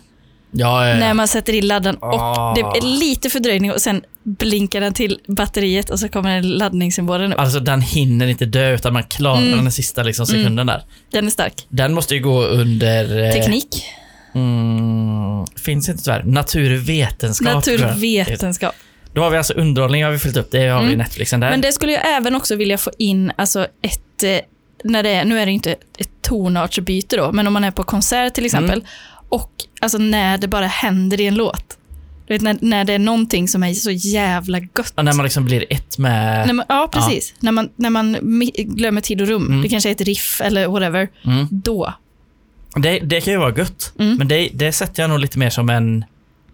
Ja, 0.50 0.88
ja, 0.88 0.97
När 0.97 1.09
ja. 1.09 1.15
man 1.15 1.29
sätter 1.29 1.53
i 1.53 1.62
laddaren 1.62 1.97
Ah. 2.00 2.50
och 2.50 2.55
det 2.55 2.61
är 2.61 2.99
lite 2.99 3.31
fördröjning 3.31 3.73
och 3.73 3.81
sen 3.81 4.03
blinkar 4.23 4.81
den 4.81 4.93
till 4.95 5.19
batteriet 5.29 5.91
och 5.91 5.99
så 6.00 6.09
kommer 6.09 6.43
laddningssymbolen 6.43 7.33
upp. 7.33 7.38
Alltså 7.41 7.61
den 7.61 7.81
hinner 7.81 8.26
inte 8.26 8.45
dö 8.45 8.75
utan 8.75 8.93
man 8.93 9.03
klarar 9.05 9.43
Mm. 9.43 9.59
den 9.65 9.73
sista 9.73 10.03
liksom, 10.03 10.26
sekunden 10.26 10.67
där. 10.67 10.83
Den 11.11 11.26
är 11.26 11.31
stark. 11.31 11.67
Den 11.69 11.95
måste 11.95 12.15
ju 12.15 12.21
gå 12.23 12.43
under... 12.45 13.25
eh, 13.26 13.33
Teknik, 13.33 13.85
Mm, 14.35 15.47
finns 15.65 15.88
inte 15.88 16.03
tyvärr. 16.05 16.23
Naturvetenskap. 16.23 17.55
naturvetenskap. 17.55 18.75
Då 19.12 19.23
har 19.23 19.31
vi 19.31 19.37
alltså 19.37 19.53
underhållning 19.55 20.05
har 20.05 20.11
vi 20.11 20.19
fyllt 20.19 20.37
upp. 20.37 20.50
Det 20.50 20.69
har 20.69 20.81
vi 20.81 20.87
Mm. 20.87 20.99
Netflixen 20.99 21.41
där. 21.41 21.50
Men 21.50 21.61
det 21.61 21.73
skulle 21.73 21.93
jag 21.93 22.17
även 22.17 22.35
också 22.35 22.57
vilja 22.57 22.79
få 22.79 22.90
in, 22.99 23.33
alltså 23.37 23.66
ett, 23.83 24.23
eh, 24.23 24.38
när 24.85 25.03
det 25.03 25.11
är, 25.11 25.25
nu 25.25 25.38
är 25.40 25.47
det 25.47 25.53
inte 25.53 25.70
ett 25.99 26.09
tonartsbyte 26.23 27.16
då, 27.16 27.33
men 27.33 27.47
om 27.47 27.53
man 27.53 27.64
är 27.64 27.70
på 27.70 27.83
konsert 27.83 28.35
till 28.35 28.47
exempel, 28.47 28.79
Mm. 28.79 28.87
Och 29.29 29.51
alltså 29.81 29.99
när 29.99 30.39
det 30.39 30.49
bara 30.49 30.67
händer 30.67 31.21
i 31.21 31.27
en 31.27 31.35
låt. 31.35 31.79
Du 32.27 32.35
vet, 32.35 32.43
när, 32.43 32.57
när 32.61 32.85
det 32.85 32.93
är 32.93 32.99
någonting 32.99 33.49
som 33.49 33.62
är 33.62 33.75
så 33.75 33.91
jävla 33.91 34.59
gött. 34.59 34.93
Ja, 34.97 35.03
när 35.03 35.12
man 35.12 35.25
liksom 35.25 35.45
blir 35.45 35.65
ett 35.71 35.99
med... 35.99 36.55
Man, 36.55 36.65
ja, 36.69 36.89
precis. 36.93 37.35
När 37.41 37.53
man, 37.53 37.69
när 37.77 37.91
man 37.91 38.17
glömmer 38.57 39.01
tid 39.01 39.21
och 39.21 39.29
rum, 39.29 39.47
Mm. 39.47 39.62
det 39.62 39.69
kanske 39.69 39.89
är 39.89 39.93
ett 39.93 40.01
riff 40.01 40.41
eller 40.41 40.67
whatever, 40.67 41.09
Mm. 41.25 41.47
då. 41.51 41.95
Det, 42.77 42.99
det 42.99 43.21
kan 43.21 43.33
ju 43.33 43.39
vara 43.39 43.55
gött, 43.59 43.93
Mm. 43.99 44.17
men 44.17 44.29
det, 44.29 44.49
det 44.53 44.73
sätter 44.73 45.03
jag 45.03 45.11
nog 45.11 45.19
lite 45.19 45.39
mer 45.39 45.51
som 45.51 45.71
en... 45.71 46.05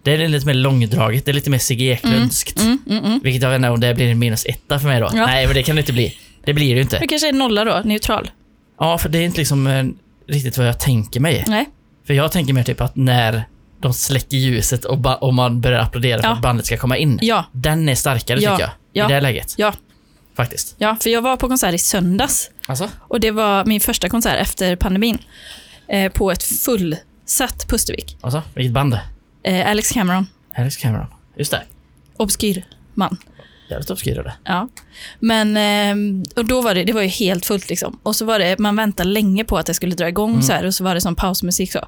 Det 0.02 0.12
är 0.12 0.28
lite 0.28 0.46
mer 0.46 0.54
långdraget, 0.54 1.24
det 1.24 1.30
är 1.30 1.34
lite 1.34 1.50
mer 1.50 1.58
Sigge 1.58 1.84
Eklundskt. 1.84 2.60
Mm, 2.62 2.78
mm, 2.90 3.04
mm. 3.04 3.20
Vilket 3.22 3.42
jag 3.42 3.50
vet 3.50 3.56
inte 3.56 3.68
om 3.68 3.80
det 3.80 3.94
blir 3.94 4.10
en 4.10 4.18
minus 4.18 4.44
etta 4.46 4.78
för 4.78 4.86
mig 4.88 5.00
då. 5.00 5.10
Ja. 5.14 5.26
Nej, 5.26 5.46
men 5.46 5.54
det 5.54 5.62
kan 5.62 5.76
det 5.76 5.80
inte 5.80 5.92
bli. 5.92 6.16
Det 6.44 6.54
blir 6.54 6.68
det 6.68 6.74
ju 6.74 6.82
inte. 6.82 6.98
Det 6.98 7.06
kanske 7.06 7.28
är 7.28 7.32
nolla 7.32 7.64
då, 7.64 7.82
neutral. 7.84 8.30
Ja, 8.80 8.98
för 8.98 9.08
det 9.08 9.18
är 9.18 9.22
inte 9.22 9.38
liksom 9.38 9.66
eh, 9.66 9.84
riktigt 10.28 10.58
vad 10.58 10.66
jag 10.66 10.80
tänker 10.80 11.20
mig. 11.20 11.44
Nej. 11.46 11.66
För 12.06 12.14
jag 12.14 12.32
tänker 12.32 12.52
mer 12.52 12.62
typ 12.62 12.80
att 12.80 12.96
när 12.96 13.44
de 13.80 13.92
släcker 13.94 14.36
ljuset 14.36 14.84
och, 14.84 15.22
och 15.22 15.34
man 15.34 15.60
börjar 15.60 15.80
applådera 15.80 16.20
för 16.22 16.28
Ja. 16.28 16.34
att 16.34 16.42
bandet 16.42 16.66
ska 16.66 16.76
komma 16.76 16.96
in. 16.96 17.18
Ja, 17.22 17.44
Den 17.52 17.88
är 17.88 17.94
starkare 17.94 18.40
Ja. 18.40 18.50
tycker 18.50 18.62
jag. 18.62 18.70
Ja. 18.92 19.10
I 19.10 19.12
det 19.14 19.20
läget. 19.20 19.54
ja, 19.58 19.72
Faktiskt. 20.36 20.74
ja, 20.78 20.96
för 21.00 21.10
jag 21.10 21.22
var 21.22 21.36
på 21.36 21.48
konsert 21.48 21.74
i 21.74 21.78
söndags 21.78 22.50
Alltså? 22.66 22.88
och 23.00 23.20
det 23.20 23.30
var 23.30 23.64
min 23.64 23.80
första 23.80 24.08
konsert 24.08 24.40
efter 24.40 24.76
pandemin 24.76 25.18
eh, 25.88 26.12
på 26.12 26.30
ett 26.32 26.42
fullsatt 26.42 27.66
Pustervik. 27.68 28.18
Alltså? 28.20 28.42
Vilket 28.54 28.72
band? 28.72 28.98
Eh, 29.42 29.70
Alex 29.70 29.90
Cameron, 29.92 30.26
Alex 30.56 30.76
Cameron. 30.76 31.06
Just 31.36 31.50
det. 31.50 31.62
obskyr 32.16 32.64
man. 32.94 33.16
Jävligt 33.72 33.90
obskyrade. 33.90 34.32
Ja. 34.44 34.68
Men 35.20 35.56
eh, 35.56 36.22
och 36.36 36.44
då 36.44 36.60
var 36.62 36.74
det, 36.74 36.84
det 36.84 36.92
var 36.92 37.02
ju 37.02 37.08
helt 37.08 37.46
fullt 37.46 37.68
liksom. 37.68 37.98
Och 38.02 38.16
så 38.16 38.24
var 38.24 38.38
det, 38.38 38.58
man 38.58 38.76
väntade 38.76 39.08
länge 39.10 39.44
på 39.44 39.58
att 39.58 39.66
det 39.66 39.74
skulle 39.74 39.94
dra 39.94 40.08
igång 40.08 40.30
Mm. 40.30 40.42
så 40.42 40.52
här, 40.52 40.64
och 40.66 40.74
så 40.74 40.84
var 40.84 40.94
det 40.94 41.00
som 41.00 41.14
pausmusik 41.16 41.72
så. 41.72 41.80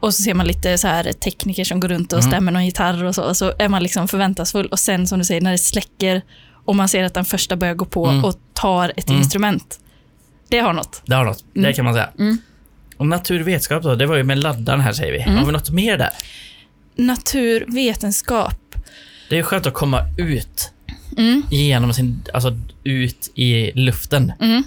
Och 0.00 0.14
så 0.14 0.22
ser 0.22 0.34
man 0.34 0.46
lite 0.46 0.78
så 0.78 0.88
här 0.88 1.12
tekniker 1.12 1.64
som 1.64 1.80
går 1.80 1.88
runt 1.88 2.12
och 2.12 2.18
Mm. 2.18 2.30
stämmer 2.32 2.52
någon 2.52 2.66
gitarr 2.66 3.04
och 3.04 3.14
så. 3.14 3.22
Och 3.22 3.36
så 3.36 3.52
är 3.58 3.68
man 3.68 3.82
liksom 3.82 4.08
förväntansfull. 4.08 4.66
Och 4.66 4.78
sen 4.78 5.06
som 5.06 5.18
du 5.18 5.24
säger, 5.24 5.40
när 5.40 5.52
det 5.52 5.58
släcker 5.58 6.22
och 6.64 6.76
man 6.76 6.88
ser 6.88 7.04
att 7.04 7.14
den 7.14 7.24
första 7.24 7.56
börjar 7.56 7.74
gå 7.74 7.84
på 7.84 8.06
Mm. 8.06 8.24
och 8.24 8.34
tar 8.52 8.92
ett 8.96 9.08
Mm. 9.08 9.20
instrument. 9.22 9.78
Det 10.48 10.58
har 10.58 10.72
något. 10.72 11.02
Det 11.06 11.14
har 11.14 11.24
något. 11.24 11.44
Det 11.54 11.60
Mm. 11.60 11.72
kan 11.74 11.84
man 11.84 11.94
säga. 11.94 12.10
Mm. 12.18 12.38
Och 12.96 13.06
naturvetenskap 13.06 13.82
då, 13.82 13.94
det 13.94 14.06
var 14.06 14.16
ju 14.16 14.22
med 14.22 14.38
laddaren 14.38 14.80
här 14.80 14.92
säger 14.92 15.12
vi. 15.12 15.20
Mm. 15.22 15.36
Har 15.38 15.46
vi 15.46 15.52
något 15.52 15.70
mer 15.70 15.98
där? 15.98 16.10
Naturvetenskap. 16.96 18.54
Det 19.30 19.38
är 19.38 19.42
skönt 19.42 19.66
att 19.66 19.74
komma 19.74 20.00
ut 20.18 20.72
Mm. 21.18 21.42
genom 21.50 21.94
sin, 21.94 22.22
alltså 22.34 22.58
ut 22.84 23.30
i 23.34 23.72
luften. 23.74 24.32
Mm. 24.40 24.62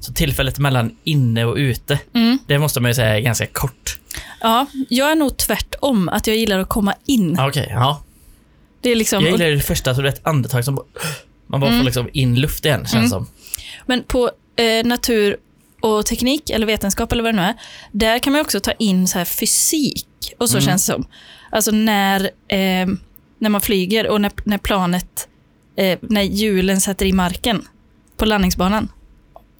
Så 0.00 0.12
tillfället 0.12 0.58
mellan 0.58 0.96
inne 1.04 1.44
och 1.44 1.56
ute, 1.56 1.98
Mm. 2.14 2.38
det 2.46 2.58
måste 2.58 2.80
man 2.80 2.90
ju 2.90 2.94
säga 2.94 3.16
är 3.16 3.20
ganska 3.20 3.46
kort. 3.46 3.98
Ja, 4.40 4.66
jag 4.88 5.10
är 5.10 5.14
nog 5.14 5.36
tvärtom, 5.36 6.08
att 6.08 6.26
jag 6.26 6.36
gillar 6.36 6.58
att 6.58 6.68
komma 6.68 6.94
in. 7.06 7.38
Okej, 7.40 7.68
ja. 7.70 8.02
Det 8.80 8.90
är 8.90 8.96
liksom, 8.96 9.22
Jag 9.24 9.32
gillar 9.32 9.46
det 9.50 9.60
första, 9.60 9.94
så 9.94 10.02
det 10.02 10.08
är 10.08 10.12
ett 10.12 10.26
andetag 10.26 10.64
som 10.64 10.74
man 11.46 11.60
bara 11.60 11.66
Mm. 11.70 11.80
får 11.80 11.84
liksom 11.84 12.08
in 12.12 12.34
luft 12.40 12.64
igen, 12.64 12.80
känns 12.80 12.94
Mm. 12.94 13.08
som. 13.08 13.26
Men 13.86 14.02
på 14.04 14.30
eh, 14.56 14.86
natur 14.86 15.36
och 15.80 16.06
teknik, 16.06 16.50
eller 16.50 16.66
vetenskap 16.66 17.12
eller 17.12 17.22
vad 17.22 17.34
det 17.34 17.40
nu 17.40 17.46
är, 17.46 17.54
där 17.92 18.18
kan 18.18 18.32
man 18.32 18.42
också 18.42 18.60
ta 18.60 18.72
in 18.72 19.08
så 19.08 19.18
här 19.18 19.24
fysik 19.24 20.06
och 20.38 20.50
så 20.50 20.56
Mm. 20.56 20.66
känns 20.66 20.86
det 20.86 20.92
som. 20.92 21.04
Alltså 21.50 21.70
när, 21.70 22.20
eh, 22.48 22.86
när 23.38 23.48
man 23.48 23.60
flyger 23.60 24.06
och 24.08 24.20
när, 24.20 24.32
när 24.44 24.58
planet, 24.58 25.28
eh, 25.76 25.98
när 26.02 26.22
hjulen 26.22 26.80
sätter 26.80 27.06
i 27.06 27.12
marken 27.12 27.62
på 28.16 28.24
landningsbanan. 28.24 28.88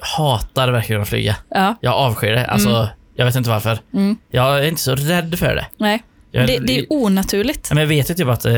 Hatar 0.01 0.68
verkligen 0.72 1.03
att 1.03 1.09
flyga. 1.09 1.37
Ja, 1.51 1.75
Jag 1.81 1.94
avskyr 1.94 2.31
det. 2.33 2.46
Alltså, 2.46 2.68
Mm. 2.68 2.87
jag 3.14 3.25
vet 3.27 3.35
inte 3.37 3.51
varför. 3.51 3.79
mm. 3.94 4.16
Jag 4.31 4.59
är 4.59 4.68
inte 4.68 4.81
så 4.83 4.94
rädd 4.94 5.38
för 5.38 5.55
det. 5.55 5.66
nej. 5.79 6.03
Jag, 6.35 6.46
Det, 6.46 6.59
det 6.59 6.79
är 6.79 6.87
onaturligt. 6.90 7.68
Men 7.70 7.79
jag 7.79 7.87
vet 7.87 8.11
ju 8.11 8.14
typ 8.14 8.29
att 8.29 8.44
eh, 8.44 8.55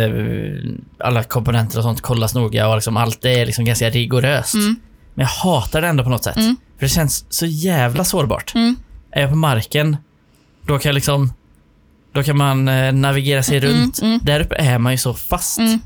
alla 0.99 1.23
komponenter 1.23 1.79
och 1.79 1.85
sånt 1.85 2.01
kollas 2.01 2.35
noga 2.35 2.69
och 2.69 2.75
liksom 2.75 2.97
allt 2.97 3.25
är 3.25 3.47
liksom 3.47 3.65
ganska 3.65 3.91
rigoröst. 3.91 4.55
Mm. 4.55 4.77
Men 5.15 5.23
jag 5.23 5.31
hatar 5.51 5.81
det 5.83 5.89
ändå 5.89 6.05
på 6.05 6.11
något 6.11 6.25
sätt. 6.25 6.37
Mm. 6.37 6.57
För 6.79 6.87
det 6.87 6.89
känns 6.91 7.25
så 7.29 7.47
jävla 7.47 8.05
sårbart. 8.05 8.55
Mm. 8.55 8.77
Är 9.11 9.21
jag 9.21 9.31
på 9.31 9.37
marken, 9.37 9.97
då 10.67 10.79
kan 10.79 10.89
jag 10.89 10.95
liksom... 10.95 11.33
Då 12.13 12.23
kan 12.23 12.37
man 12.37 12.69
eh, 12.69 12.93
navigera 12.93 13.43
sig 13.43 13.59
Mm, 13.59 13.71
runt. 13.71 14.03
mm. 14.03 14.21
Där 14.23 14.41
uppe 14.41 14.55
är 14.57 14.79
man 14.79 14.93
ju 14.93 14.99
så 14.99 15.15
fast. 15.15 15.59
Mm. 15.59 15.79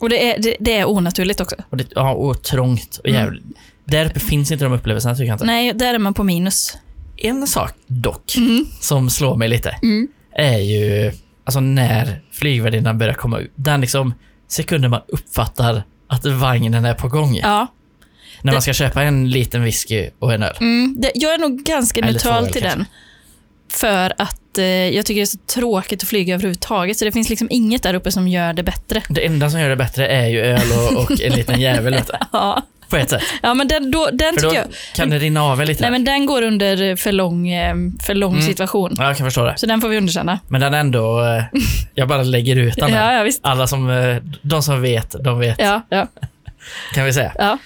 Och 0.00 0.08
det 0.08 0.30
är, 0.32 0.42
det, 0.42 0.56
det 0.60 0.78
är 0.78 0.88
onaturligt 0.88 1.40
också. 1.40 1.56
Och, 1.70 1.76
det, 1.76 1.86
ja, 1.94 2.10
och 2.12 2.42
trångt 2.42 2.96
och 3.04 3.08
Mm. 3.08 3.42
Där 3.84 4.06
uppe 4.06 4.20
finns 4.20 4.50
inte 4.52 4.64
de 4.64 4.72
upplevelserna 4.72 5.14
tycker 5.14 5.26
jag 5.26 5.34
inte. 5.34 5.44
Nej, 5.44 5.72
där 5.74 5.94
är 5.94 5.98
man 5.98 6.14
på 6.14 6.24
minus. 6.24 6.76
En 7.16 7.46
sak 7.46 7.72
dock, 7.86 8.36
Mm. 8.36 8.66
som 8.80 9.10
slår 9.10 9.36
mig 9.36 9.48
lite, 9.48 9.70
Mm. 9.82 10.08
är 10.32 10.58
ju 10.58 11.12
alltså 11.44 11.60
när 11.60 12.22
flygvärdinnan 12.32 12.98
börjar 12.98 13.14
komma 13.14 13.38
ut. 13.38 13.52
Den 13.54 13.80
liksom 13.80 14.14
sekunder 14.48 14.88
man 14.88 15.00
uppfattar 15.08 15.82
att 16.08 16.26
vagnen 16.26 16.84
är 16.84 16.94
på 16.94 17.08
gång. 17.08 17.36
Ja. 17.36 17.66
När 18.42 18.52
det- 18.52 18.54
man 18.56 18.62
ska 18.62 18.72
köpa 18.72 19.02
en 19.02 19.30
liten 19.30 19.62
whisky 19.64 20.10
och 20.18 20.32
en 20.34 20.42
öl. 20.42 20.56
Mm, 20.60 21.02
jag 21.14 21.34
är 21.34 21.38
nog 21.38 21.62
ganska 21.62 22.00
Eller 22.00 22.12
neutral 22.12 22.46
till 22.46 22.62
kanske. 22.62 22.78
den. 22.78 22.86
För 23.70 24.12
att 24.18 24.58
eh, 24.58 24.64
jag 24.66 25.06
tycker 25.06 25.20
det 25.20 25.24
är 25.24 25.26
så 25.26 25.38
tråkigt 25.38 26.02
att 26.02 26.08
flyga 26.08 26.34
överhuvudtaget, 26.34 26.96
så 26.96 27.04
det 27.04 27.12
finns 27.12 27.28
liksom 27.30 27.48
inget 27.50 27.82
där 27.82 27.94
uppe 27.94 28.12
som 28.12 28.28
gör 28.28 28.52
det 28.52 28.62
bättre. 28.62 29.02
Det 29.08 29.26
enda 29.26 29.50
som 29.50 29.60
gör 29.60 29.68
det 29.68 29.76
bättre 29.76 30.08
är 30.08 30.26
ju 30.28 30.40
öl 30.40 30.60
och, 30.72 31.02
och 31.02 31.20
en 31.20 31.32
liten 31.32 31.60
jävel. 31.60 32.00
Ja, 32.32 32.62
På 32.88 32.96
ett 32.96 33.10
sätt. 33.10 33.22
ja 33.42 33.54
men 33.54 33.68
den, 33.68 33.90
då, 33.90 34.08
den 34.12 34.34
För 34.34 34.42
då 34.42 34.54
jag... 34.54 34.64
kan 34.94 35.10
det 35.10 35.18
rinna 35.18 35.42
av 35.42 35.64
lite. 35.64 35.82
Nej, 35.82 35.90
men 35.90 36.04
den 36.04 36.26
går 36.26 36.42
under 36.42 36.96
för 36.96 37.12
lång, 37.12 37.48
eh, 37.48 37.74
för 38.02 38.14
lång 38.14 38.32
Mm. 38.34 38.46
situation. 38.46 38.94
Ja, 38.98 39.04
jag 39.06 39.16
kan 39.16 39.26
förstå 39.26 39.44
det. 39.44 39.54
Så 39.56 39.66
den 39.66 39.80
får 39.80 39.88
vi 39.88 39.96
underkänna. 39.96 40.38
Men 40.48 40.60
den 40.60 40.74
ändå... 40.74 41.24
eh, 41.24 41.44
Jag 41.94 42.08
bara 42.08 42.22
lägger 42.22 42.56
ut 42.56 42.76
den 42.76 42.92
här. 42.92 43.12
Ja, 43.12 43.18
ja, 43.18 43.22
visst. 43.24 43.40
Alla 43.42 43.66
som... 43.66 43.90
eh, 43.90 44.16
De 44.42 44.62
som 44.62 44.82
vet, 44.82 45.14
de 45.24 45.38
vet, 45.38 45.56
Ja, 45.58 45.82
ja, 45.88 46.06
kan 46.94 47.04
vi 47.04 47.12
säga. 47.12 47.32
ja. 47.38 47.58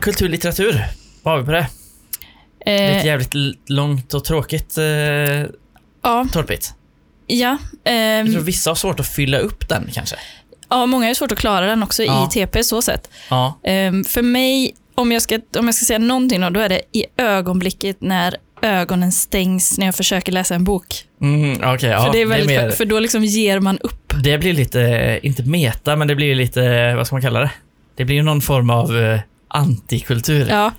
Kulturlitteratur. 0.00 0.84
Vad 1.22 1.34
har 1.34 1.38
vi 1.40 1.46
på 1.46 1.52
det? 1.52 1.66
Det 2.66 2.72
är 2.72 2.90
Eh, 2.92 2.98
ett 2.98 3.04
jävligt 3.06 3.34
långt 3.70 4.14
och 4.14 4.24
tråkigt 4.24 4.78
eh, 4.78 4.84
ja, 4.84 6.26
torpigt. 6.32 6.74
ja, 7.26 7.58
Jag 7.84 8.26
tror 8.26 8.36
ehm, 8.38 8.44
vissa 8.44 8.70
har 8.70 8.74
svårt 8.74 9.00
att 9.00 9.06
fylla 9.08 9.38
upp 9.38 9.68
den 9.68 9.88
kanske. 9.92 10.16
ja, 10.68 10.86
många 10.86 11.06
har 11.06 11.14
svårt 11.14 11.32
att 11.32 11.38
klara 11.38 11.66
den 11.66 11.82
också 11.82 12.02
Ja. 12.02 12.28
i 12.30 12.34
TP 12.34 12.64
så 12.64 12.82
sätt. 12.82 13.10
Ja. 13.30 13.60
Ehm, 13.64 14.04
för 14.04 14.22
mig, 14.22 14.74
om 14.94 15.12
jag, 15.12 15.22
ska, 15.22 15.40
om 15.58 15.66
jag 15.66 15.74
ska 15.74 15.84
säga 15.84 15.98
någonting 15.98 16.40
då, 16.40 16.50
då 16.50 16.60
är 16.60 16.68
det 16.68 16.80
i 16.92 17.04
ögonblicket 17.16 17.96
när 18.00 18.36
ögonen 18.62 19.12
stängs 19.12 19.78
när 19.78 19.86
jag 19.86 19.94
försöker 19.94 20.32
läsa 20.32 20.54
en 20.54 20.64
bok. 20.64 20.86
Mm, 21.20 21.74
Okej, 21.74 21.90
ja. 21.90 22.04
för, 22.04 22.12
det 22.12 22.18
är 22.22 22.26
väldigt, 22.26 22.46
mer, 22.48 22.70
för 22.70 22.84
då 22.84 23.00
liksom 23.00 23.24
ger 23.24 23.60
man 23.60 23.78
upp. 23.78 24.12
det 24.22 24.38
blir 24.38 24.52
lite, 24.52 24.80
eh, 24.82 25.18
inte 25.26 25.42
meta, 25.42 25.96
men 25.96 26.08
det 26.08 26.14
blir 26.14 26.34
lite, 26.34 26.94
vad 26.94 27.06
ska 27.06 27.14
man 27.14 27.22
kalla 27.22 27.40
det? 27.40 27.50
Det 27.96 28.04
blir 28.04 28.22
någon 28.22 28.40
form 28.40 28.70
av 28.70 28.98
eh, 28.98 29.20
antikultur. 29.48 30.46
Ja, 30.50 30.72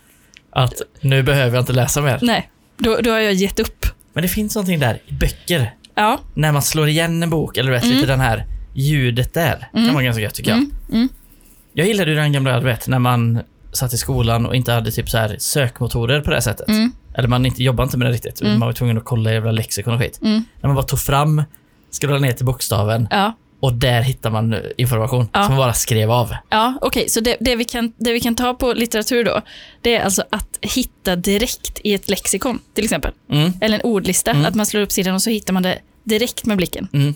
Att 0.51 0.73
nu 1.01 1.23
behöver 1.23 1.55
jag 1.55 1.61
inte 1.61 1.73
läsa 1.73 2.01
mer. 2.01 2.19
nej, 2.21 2.49
då, 2.77 2.97
då 3.01 3.11
har 3.11 3.19
jag 3.19 3.33
gett 3.33 3.59
upp. 3.59 3.85
Men 4.13 4.21
det 4.21 4.27
finns 4.27 4.55
någonting 4.55 4.79
där 4.79 4.99
i 5.05 5.13
böcker. 5.13 5.73
Ja, 5.95 6.19
När 6.33 6.51
man 6.51 6.61
slår 6.61 6.87
igen 6.87 7.23
en 7.23 7.29
bok, 7.29 7.57
eller 7.57 7.71
vet, 7.71 7.83
Mm. 7.83 7.95
lite 7.95 8.07
den 8.07 8.19
här 8.19 8.45
ljudet 8.73 9.33
där. 9.33 9.67
kan 9.73 9.93
vara 9.93 10.03
ganska 10.03 10.21
gött 10.21 10.33
tycker 10.33 10.49
jag. 10.49 10.57
mm, 10.57 10.71
mm, 10.91 11.09
Jag 11.73 11.87
gillade 11.87 12.09
ju 12.11 12.17
den 12.17 12.31
gamla, 12.33 12.59
du 12.59 12.65
vet, 12.65 12.87
när 12.87 12.99
man 12.99 13.39
satt 13.71 13.93
i 13.93 13.97
skolan 13.97 14.45
och 14.45 14.55
inte 14.55 14.71
hade 14.71 14.91
typ 14.91 15.09
så 15.09 15.17
här 15.17 15.35
sökmotorer 15.39 16.21
på 16.21 16.29
det 16.29 16.35
här 16.35 16.41
sättet. 16.41 16.67
mm, 16.69 16.91
Eller 17.13 17.27
man 17.27 17.45
inte 17.45 17.63
jobbade 17.63 17.83
inte 17.87 17.97
med 17.97 18.07
det 18.07 18.11
riktigt. 18.13 18.41
Mm. 18.41 18.59
Man 18.59 18.65
var 18.67 18.73
tvungen 18.73 18.97
att 18.97 19.05
kolla 19.05 19.33
jävla 19.33 19.51
lexikon 19.51 19.93
och 19.93 19.99
skit. 19.99 20.19
mm, 20.21 20.43
När 20.61 20.67
man 20.67 20.75
bara 20.75 20.85
tog 20.85 20.99
fram, 20.99 21.43
scrollade 22.01 22.21
ner 22.21 22.31
till 22.31 22.45
bokstaven 22.45 23.07
ja. 23.11 23.33
Och 23.59 23.73
där 23.73 24.01
hittar 24.01 24.29
man 24.29 24.53
eh, 24.53 24.59
information 24.77 25.29
Ja. 25.33 25.43
som 25.43 25.51
man 25.55 25.57
bara 25.57 25.73
skrev 25.73 26.11
av. 26.11 26.33
Ja, 26.49 26.73
okej, 26.81 27.09
så 27.09 27.19
det, 27.19 27.37
det, 27.39 27.55
vi 27.55 27.65
kan, 27.65 27.93
det 27.97 28.13
vi 28.13 28.19
kan 28.19 28.35
ta 28.35 28.53
på 28.53 28.73
litteratur 28.73 29.23
då, 29.23 29.41
det 29.81 29.95
är 29.95 30.03
alltså 30.03 30.23
att 30.31 30.57
hitta 30.61 31.15
direkt 31.15 31.79
i 31.83 31.93
ett 31.93 32.09
lexikon, 32.09 32.59
till 32.73 32.83
exempel. 32.83 33.11
Mm. 33.31 33.51
Eller 33.61 33.75
en 33.79 33.81
ordlista, 33.85 34.31
Mm. 34.31 34.45
att 34.45 34.55
man 34.55 34.65
slår 34.65 34.81
upp 34.81 34.91
sidan 34.91 35.15
och 35.15 35.21
så 35.21 35.29
hittar 35.29 35.53
man 35.53 35.63
det 35.63 35.79
direkt 36.03 36.45
med 36.45 36.57
blicken. 36.57 36.87
Mm. 36.93 37.13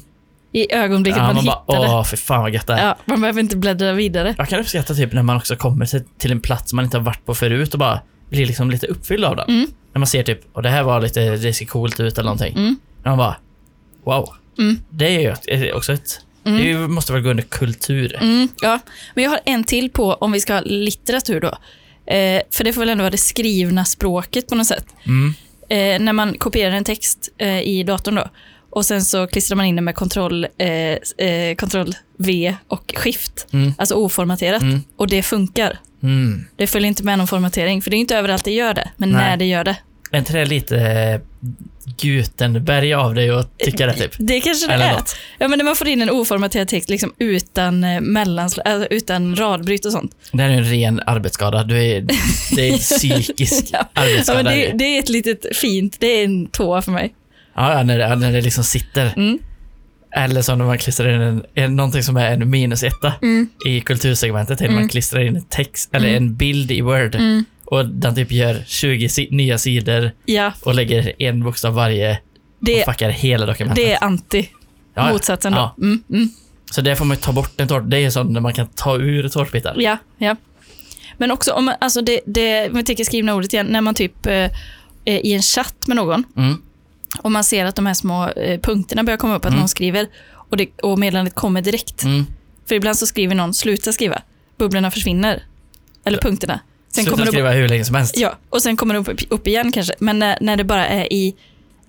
I 0.54 0.74
ögonblicket 0.74 1.18
Ja, 1.18 1.24
man, 1.26 1.36
man 1.36 1.44
hittar 1.44 1.64
bara, 1.68 1.82
det. 1.82 1.88
åh, 1.88 2.04
för 2.04 2.18
fan 2.18 2.42
vad 2.42 2.52
gött 2.54 2.68
det 2.68 2.74
är. 2.74 2.86
Ja, 2.86 2.98
man 3.06 3.22
behöver 3.22 3.40
inte 3.42 3.58
bläddra 3.58 3.94
vidare. 3.94 4.36
Jag 4.38 4.50
kan 4.50 4.60
uppskatta 4.60 4.94
typ 4.94 5.14
när 5.14 5.24
man 5.24 5.38
också 5.38 5.56
kommer 5.56 5.86
till, 5.86 6.04
till 6.18 6.32
en 6.32 6.40
plats 6.42 6.74
man 6.74 6.86
inte 6.86 6.98
har 6.98 7.04
varit 7.04 7.26
på 7.26 7.36
förut 7.36 7.74
och 7.74 7.80
bara 7.80 8.02
blir 8.30 8.46
liksom 8.46 8.72
lite 8.72 8.88
uppfylld 8.88 9.26
av 9.26 9.36
den. 9.36 9.50
Mm. 9.50 9.68
När 9.94 10.00
man 10.00 10.08
ser 10.08 10.24
typ, 10.24 10.42
och 10.54 10.64
det 10.64 10.70
här 10.70 10.84
var 10.84 11.02
lite, 11.02 11.36
det 11.36 11.54
ser 11.54 11.66
coolt 11.66 12.00
ut 12.00 12.14
eller 12.14 12.24
någonting. 12.24 12.54
Mm. 12.54 12.76
När 13.04 13.12
man 13.12 13.18
bara, 13.18 13.36
wow. 14.04 14.30
Mm. 14.60 14.80
Det 14.90 15.06
är 15.16 15.20
ju 15.66 15.74
också 15.74 15.94
ett, 15.94 16.20
Mm. 16.46 16.82
det 16.82 16.88
måste 16.88 17.14
väl 17.14 17.22
gå 17.22 17.30
under 17.30 17.44
kultur. 17.44 18.16
Mm, 18.22 18.48
ja, 18.62 18.80
men 19.16 19.24
jag 19.24 19.32
har 19.32 19.40
en 19.46 19.64
till 19.64 19.90
på 19.90 20.14
om 20.14 20.32
vi 20.32 20.40
ska 20.40 20.54
ha 20.54 20.62
litteratur 20.62 21.40
då. 21.40 21.58
Eh, 22.14 22.42
för 22.52 22.64
det 22.64 22.74
får 22.74 22.82
väl 22.82 22.90
ändå 22.90 23.02
vara 23.02 23.12
det 23.12 23.18
skrivna 23.18 23.86
språket 23.86 24.48
på 24.48 24.56
något 24.56 24.68
sätt. 24.68 24.86
Mm. 25.06 25.34
Eh, 25.70 26.06
när 26.06 26.14
man 26.14 26.34
kopierar 26.38 26.72
en 26.76 26.84
text 26.84 27.30
eh, 27.38 27.62
i 27.62 27.84
datorn 27.84 28.16
då 28.16 28.30
och 28.70 28.86
sen 28.86 29.02
så 29.02 29.28
klistrar 29.28 29.56
man 29.56 29.66
in 29.66 29.76
den 29.76 29.86
med 29.86 29.96
kontroll, 29.96 30.48
eh, 30.58 31.28
eh, 31.28 31.56
kontroll 31.58 31.96
V 32.18 32.56
och 32.68 32.94
skift, 32.98 33.48
Mm. 33.54 33.74
alltså 33.78 33.96
oformaterat. 33.96 34.62
Mm. 34.62 34.84
Och 34.96 35.08
det 35.08 35.22
funkar. 35.24 35.80
Mm. 36.04 36.46
Det 36.56 36.68
följer 36.68 36.88
inte 36.88 37.04
med 37.04 37.18
någon 37.18 37.28
formatering, 37.28 37.82
för 37.82 37.92
det 37.92 37.98
är 37.98 38.00
inte 38.00 38.16
överallt 38.18 38.44
det 38.46 38.52
gör 38.52 38.74
det, 38.74 38.90
men 38.98 39.10
Nej. 39.12 39.22
när 39.22 39.38
det 39.38 39.46
gör 39.46 39.64
det. 39.64 39.78
Är 40.12 40.18
inte 40.20 40.34
det 40.34 40.46
lite 40.46 40.78
eh, 40.80 41.20
Gutenberg 42.02 42.94
av 42.94 43.16
dig 43.16 43.30
att 43.30 43.58
tycka 43.58 43.86
det 43.86 43.94
typ? 43.94 44.12
Det 44.18 44.42
kanske 44.42 44.68
det 44.68 44.74
Eller 44.74 44.86
är. 44.90 44.94
något. 44.94 45.16
Ja, 45.40 45.48
men 45.48 45.58
när 45.58 45.66
man 45.66 45.76
får 45.76 45.88
in 45.88 46.02
en 46.02 46.10
oformaterad 46.10 46.68
text 46.68 46.90
liksom 46.90 47.14
utan, 47.20 47.84
eh, 47.84 47.88
mellanslä- 47.88 48.62
alltså, 48.66 48.88
utan 48.92 49.36
radbryt 49.36 49.86
och 49.86 49.92
sånt. 49.92 50.12
Det 50.32 50.42
här 50.44 50.50
är 50.50 50.54
en 50.54 50.64
ren 50.66 51.02
arbetsskada. 51.06 51.64
Du 51.64 51.84
är, 51.84 52.02
det 52.56 52.68
är 52.70 52.72
en 52.74 52.78
psykisk 52.80 53.66
Ja. 53.72 53.90
Ja, 53.94 54.02
arbetsskada. 54.02 54.44
men 54.44 54.54
det, 54.54 54.72
det 54.78 54.84
är 54.86 55.00
ett 55.00 55.10
litet 55.10 55.56
fint, 55.58 55.96
det 56.00 56.08
är 56.08 56.24
en 56.26 56.48
tvåa 56.48 56.82
för 56.82 56.92
mig. 56.92 57.14
ja, 57.56 57.84
när, 57.84 57.98
det, 58.00 58.16
när 58.16 58.32
det 58.32 58.42
liksom 58.42 58.64
sitter. 58.64 59.14
Mm. 59.18 59.40
Eller 60.16 60.42
som 60.42 60.58
när 60.58 60.66
man 60.66 60.78
klistrar 60.78 61.16
in 61.16 61.22
en, 61.22 61.44
en, 61.56 61.76
någonting 61.76 62.04
som 62.04 62.18
är 62.18 62.32
en 62.32 62.50
minusetta 62.50 63.14
Mm. 63.22 63.50
i 63.68 63.82
kultursegmentet. 63.82 64.58
till 64.58 64.68
Man 64.68 64.78
Mm. 64.78 64.90
klistrar 64.90 65.22
in 65.22 65.36
en 65.36 65.44
text, 65.50 65.90
eller 65.96 66.08
Mm. 66.10 66.24
en 66.24 66.36
bild 66.36 66.72
i 66.72 66.82
Word. 66.82 67.16
Och 67.72 67.86
den 67.86 68.16
typ 68.16 68.32
gör 68.32 68.64
20 68.68 69.10
si 69.10 69.28
nya 69.32 69.58
sidor 69.58 70.12
Ja, 70.26 70.54
och 70.64 70.76
lägger 70.76 71.14
en 71.22 71.44
bokstav 71.44 71.74
varje 71.74 72.20
det, 72.60 72.80
och 72.86 72.94
fuckar 72.94 73.10
hela 73.10 73.46
dokumentet. 73.46 73.76
det 73.86 73.94
är 73.94 74.04
anti. 74.04 74.50
Ja, 74.94 75.08
ja. 75.08 75.14
Motsatsen 75.14 75.52
då. 75.54 75.58
Ja. 75.58 75.76
Mm, 75.78 76.04
mm. 76.10 76.30
Så 76.72 76.82
det 76.82 76.96
får 76.96 77.06
man 77.06 77.18
ta 77.18 77.32
bort 77.32 77.60
en 77.62 77.68
tårt. 77.68 77.84
Det 77.90 77.98
är 77.98 78.10
sånt 78.10 78.32
när 78.32 78.42
man 78.42 78.54
kan 78.54 78.68
ta 78.68 78.98
ur 78.98 79.30
tårtbitar. 79.30 79.76
Ja, 79.80 79.98
ja. 80.18 80.36
Men 81.18 81.32
också 81.32 81.52
om 81.54 81.66
man, 81.66 81.76
alltså 81.82 82.02
det, 82.02 82.20
det, 82.26 82.70
om 82.70 82.76
vi 82.78 82.84
tänker 82.84 83.04
skrivna 83.04 83.36
ordet 83.36 83.54
igen, 83.54 83.66
när 83.66 83.82
man 83.82 83.96
typ 83.96 84.26
eh, 84.26 84.50
i 85.06 85.34
en 85.34 85.42
chatt 85.42 85.88
med 85.88 85.96
någon 85.98 86.24
Mm. 86.38 86.62
och 87.22 87.32
man 87.32 87.44
ser 87.44 87.66
att 87.66 87.76
de 87.76 87.86
här 87.86 87.94
små 87.94 88.30
eh, 88.30 88.60
punkterna 88.60 89.04
börjar 89.04 89.18
komma 89.18 89.36
upp, 89.36 89.46
att 89.46 89.50
Mm. 89.52 89.60
någon 89.60 89.70
skriver 89.70 90.08
och, 90.34 90.58
det, 90.58 90.70
och 90.84 91.00
meddelandet 91.00 91.36
kommer 91.36 91.62
direkt. 91.62 92.04
Mm. 92.04 92.26
För 92.66 92.76
ibland 92.76 92.98
så 92.98 93.06
skriver 93.08 93.36
någon, 93.36 93.54
sluta 93.54 93.92
skriva, 93.94 94.22
bubblorna 94.58 94.92
försvinner. 94.92 95.44
Eller 96.06 96.18
punkterna. 96.18 96.60
Sen 96.92 97.04
Sluta 97.04 97.12
kommer 97.12 97.26
det, 97.26 97.32
skriva 97.32 97.52
hur 97.52 97.68
länge 97.68 97.86
som 97.86 97.96
helst. 97.96 98.18
ja, 98.18 98.38
och 98.50 98.62
sen 98.62 98.78
kommer 98.78 98.94
det 98.94 99.00
upp, 99.00 99.22
upp 99.30 99.48
igen 99.48 99.72
kanske. 99.72 99.94
Men 100.00 100.20
när, 100.20 100.38
när 100.42 100.58
det 100.58 100.64
bara 100.64 100.88
är 100.88 101.14
i 101.14 101.36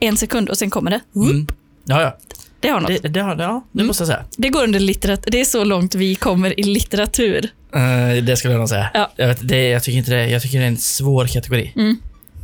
en 0.01 0.17
sekund 0.17 0.49
och 0.49 0.59
sen 0.59 0.71
kommer 0.71 0.91
det, 0.91 1.01
Mm. 1.17 1.47
Ja, 1.85 2.03
ja. 2.03 2.19
det 2.61 2.69
har 2.69 2.81
något. 2.81 2.89
Det, 2.89 2.99
Det, 3.03 3.09
det, 3.09 3.21
har- 3.21 3.37
ja, 3.37 3.65
det 3.73 3.79
Mm. 3.79 3.87
måste 3.87 4.03
jag 4.03 4.09
säga. 4.37 4.51
går 4.51 4.65
under 4.65 4.81
litteratur, 4.81 5.31
det 5.31 5.41
är 5.41 5.45
så 5.45 5.65
långt 5.65 5.95
vi 5.95 6.15
kommer 6.15 6.61
i 6.61 6.63
litteratur. 6.63 7.49
Eh, 7.75 8.23
det 8.25 8.37
skulle 8.37 8.55
jag 8.55 8.59
nog 8.59 8.69
säga. 8.69 8.91
Ja. 8.95 9.13
Jag, 9.17 9.29
vet, 9.29 9.49
det, 9.49 9.69
jag 9.69 9.83
tycker 9.83 9.99
inte 9.99 10.11
det. 10.11 10.27
Jag 10.29 10.43
tycker 10.43 10.59
det 10.59 10.65
är 10.65 10.69
en 10.69 10.77
svår 10.77 11.27
kategori. 11.27 11.73
Mm. 11.77 11.97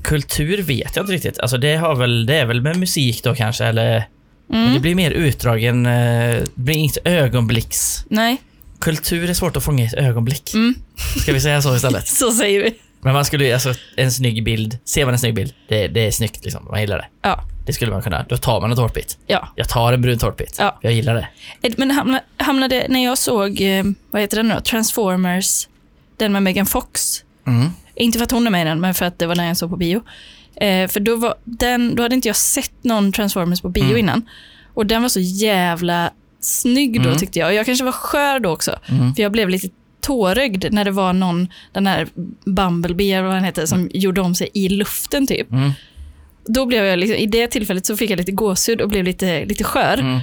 Kultur 0.03 0.63
vet 0.63 0.97
jag 0.97 1.03
inte 1.03 1.13
riktigt. 1.13 1.39
Alltså 1.41 1.59
det, 1.59 1.77
har 1.77 1.95
väl, 1.95 2.27
det 2.27 2.35
är 2.37 2.47
väl 2.47 2.61
med 2.63 2.77
musik 2.77 3.23
då 3.23 3.35
kanske, 3.35 3.65
eller... 3.65 4.05
Men 4.51 4.61
det 4.65 4.69
Mm. 4.71 4.83
blir 4.83 4.95
mer 4.95 5.11
utdragen, 5.11 5.87
eh, 5.87 5.93
det 6.37 6.47
blir 6.55 6.75
inget 6.75 6.99
ögonblicks... 7.05 8.05
Nej, 8.09 8.37
Kultur 8.81 9.31
är 9.31 9.35
svårt 9.35 9.57
att 9.57 9.65
fånga 9.65 9.83
i 9.85 9.87
ett 9.87 9.95
ögonblick. 9.95 10.55
mm. 10.55 10.75
Ska 11.23 11.33
vi 11.33 11.41
säga 11.41 11.63
så 11.63 11.77
istället? 11.77 12.09
så 12.19 12.31
säger 12.33 12.63
vi. 12.63 12.75
Men 13.01 13.13
man 13.13 13.25
skulle 13.25 13.45
ju, 13.47 13.53
alltså 13.53 13.75
en 13.97 14.13
snygg 14.13 14.45
bild, 14.45 14.79
ser 14.85 15.05
man 15.05 15.15
en 15.15 15.19
snygg 15.21 15.35
bild, 15.35 15.53
det, 15.69 15.89
det 15.89 16.07
är 16.07 16.11
snyggt 16.11 16.45
liksom. 16.45 16.65
Man 16.71 16.81
gillar 16.81 16.99
det. 16.99 17.07
Ja, 17.23 17.45
Det 17.67 17.73
skulle 17.73 17.91
man 17.91 18.03
kunna. 18.03 18.23
Då 18.29 18.37
tar 18.37 18.61
man 18.61 18.71
en 18.71 18.77
tårtbit. 18.77 19.19
ja. 19.27 19.49
Jag 19.57 19.69
tar 19.69 19.93
en 19.93 20.03
brun 20.03 20.19
tårtbit. 20.19 20.57
Ja. 20.59 20.79
Jag 20.83 20.93
gillar 20.93 21.15
det. 21.61 21.75
Men 21.77 21.91
hamna- 21.91 22.23
hamnade, 22.37 22.87
när 22.89 23.05
jag 23.05 23.19
såg, 23.19 23.61
eh, 23.61 23.85
vad 24.11 24.23
heter 24.23 24.37
den 24.37 24.49
nu 24.49 24.55
då? 24.55 24.61
Transformers, 24.61 25.69
den 26.17 26.33
med 26.33 26.43
Megan 26.43 26.67
Fox. 26.67 27.23
Mm. 27.47 27.69
Inte 27.95 28.19
för 28.19 28.25
att 28.25 28.31
hon 28.31 28.47
är 28.47 28.51
med 28.51 28.63
i 28.63 28.65
den, 28.65 28.81
men 28.81 28.95
för 28.95 29.07
att 29.07 29.19
det 29.19 29.27
var 29.27 29.35
den 29.35 29.47
jag 29.47 29.57
såg 29.57 29.71
på 29.71 29.77
bio. 29.77 30.03
Eh, 30.57 30.89
för 30.89 31.01
då, 31.01 31.17
var 31.17 31.35
den, 31.45 31.95
då 31.95 32.03
hade 32.03 32.15
inte 32.15 32.29
jag 32.29 32.37
sett 32.37 32.73
någon 32.85 33.13
Transformers 33.13 33.61
på 33.61 33.69
bio 33.69 33.85
Mm. 33.85 33.97
innan. 33.99 34.29
Och 34.75 34.87
den 34.87 35.03
var 35.03 35.09
så 35.09 35.21
jävla 35.21 36.11
snygg 36.41 37.01
då 37.03 37.07
Mm. 37.09 37.19
tyckte 37.19 37.39
jag. 37.39 37.47
Och 37.49 37.55
jag 37.55 37.67
kanske 37.67 37.85
var 37.85 37.93
skör 37.93 38.41
då 38.41 38.51
också. 38.51 38.77
Mm. 38.89 39.15
För 39.15 39.23
jag 39.23 39.33
blev 39.33 39.49
lite 39.49 39.69
tårögd 40.01 40.65
när 40.71 40.85
det 40.85 40.91
var 40.91 41.13
någon, 41.13 41.49
den 41.73 41.87
här 41.87 42.07
Bumblebee, 42.47 43.13
eller 43.17 43.27
vad 43.27 43.35
han 43.35 43.45
heter, 43.45 43.67
som 43.67 43.91
gjorde 43.95 44.21
om 44.21 44.35
sig 44.35 44.49
i 44.55 44.69
luften 44.69 45.27
typ. 45.27 45.53
Mm. 45.53 45.71
Då 46.47 46.67
blev 46.67 46.85
jag, 46.85 46.99
liksom, 46.99 47.17
i 47.17 47.27
det 47.27 47.47
tillfället 47.47 47.87
så 47.87 47.97
fick 47.97 48.11
jag 48.11 48.17
lite 48.17 48.33
gåshud 48.33 48.81
och 48.81 48.89
blev 48.89 49.05
lite, 49.05 49.45
lite 49.45 49.65
skör. 49.65 49.99
Mm. 49.99 50.21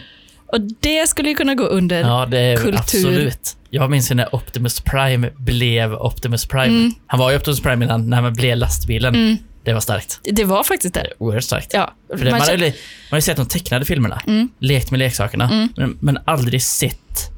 Och 0.47 0.61
det 0.79 1.07
skulle 1.09 1.29
ju 1.29 1.35
kunna 1.35 1.55
gå 1.55 1.63
under 1.63 1.99
Ja, 2.01 2.25
det 2.25 2.57
kultur. 2.61 2.79
absolut. 2.79 3.57
Jag 3.69 3.89
minns 3.91 4.11
ju 4.11 4.15
när 4.15 4.35
Optimus 4.35 4.81
Prime 4.81 5.29
blev 5.37 5.93
Optimus 5.93 6.45
Prime. 6.45 6.65
Mm. 6.79 6.91
Han 7.07 7.19
var 7.19 7.31
ju 7.31 7.37
Optimus 7.37 7.59
Prime 7.61 7.85
innan, 7.85 8.09
när 8.09 8.21
han 8.21 8.33
blev 8.33 8.57
lastbilen. 8.57 9.37
Det 9.65 9.73
var 9.73 9.81
starkt. 9.81 10.19
det 10.23 10.43
var 10.43 10.63
faktiskt 10.63 10.93
det. 10.93 11.07
Oerhört 11.17 11.43
starkt. 11.43 11.73
Ja, 11.73 11.93
För 12.09 12.17
det, 12.17 12.23
man, 12.31 12.39
man 12.39 12.41
har 12.41 12.53
ju, 12.55 12.59
man 12.59 12.71
har 13.09 13.17
ju 13.17 13.21
sett 13.21 13.37
de 13.37 13.45
tecknade 13.45 13.85
filmerna, 13.85 14.21
Mm. 14.27 14.49
lekt 14.59 14.91
med 14.91 14.97
leksakerna, 14.99 15.49
Mm. 15.53 15.69
men, 15.77 15.97
men 16.01 16.17
aldrig 16.25 16.63
sett 16.63 17.31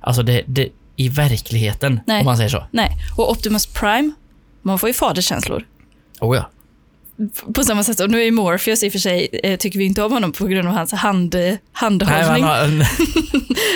alltså 0.00 0.22
det, 0.22 0.42
det, 0.46 0.68
i 0.96 1.08
verkligheten, 1.08 2.00
Nej. 2.06 2.18
om 2.20 2.24
man 2.24 2.36
säger 2.36 2.50
så. 2.50 2.64
Nej, 2.70 2.90
och 3.16 3.30
Optimus 3.30 3.66
Prime, 3.66 4.10
man 4.62 4.78
får 4.78 4.88
ju 4.88 4.92
faderskänslor. 4.94 5.64
Oh 6.20 6.36
ja. 6.36 6.50
på 7.54 7.64
samma 7.64 7.84
sätt, 7.84 8.00
och 8.00 8.10
nu 8.10 8.20
är 8.20 8.24
ju 8.24 8.30
Morpheus 8.30 8.82
i 8.82 8.88
och 8.88 8.92
för 8.92 8.98
sig, 8.98 9.28
eh, 9.42 9.56
tycker 9.56 9.78
vi 9.78 9.84
inte 9.84 10.02
om 10.02 10.12
honom 10.12 10.32
på 10.32 10.46
grund 10.46 10.68
av 10.68 10.74
hans 10.74 10.92
hand, 10.92 11.34
Nej, 11.34 11.58
handhållning. 11.72 12.44
man, 12.44 12.84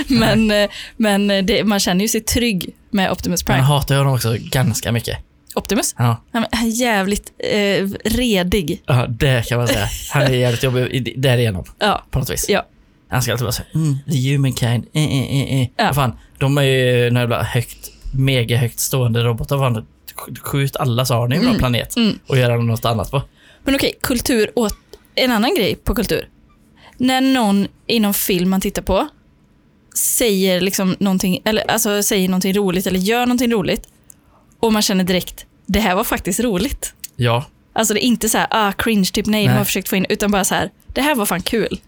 men 0.08 0.50
eh, 0.50 0.70
men 0.96 1.30
eh, 1.30 1.44
det, 1.44 1.64
man 1.64 1.80
känner 1.80 2.00
ju 2.04 2.08
sig 2.08 2.20
trygg 2.20 2.74
med 2.90 3.10
Optimus 3.10 3.48
man 3.48 3.54
Prime. 3.54 3.66
hatar 3.66 3.94
ju 3.94 3.98
honom 3.98 4.14
också 4.14 4.36
ganska 4.40 4.92
mycket. 4.92 5.18
Optimus? 5.54 5.94
Ja. 5.98 6.22
Han 6.32 6.44
är- 6.52 6.66
jävligt 6.66 7.32
eh, 7.38 7.88
redig. 8.04 8.82
ja, 8.86 9.06
det 9.06 9.48
kan 9.48 9.58
man 9.58 9.68
säga. 9.68 9.86
Han 10.12 10.22
är 10.22 10.30
jävligt 10.30 10.62
jobbig 10.62 11.14
därigenom, 11.20 11.64
Ja. 11.78 12.04
på 12.10 12.18
något 12.18 12.30
vis. 12.30 12.46
Ja. 12.48 12.66
Han 13.08 13.22
ska 13.22 13.32
alltid 13.32 13.42
vara 13.44 13.52
såhär, 13.52 13.70
mm, 13.74 13.96
the 14.10 14.32
humankind, 14.32 14.86
eh, 14.92 15.04
eh, 15.04 15.36
eh, 15.52 15.60
eh. 15.62 15.68
Ja. 15.76 15.94
Fan, 15.94 16.12
de 16.38 16.58
är 16.58 16.62
ju 16.62 17.10
några 17.10 17.42
högt, 17.42 17.90
mega 18.14 18.56
högt 18.56 18.80
stående 18.80 19.22
robotar. 19.22 19.58
Fan, 19.58 19.86
skjut 20.42 20.76
alla 20.76 21.04
så 21.04 21.14
har 21.14 21.28
ni 21.28 21.36
en 21.36 21.40
bra 21.42 21.50
Mm. 21.50 21.58
planet 21.58 21.96
Mm. 21.96 22.18
och 22.26 22.38
göra 22.38 22.56
något 22.56 22.84
annat 22.84 23.10
på. 23.10 23.22
Men 23.64 23.74
okej, 23.74 23.92
kultur 24.00 24.50
åt 24.54 24.76
en 25.14 25.30
annan 25.32 25.54
grej 25.54 25.74
på 25.74 25.94
kultur. 25.94 26.28
När 26.98 27.20
någon 27.20 27.66
inom 27.86 28.14
film 28.14 28.50
man 28.50 28.60
tittar 28.60 28.82
på 28.82 29.08
säger 29.96 30.60
liksom 30.60 30.96
någonting, 30.98 31.40
eller 31.44 31.70
alltså 31.70 32.02
säger 32.02 32.28
någonting 32.28 32.52
roligt 32.54 32.86
eller 32.86 32.98
gör 32.98 33.20
någonting 33.26 33.52
roligt 33.52 33.88
och 34.64 34.72
man 34.72 34.82
känner 34.82 35.04
direkt, 35.04 35.46
det 35.66 35.80
här 35.80 35.94
var 35.94 36.04
faktiskt 36.04 36.40
roligt. 36.40 36.94
Ja, 37.16 37.44
Alltså 37.76 37.94
det 37.94 38.04
är 38.04 38.06
inte 38.06 38.28
så 38.28 38.38
här, 38.38 38.46
ah 38.50 38.72
cringe, 38.72 39.04
typ 39.12 39.26
nej, 39.26 39.42
de 39.44 39.48
Nej. 39.48 39.58
har 39.58 39.64
försökt 39.64 39.88
få 39.88 39.96
in, 39.96 40.06
utan 40.08 40.30
bara 40.30 40.44
så 40.44 40.54
här, 40.54 40.70
det 40.86 41.00
här 41.00 41.14
var 41.14 41.26
fan 41.26 41.42
kul. 41.42 41.80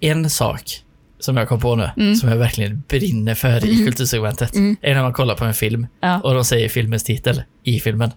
en 0.00 0.30
sak 0.30 0.62
som 1.18 1.36
jag 1.36 1.48
kom 1.48 1.60
på 1.60 1.76
nu, 1.76 1.90
Mm. 1.96 2.14
som 2.16 2.28
jag 2.28 2.36
verkligen 2.36 2.82
brinner 2.88 3.34
för 3.34 3.66
i 3.66 3.84
kultursegmentet, 3.84 4.54
Mm. 4.54 4.76
är 4.82 4.94
när 4.94 5.02
man 5.02 5.12
kollar 5.12 5.34
på 5.34 5.44
en 5.44 5.54
film 5.54 5.86
Ja. 6.00 6.20
och 6.20 6.34
de 6.34 6.44
säger 6.44 6.68
filmens 6.68 7.04
titel 7.04 7.42
i 7.64 7.80
filmen. 7.80 8.10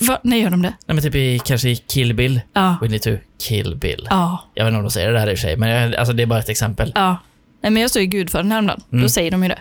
Va? 0.00 0.20
När 0.22 0.36
gör 0.36 0.50
de 0.50 0.62
det? 0.62 0.74
Nej 0.86 0.94
men 0.94 1.02
typ 1.02 1.14
i, 1.14 1.38
kanske 1.44 1.68
i 1.68 1.76
Kill 1.76 2.14
Bill, 2.14 2.40
Ja. 2.52 2.76
We 2.82 2.88
need 2.88 3.02
to 3.02 3.10
kill 3.42 3.76
Bill. 3.76 4.06
Ja. 4.10 4.44
Jag 4.54 4.64
vet 4.64 4.70
inte 4.70 4.76
om 4.78 4.84
de 4.84 4.90
säger 4.90 5.12
det 5.12 5.18
där 5.18 5.30
i 5.30 5.34
och 5.34 5.38
för 5.38 5.42
sig, 5.46 5.56
men 5.56 5.68
jag, 5.68 5.94
alltså 5.94 6.12
det 6.12 6.22
är 6.22 6.26
bara 6.26 6.38
ett 6.38 6.48
exempel. 6.48 6.92
Ja. 6.94 7.16
Nej 7.62 7.72
men 7.72 7.82
jag 7.82 7.90
såg 7.90 8.02
ju 8.02 8.08
Gudfadern 8.08 8.52
häromdagen, 8.52 8.80
Mm. 8.92 9.02
då 9.02 9.08
säger 9.08 9.30
de 9.30 9.42
ju 9.42 9.48
det. 9.48 9.58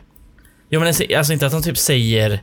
Jo 0.69 0.79
men 0.79 0.87
alltså 1.17 1.33
inte 1.33 1.45
att 1.45 1.51
de 1.51 1.63
typ 1.63 1.77
säger, 1.77 2.41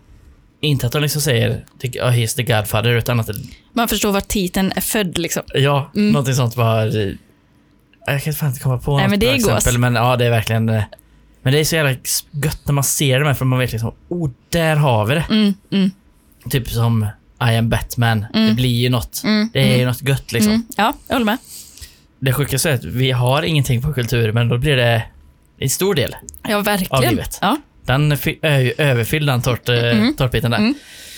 inte 0.61 0.87
att 0.87 0.93
de 0.93 1.03
liksom 1.03 1.23
säger 1.23 1.51
oh, 1.83 2.11
he's 2.11 2.37
the 2.37 2.43
Godfather, 2.43 2.91
utan 2.91 3.21
att 3.21 3.31
Man 3.73 3.89
förstår 3.89 4.13
var 4.13 4.21
titeln 4.21 4.73
är 4.77 4.81
född 4.81 5.19
liksom. 5.19 5.43
Ja, 5.55 5.91
Mm. 5.97 6.11
någonting 6.13 6.35
sånt 6.35 6.57
bara... 6.57 6.87
Jag 8.07 8.23
kan 8.23 8.33
fan 8.35 8.49
inte 8.49 8.61
komma 8.61 8.79
på 8.79 8.97
Nej, 8.97 9.03
något 9.05 9.11
men 9.11 9.21
det 9.21 9.29
är 9.29 9.33
gås. 9.35 9.45
exempel, 9.49 9.79
men 9.79 9.95
ja, 9.95 10.17
det 10.17 10.27
är 10.27 10.31
verkligen... 10.31 10.65
Men 11.43 11.53
det 11.53 11.59
är 11.61 11.65
så 11.65 11.77
jävla 11.77 11.93
gött 12.31 12.61
när 12.65 12.73
man 12.73 12.85
ser 12.85 13.19
det 13.19 13.25
med, 13.25 13.39
för 13.39 13.45
man 13.45 13.59
vet 13.59 13.73
liksom, 13.73 13.95
oh, 14.09 14.31
där 14.51 14.77
har 14.77 15.07
vi 15.07 15.15
det. 15.15 15.25
Mm, 15.31 15.55
mm, 15.73 15.91
Typ 16.51 16.69
som 16.71 17.07
I 17.41 17.57
am 17.57 17.69
Batman. 17.69 18.27
Mm. 18.35 18.49
Det 18.49 18.55
blir 18.55 18.81
ju 18.81 18.89
något. 18.89 19.23
mm, 19.25 19.51
Det 19.53 19.61
är 19.61 19.67
ju 19.67 19.75
mm, 19.75 19.87
något 19.87 20.09
gött 20.09 20.33
liksom. 20.33 20.53
mm. 20.53 20.67
Ja, 20.77 20.93
jag 21.09 21.15
håller 21.15 21.25
med. 21.27 21.39
Det 22.19 22.33
sjukaste 22.33 22.71
är 22.71 22.75
att 22.75 22.85
vi 22.85 23.11
har 23.11 23.43
ingenting 23.43 23.83
på 23.83 23.93
kultur, 23.93 24.33
men 24.33 24.49
då 24.49 24.59
blir 24.59 24.77
det 24.77 25.03
en 25.59 25.71
stor 25.71 25.95
del. 25.95 26.17
Ja, 26.49 26.57
Av 26.57 26.65
verkligen. 26.65 27.11
livet. 27.11 27.39
Ja. 27.41 27.57
Den 27.87 28.13
är 28.43 28.59
ju 28.61 28.73
överfylld 28.79 29.27
den 29.29 29.43
tort, 29.43 29.69
eh, 29.69 29.75
Mm. 29.79 30.15
tårtbiten 30.17 30.51
där. 30.51 30.59
Mm. 30.59 30.75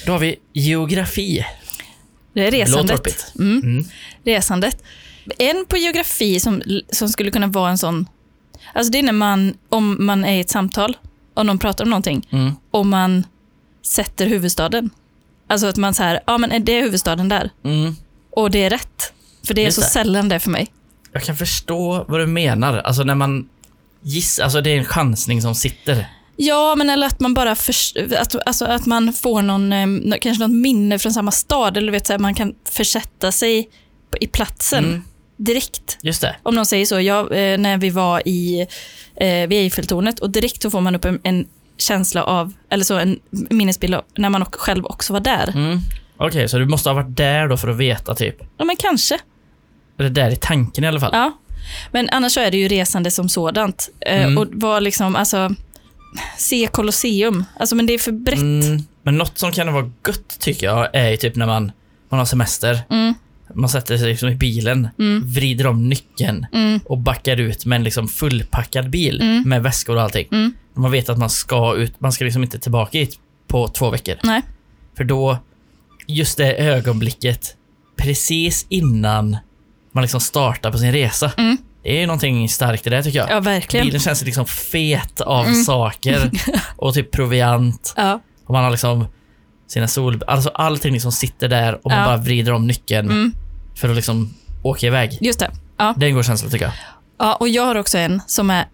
Då 0.06 0.12
har 0.12 0.18
vi 0.18 0.36
geografi. 0.52 1.44
Det 2.32 2.46
är 2.46 2.50
resandet. 2.50 3.32
Mm. 3.38 3.58
Mm. 3.62 3.84
resandet. 4.24 4.82
En 5.38 5.64
på 5.68 5.76
geografi 5.76 6.40
som, 6.40 6.62
som 6.92 7.08
skulle 7.08 7.30
kunna 7.30 7.46
vara 7.46 7.70
en 7.70 7.78
sån... 7.78 8.06
Alltså 8.74 8.92
det 8.92 8.98
är 8.98 9.02
när 9.02 9.12
man, 9.12 9.54
om 9.68 10.06
man 10.06 10.24
är 10.24 10.32
i 10.36 10.40
ett 10.40 10.50
samtal, 10.50 10.96
och 11.34 11.46
någon 11.46 11.58
pratar 11.58 11.84
om 11.84 11.90
någonting, 11.90 12.26
Mm. 12.30 12.52
och 12.70 12.86
man 12.86 13.24
sätter 13.82 14.26
huvudstaden. 14.26 14.90
Alltså 15.48 15.66
att 15.66 15.76
man 15.76 15.94
säger, 15.94 16.20
ja 16.26 16.38
men 16.38 16.52
är 16.52 16.58
det 16.58 16.80
huvudstaden 16.80 17.28
där? 17.28 17.50
Mm. 17.64 17.96
Och 18.30 18.50
det 18.50 18.64
är 18.64 18.70
rätt. 18.70 19.12
För 19.46 19.54
det 19.54 19.60
är 19.60 19.64
Just 19.64 19.74
så 19.76 19.80
det. 19.80 19.86
sällan 19.86 20.28
det 20.28 20.40
för 20.40 20.50
mig. 20.50 20.66
Jag 21.12 21.22
kan 21.22 21.36
förstå 21.36 22.04
vad 22.08 22.20
du 22.20 22.26
menar. 22.26 22.78
Alltså 22.78 23.02
när 23.02 23.14
man 23.14 23.48
gissar, 24.02 24.44
alltså 24.44 24.60
det 24.60 24.70
är 24.70 24.78
en 24.78 24.84
chansning 24.84 25.42
som 25.42 25.54
sitter. 25.54 26.06
Ja, 26.40 26.74
men 26.76 26.90
eller 26.90 27.06
att 27.06 27.20
man 27.20 27.34
bara 27.34 27.54
förs- 27.54 27.94
att, 28.20 28.36
alltså 28.46 28.64
att 28.64 28.86
man 28.86 29.12
får 29.12 29.42
någon, 29.42 29.72
eh, 29.72 29.86
nå- 29.86 30.16
kanske 30.20 30.42
något 30.46 30.56
minne 30.56 30.98
från 30.98 31.12
samma 31.12 31.30
stad, 31.30 31.76
eller 31.76 31.92
vet, 31.92 32.06
så 32.06 32.12
här, 32.12 32.18
man 32.18 32.34
kan 32.34 32.54
försätta 32.70 33.32
sig 33.32 33.68
i 34.20 34.26
platsen 34.26 34.84
Mm. 34.84 35.02
direkt. 35.36 35.98
Just 36.02 36.20
det. 36.20 36.36
Om 36.42 36.54
någon 36.54 36.66
säger 36.66 36.86
så, 36.86 37.00
ja, 37.00 37.20
eh, 37.34 37.58
när 37.58 37.78
vi 37.78 37.90
var 37.90 38.28
i, 38.28 38.60
eh, 39.16 39.26
vid 39.48 39.52
Eiffeltornet 39.52 40.18
och 40.18 40.30
direkt 40.30 40.62
så 40.62 40.70
får 40.70 40.80
man 40.80 40.94
upp 40.94 41.04
en, 41.04 41.20
en 41.22 41.46
känsla 41.78 42.22
av, 42.24 42.52
eller 42.70 42.84
så 42.84 42.98
en 42.98 43.18
minnesbild 43.30 43.94
av 43.94 44.04
när 44.16 44.28
man 44.30 44.42
också, 44.42 44.60
själv 44.60 44.84
också 44.86 45.12
var 45.12 45.20
där. 45.20 45.48
Mm. 45.54 45.78
Okej, 46.16 46.48
så 46.48 46.58
du 46.58 46.66
måste 46.66 46.88
ha 46.88 46.94
varit 46.94 47.16
där 47.16 47.48
då 47.48 47.56
för 47.56 47.68
att 47.68 47.76
veta 47.76 48.14
typ. 48.14 48.36
Ja, 48.58 48.64
men 48.64 48.76
kanske. 48.76 49.18
Eller 49.98 50.10
där 50.10 50.30
i 50.30 50.36
tanken 50.36 50.84
i 50.84 50.86
alla 50.86 51.00
fall. 51.00 51.10
Ja. 51.12 51.32
Men 51.92 52.08
annars 52.12 52.32
så 52.32 52.40
är 52.40 52.50
det 52.50 52.56
ju 52.56 52.68
resande 52.68 53.10
som 53.10 53.28
sådant. 53.28 53.90
Eh, 54.00 54.22
Mm. 54.24 54.38
Och 54.38 54.46
var 54.52 54.80
liksom, 54.80 55.16
alltså, 55.16 55.50
se 56.38 56.66
Colosseum. 56.66 57.44
Alltså, 57.60 57.76
men 57.76 57.86
det 57.86 57.92
är 57.94 57.98
för 57.98 58.12
brett. 58.12 58.38
Mm. 58.38 58.82
Men 59.02 59.18
något 59.18 59.38
som 59.38 59.52
kan 59.52 59.72
vara 59.72 59.90
gött 60.06 60.36
tycker 60.40 60.66
jag 60.66 60.88
är 60.94 61.10
ju 61.10 61.16
typ 61.16 61.36
när 61.36 61.46
man, 61.46 61.72
man 62.08 62.18
har 62.18 62.24
semester. 62.26 62.80
Mm, 62.90 63.14
Man 63.54 63.68
sätter 63.68 63.98
sig 63.98 64.08
liksom 64.08 64.28
i 64.28 64.34
bilen, 64.34 64.88
mm, 64.98 65.32
vrider 65.32 65.66
om 65.66 65.88
nyckeln 65.88 66.46
mm, 66.52 66.80
och 66.84 66.98
backar 66.98 67.36
ut 67.40 67.64
med 67.66 67.76
en 67.76 67.84
liksom 67.84 68.08
fullpackad 68.08 68.90
bil 68.90 69.20
Mm. 69.20 69.42
med 69.48 69.62
väskor 69.62 69.96
och 69.96 70.02
allting. 70.02 70.26
mm. 70.32 70.52
Man 70.74 70.90
vet 70.90 71.08
att 71.08 71.18
man 71.18 71.30
ska 71.30 71.74
ut, 71.76 72.00
man 72.00 72.12
ska 72.12 72.24
liksom 72.24 72.42
inte 72.42 72.58
tillbaka 72.58 72.98
hit 72.98 73.18
på 73.46 73.68
två 73.68 73.90
veckor. 73.90 74.14
Nej. 74.22 74.42
För 74.96 75.04
då, 75.04 75.38
just 76.06 76.36
det 76.38 76.54
ögonblicket 76.56 77.56
precis 77.96 78.66
innan 78.68 79.36
man 79.92 80.02
liksom 80.02 80.20
startar 80.20 80.72
på 80.72 80.78
sin 80.78 80.92
resa. 80.92 81.32
Det 81.88 81.96
är 81.96 82.00
ju 82.00 82.06
någonting 82.06 82.48
starkt 82.48 82.86
i 82.86 82.90
det 82.90 83.02
tycker 83.02 83.18
jag. 83.18 83.30
Ja, 83.30 83.40
verkligen. 83.40 83.86
Bilen 83.86 84.00
känns 84.00 84.22
liksom 84.24 84.46
fet 84.46 85.20
av 85.20 85.46
Mm. 85.46 85.64
saker 85.64 86.30
och 86.76 86.94
typ 86.94 87.10
proviant. 87.10 87.94
Ja. 87.96 88.20
Och 88.46 88.52
man 88.54 88.64
har 88.64 88.70
liksom 88.70 89.06
sina 89.68 89.88
sol... 89.88 90.22
Alltså 90.26 90.48
allting 90.48 90.92
liksom 90.92 91.12
sitter 91.12 91.48
där 91.48 91.74
och 91.84 91.90
man 91.90 91.98
Ja. 92.00 92.04
bara 92.06 92.16
vrider 92.16 92.52
om 92.52 92.66
nyckeln 92.66 93.10
Mm, 93.10 93.32
för 93.76 93.88
att 93.88 93.96
liksom 93.96 94.34
åka 94.62 94.86
iväg. 94.86 95.18
just 95.20 95.38
det. 95.40 95.50
Det 95.96 96.06
är 96.06 96.08
en 96.08 96.14
god 96.14 96.26
känsla 96.26 96.50
tycker 96.50 96.64
jag. 96.64 96.74
Ja, 97.18 97.34
och 97.34 97.48
jag 97.48 97.62
har 97.66 97.74
också 97.74 97.98
en 97.98 98.22
som 98.26 98.50
är, 98.50 98.64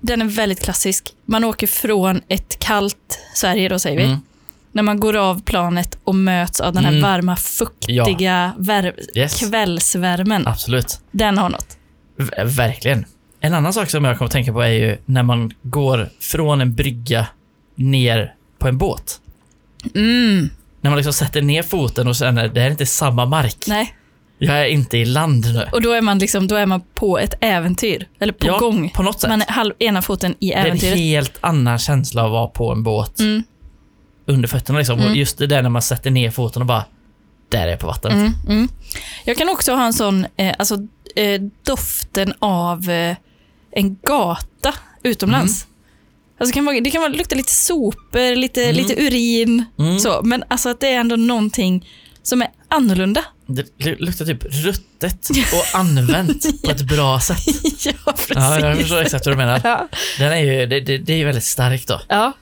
den 0.00 0.22
är 0.22 0.26
väldigt 0.26 0.62
klassisk. 0.64 1.10
Man 1.26 1.44
åker 1.44 1.66
från 1.66 2.20
ett 2.28 2.58
kallt 2.58 3.18
Sverige 3.34 3.68
då 3.68 3.78
säger 3.78 3.96
vi. 3.98 4.04
Mm. 4.04 4.18
När 4.72 4.82
man 4.82 5.00
går 5.00 5.16
av 5.16 5.42
planet 5.42 5.98
och 6.04 6.14
möts 6.14 6.60
av 6.60 6.72
den 6.72 6.84
här 6.84 6.92
Mm. 6.92 7.02
varma, 7.02 7.36
fuktiga 7.36 8.52
vär- 8.58 8.94
Yes. 9.18 9.40
kvällsvärmen. 9.40 10.46
Absolut. 10.46 11.00
Den 11.10 11.38
har 11.38 11.48
något. 11.48 11.76
V- 12.22 12.44
verkligen. 12.44 13.04
En 13.40 13.54
annan 13.54 13.72
sak 13.72 13.90
som 13.90 14.04
jag 14.04 14.18
kommer 14.18 14.26
att 14.26 14.32
tänka 14.32 14.52
på 14.52 14.60
är 14.62 14.68
ju 14.68 14.96
när 15.06 15.22
man 15.22 15.52
går 15.62 16.08
från 16.20 16.60
en 16.60 16.74
brygga 16.74 17.26
ner 17.74 18.34
på 18.58 18.68
en 18.68 18.78
båt. 18.78 19.20
Mm, 19.94 20.50
När 20.80 20.90
man 20.90 20.96
liksom 20.96 21.12
sätter 21.12 21.42
ner 21.42 21.62
foten 21.62 22.08
och 22.08 22.14
känner 22.16 22.48
det 22.48 22.60
här 22.60 22.66
är 22.66 22.70
inte 22.70 22.86
samma 22.86 23.26
mark. 23.26 23.56
nej. 23.66 23.94
Jag 24.38 24.60
är 24.60 24.64
inte 24.66 24.98
i 24.98 25.04
land 25.04 25.44
nu. 25.54 25.66
Och 25.72 25.82
då 25.82 25.92
är 25.92 26.00
man 26.00 26.18
liksom, 26.18 26.48
då 26.48 26.54
är 26.54 26.66
man 26.66 26.80
på 26.94 27.18
ett 27.18 27.34
äventyr. 27.40 28.06
Eller 28.20 28.32
på 28.32 28.46
Ja, 28.46 28.58
gång. 28.58 28.90
På 28.90 29.02
något 29.02 29.20
sätt. 29.20 29.30
Man 29.30 29.42
är 29.42 29.46
halv, 29.52 29.72
ena 29.78 30.02
foten 30.02 30.34
i 30.38 30.48
det 30.48 30.54
är 30.54 30.60
en 30.60 30.66
äventyret. 30.66 30.98
helt 30.98 31.38
annan 31.40 31.78
känsla 31.78 32.22
av 32.22 32.26
att 32.26 32.32
vara 32.32 32.46
på 32.46 32.72
en 32.72 32.82
båt 32.82 33.20
Mm, 33.20 33.42
under 34.26 34.48
fötterna 34.48 34.78
liksom. 34.78 34.98
Mm. 34.98 35.10
Och 35.10 35.16
just 35.16 35.38
det 35.38 35.46
där 35.46 35.62
när 35.62 35.70
man 35.70 35.82
sätter 35.82 36.10
ner 36.10 36.30
foten 36.30 36.62
och 36.62 36.66
bara 36.68 36.84
där 37.48 37.66
är 37.66 37.70
jag 37.70 37.78
på 37.78 37.86
vattnet. 37.86 38.12
mm, 38.12 38.32
mm. 38.48 38.68
Jag 39.24 39.36
kan 39.36 39.48
också 39.48 39.72
ha 39.74 39.86
en 39.86 39.92
sån, 39.92 40.26
eh, 40.36 40.54
alltså 40.58 40.76
eh, 41.16 41.40
doften 41.66 42.32
av 42.38 42.90
eh, 42.90 43.16
en 43.72 43.94
gata 44.02 44.74
utomlands. 45.02 45.66
Alltså 46.38 46.52
det 46.52 46.54
kan 46.54 46.64
vara, 46.64 46.80
det 46.80 46.90
kan 46.90 47.00
vara, 47.02 47.12
lukta 47.12 47.34
lite 47.34 47.52
sopor, 47.52 48.36
lite, 48.36 48.62
Mm. 48.64 48.76
lite 48.76 49.02
urin, 49.02 49.64
Mm. 49.78 49.98
så. 49.98 50.20
men 50.24 50.44
alltså 50.48 50.68
att 50.68 50.80
det 50.80 50.88
är 50.88 51.00
ändå 51.00 51.16
någonting 51.16 51.88
som 52.22 52.42
är 52.42 52.48
annorlunda. 52.68 53.24
Det 53.46 53.78
lu- 53.78 53.96
luktar 53.98 54.24
typ 54.24 54.44
ruttet 54.44 55.28
och 55.30 55.78
använt 55.78 56.62
på 56.64 56.70
ett 56.70 56.82
bra 56.82 57.20
sätt. 57.20 57.38
ja, 57.84 58.12
precis. 58.12 58.28
Ja, 58.34 58.60
jag 58.60 58.76
förstår 58.78 59.00
exakt 59.02 59.26
vad 59.26 59.32
du 59.34 59.38
menar. 59.38 59.60
Ja. 59.64 59.88
Den 60.18 60.32
är 60.32 60.36
ju, 60.36 60.66
det, 60.66 60.80
det, 60.80 60.98
det 60.98 61.12
är 61.12 61.16
ju 61.16 61.24
väldigt 61.24 61.44
starkt 61.44 61.88
då. 61.88 62.00
ja. 62.08 62.32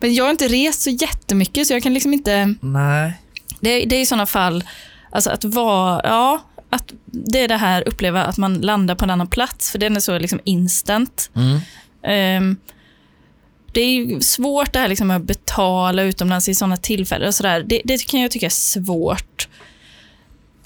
Men 0.00 0.14
jag 0.14 0.24
har 0.24 0.30
inte 0.30 0.48
rest 0.48 0.80
så 0.82 0.90
jättemycket, 0.90 1.66
så 1.66 1.72
jag 1.72 1.82
kan 1.82 1.94
liksom 1.94 2.12
inte... 2.12 2.54
Nej. 2.60 3.12
Det, 3.60 3.84
det 3.84 3.96
är 3.96 4.00
i 4.00 4.06
sådana 4.06 4.26
fall, 4.26 4.64
alltså 5.12 5.30
att 5.30 5.44
vara, 5.44 6.00
ja, 6.04 6.42
att 6.72 6.92
det 7.06 7.40
är 7.40 7.48
det 7.48 7.56
här 7.56 7.88
uppleva 7.88 8.24
att 8.24 8.38
man 8.38 8.54
landar 8.54 8.94
på 8.94 9.04
en 9.04 9.10
annan 9.10 9.26
plats, 9.26 9.70
för 9.70 9.78
den 9.78 9.96
är 9.96 10.00
så 10.00 10.18
liksom 10.18 10.40
instant. 10.44 11.30
Mm. 11.34 11.60
Ehm, 12.02 12.56
det 13.72 13.80
är 13.80 13.90
ju 13.90 14.20
svårt 14.20 14.72
det 14.72 14.78
här 14.78 14.88
liksom 14.88 15.10
att 15.10 15.22
betala 15.22 16.02
utomlands 16.02 16.48
i 16.48 16.54
sådana 16.54 16.76
tillfällen. 16.76 17.28
Och 17.28 17.34
sådär. 17.34 17.64
Det, 17.66 17.82
det 17.84 18.06
kan 18.06 18.20
jag 18.20 18.30
tycka 18.30 18.46
är 18.46 18.50
svårt. 18.50 19.48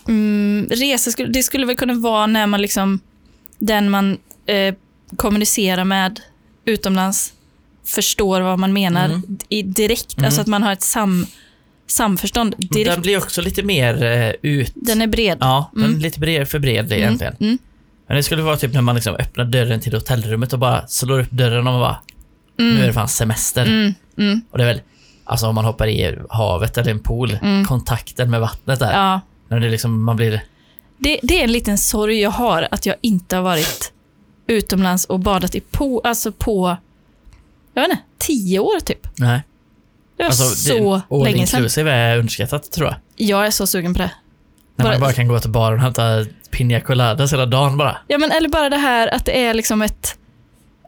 Mm, 0.09 0.69
resa 0.71 1.11
skulle, 1.11 1.29
det 1.29 1.43
skulle 1.43 1.67
väl 1.67 1.77
kunna 1.77 1.95
vara 1.95 2.27
när 2.27 2.47
man 2.47 2.63
liksom, 2.63 3.01
den 3.59 3.91
man 3.91 4.19
eh, 4.47 4.75
kommunicerar 5.17 5.85
med 5.85 6.21
utomlands 6.65 7.33
förstår 7.85 8.41
vad 8.41 8.59
man 8.59 8.73
menar 8.73 9.05
Mm. 9.05 9.39
i 9.49 9.63
direkt. 9.63 10.17
Mm. 10.19 10.27
Alltså 10.27 10.41
att 10.41 10.47
man 10.47 10.63
har 10.63 10.73
ett 10.73 10.83
sam, 10.83 11.27
samförstånd 11.87 12.55
direkt. 12.59 12.91
Den 12.91 13.03
blir 13.03 13.19
också 13.19 13.41
lite 13.43 13.63
mer 13.63 14.03
eh, 14.05 14.33
ut... 14.43 14.73
Den 14.75 15.03
är 15.03 15.07
bred. 15.07 15.39
Ja, 15.41 15.71
den 15.75 15.85
Mm. 15.85 15.97
är 15.97 16.01
lite 16.01 16.21
bred, 16.21 16.49
för 16.49 16.59
bred 16.59 16.93
egentligen. 16.93 17.37
Mm. 17.41 17.59
Men 18.07 18.17
det 18.17 18.23
skulle 18.23 18.43
vara 18.43 18.57
typ 18.57 18.73
när 18.73 18.83
man 18.83 18.95
liksom 18.95 19.15
öppnar 19.15 19.45
dörren 19.45 19.81
till 19.81 19.95
hotellrummet 19.95 20.53
och 20.53 20.59
bara 20.59 20.87
slår 20.87 21.21
upp 21.21 21.31
dörren 21.31 21.67
och 21.67 21.81
bara, 21.81 21.97
Mm. 22.59 22.75
nu 22.75 22.83
är 22.83 22.87
det 22.87 22.93
fan 22.93 23.09
semester. 23.09 23.67
Mm. 23.67 23.95
Mm. 24.19 24.41
Och 24.51 24.59
det 24.59 24.65
är 24.65 24.69
väl, 24.69 24.81
alltså 25.25 25.47
om 25.47 25.55
man 25.55 25.65
hoppar 25.65 25.87
i 25.87 26.19
havet 26.31 26.79
eller 26.79 26.91
en 26.91 26.99
pool, 27.01 27.39
Mm. 27.43 27.65
kontakten 27.65 28.31
med 28.31 28.41
vattnet 28.41 28.79
där. 28.79 28.93
Ja. 28.93 29.21
När 29.49 29.61
det 29.61 29.69
liksom, 29.69 30.05
man 30.05 30.17
blir, 30.17 30.41
Det, 30.99 31.21
det 31.23 31.41
är 31.41 31.45
en 31.45 31.53
liten 31.53 31.79
sorg 31.79 32.21
jag 32.21 32.31
har, 32.31 32.69
att 32.71 32.87
jag 32.87 32.97
inte 33.01 33.37
har 33.37 33.43
varit 33.43 33.93
utomlands 34.47 35.05
och 35.05 35.21
badat 35.21 35.55
i 35.55 35.61
pool, 35.61 36.01
alltså 36.05 36.33
på, 36.33 36.77
jag 37.75 37.83
vet 37.83 37.91
inte, 37.91 38.03
tio 38.19 38.59
år 38.59 38.81
typ. 38.81 39.07
nej. 39.19 39.41
Det 40.17 40.23
var 40.23 40.27
Alltså, 40.27 40.45
så 40.45 41.03
det, 41.11 41.25
länge 41.25 41.47
sedan. 41.47 41.59
inclusive 41.61 41.93
är 41.93 42.19
underskattat 42.19 42.71
tror 42.73 42.87
jag. 42.89 42.97
Jag 43.29 43.47
är 43.47 43.51
så 43.51 43.67
sugen 43.67 43.95
på 43.95 43.99
det. 43.99 44.11
När 44.77 44.85
Bara- 44.85 44.93
man 44.95 45.01
bara 45.01 45.13
kan 45.13 45.29
gå 45.29 45.41
till 45.41 45.51
baren 45.51 45.79
och 45.79 45.83
hämta 45.83 46.25
Pina 46.51 46.81
Coladas 46.81 47.33
hela 47.33 47.47
dagen 47.47 47.77
bara. 47.79 47.97
Ja, 48.09 48.19
men 48.19 48.31
eller 48.31 48.49
bara 48.49 48.69
det 48.69 48.77
här 48.77 49.15
att 49.15 49.25
det 49.25 49.45
är 49.47 49.55
liksom 49.55 49.83
ett, 49.83 50.19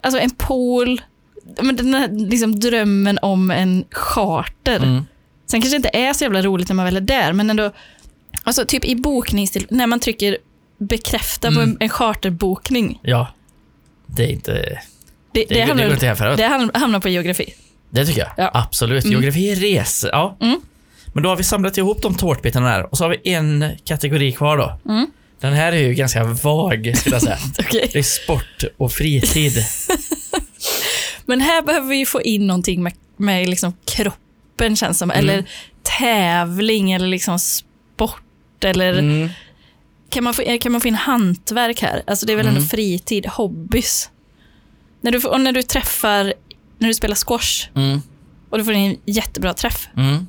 alltså 0.03 0.19
en 0.19 0.29
pool, 0.29 1.01
men 1.61 1.75
den 1.75 1.93
här 1.93 2.09
liksom 2.29 2.59
drömmen 2.59 3.19
om 3.21 3.51
en 3.51 3.85
charter. 3.91 4.75
Mm. 4.83 5.05
Sen 5.51 5.61
kanske 5.61 5.69
det 5.79 5.87
inte 5.87 5.97
är 5.97 6.13
så 6.13 6.23
jävla 6.23 6.41
roligt 6.41 6.69
när 6.69 6.75
man 6.75 6.85
väl 6.85 6.97
är 6.97 7.01
där, 7.01 7.33
men 7.33 7.49
ändå, 7.49 7.71
alltså 8.43 8.65
typ 8.65 8.85
i 8.85 8.95
bokningsstil, 8.95 9.67
när 9.69 9.87
man 9.87 9.99
trycker 9.99 10.37
bekräfta 10.77 11.47
på 11.47 11.57
Mm. 11.59 11.69
en, 11.69 11.77
en 11.79 11.89
charterbokning, 11.89 12.99
Ja. 13.03 13.27
Det 14.05 14.23
är 14.23 14.27
inte... 14.27 14.51
det, 14.53 14.79
Det, 15.31 15.45
det, 15.49 15.55
det, 15.55 15.61
hamnar, 15.61 16.35
det 16.37 16.43
ham- 16.43 16.77
hamnar 16.79 16.99
på 16.99 17.09
geografi. 17.09 17.53
Det 17.89 18.05
tycker 18.05 18.19
jag. 18.19 18.31
Ja. 18.37 18.51
Absolut. 18.53 19.03
Mm. 19.03 19.11
Geografi 19.11 19.51
är 19.51 19.55
res. 19.55 20.05
Ja. 20.11 20.37
Mm. 20.41 20.59
Men 21.13 21.23
då 21.23 21.29
har 21.29 21.35
vi 21.35 21.43
samlat 21.43 21.77
ihop 21.77 22.01
de 22.01 22.15
tårtbitarna 22.15 22.69
här 22.69 22.91
och 22.91 22.97
så 22.97 23.03
har 23.03 23.09
vi 23.09 23.31
en 23.33 23.65
kategori 23.85 24.31
kvar 24.31 24.57
då. 24.57 24.79
Mm. 24.93 25.07
Den 25.39 25.53
här 25.53 25.71
är 25.71 25.77
ju 25.87 25.93
ganska 25.93 26.23
vag 26.23 26.93
skulle 26.97 27.15
jag 27.15 27.23
säga. 27.23 27.37
Okej. 27.59 27.89
Det 27.93 27.99
är 27.99 28.03
sport 28.03 28.63
och 28.77 28.91
fritid. 28.91 29.53
Men 31.25 31.41
här 31.41 31.61
behöver 31.61 31.87
vi 31.87 32.05
få 32.05 32.21
in 32.21 32.47
någonting 32.47 32.83
med, 32.83 32.93
med 33.17 33.49
liksom 33.49 33.73
kroppen 33.85 34.75
känns 34.75 34.97
som, 34.97 35.11
Mm. 35.11 35.19
eller 35.29 35.45
tävling 35.83 36.91
eller 36.91 37.07
liksom 37.07 37.39
sport 37.39 38.63
eller 38.63 38.93
Mm. 38.93 39.29
kan, 40.09 40.23
man 40.23 40.33
få, 40.33 40.57
kan 40.61 40.71
man 40.71 40.81
få 40.81 40.87
in 40.87 40.95
hantverk 40.95 41.81
här? 41.81 42.01
Alltså 42.07 42.25
det 42.25 42.33
är 42.33 42.37
väl 42.37 42.47
ändå 42.47 42.57
Mm. 42.59 42.69
fritid, 42.69 43.25
hobbys. 43.25 44.09
När 45.01 45.11
du, 45.11 45.23
och 45.27 45.41
när 45.41 45.51
du 45.51 45.63
träffar, 45.63 46.33
när 46.79 46.87
du 46.87 46.93
spelar 46.93 47.15
squash 47.15 47.69
Mm. 47.75 48.01
och 48.49 48.57
du 48.57 48.63
får 48.63 48.71
en 48.71 48.95
jättebra 49.05 49.53
träff. 49.53 49.87
Mm. 49.97 50.27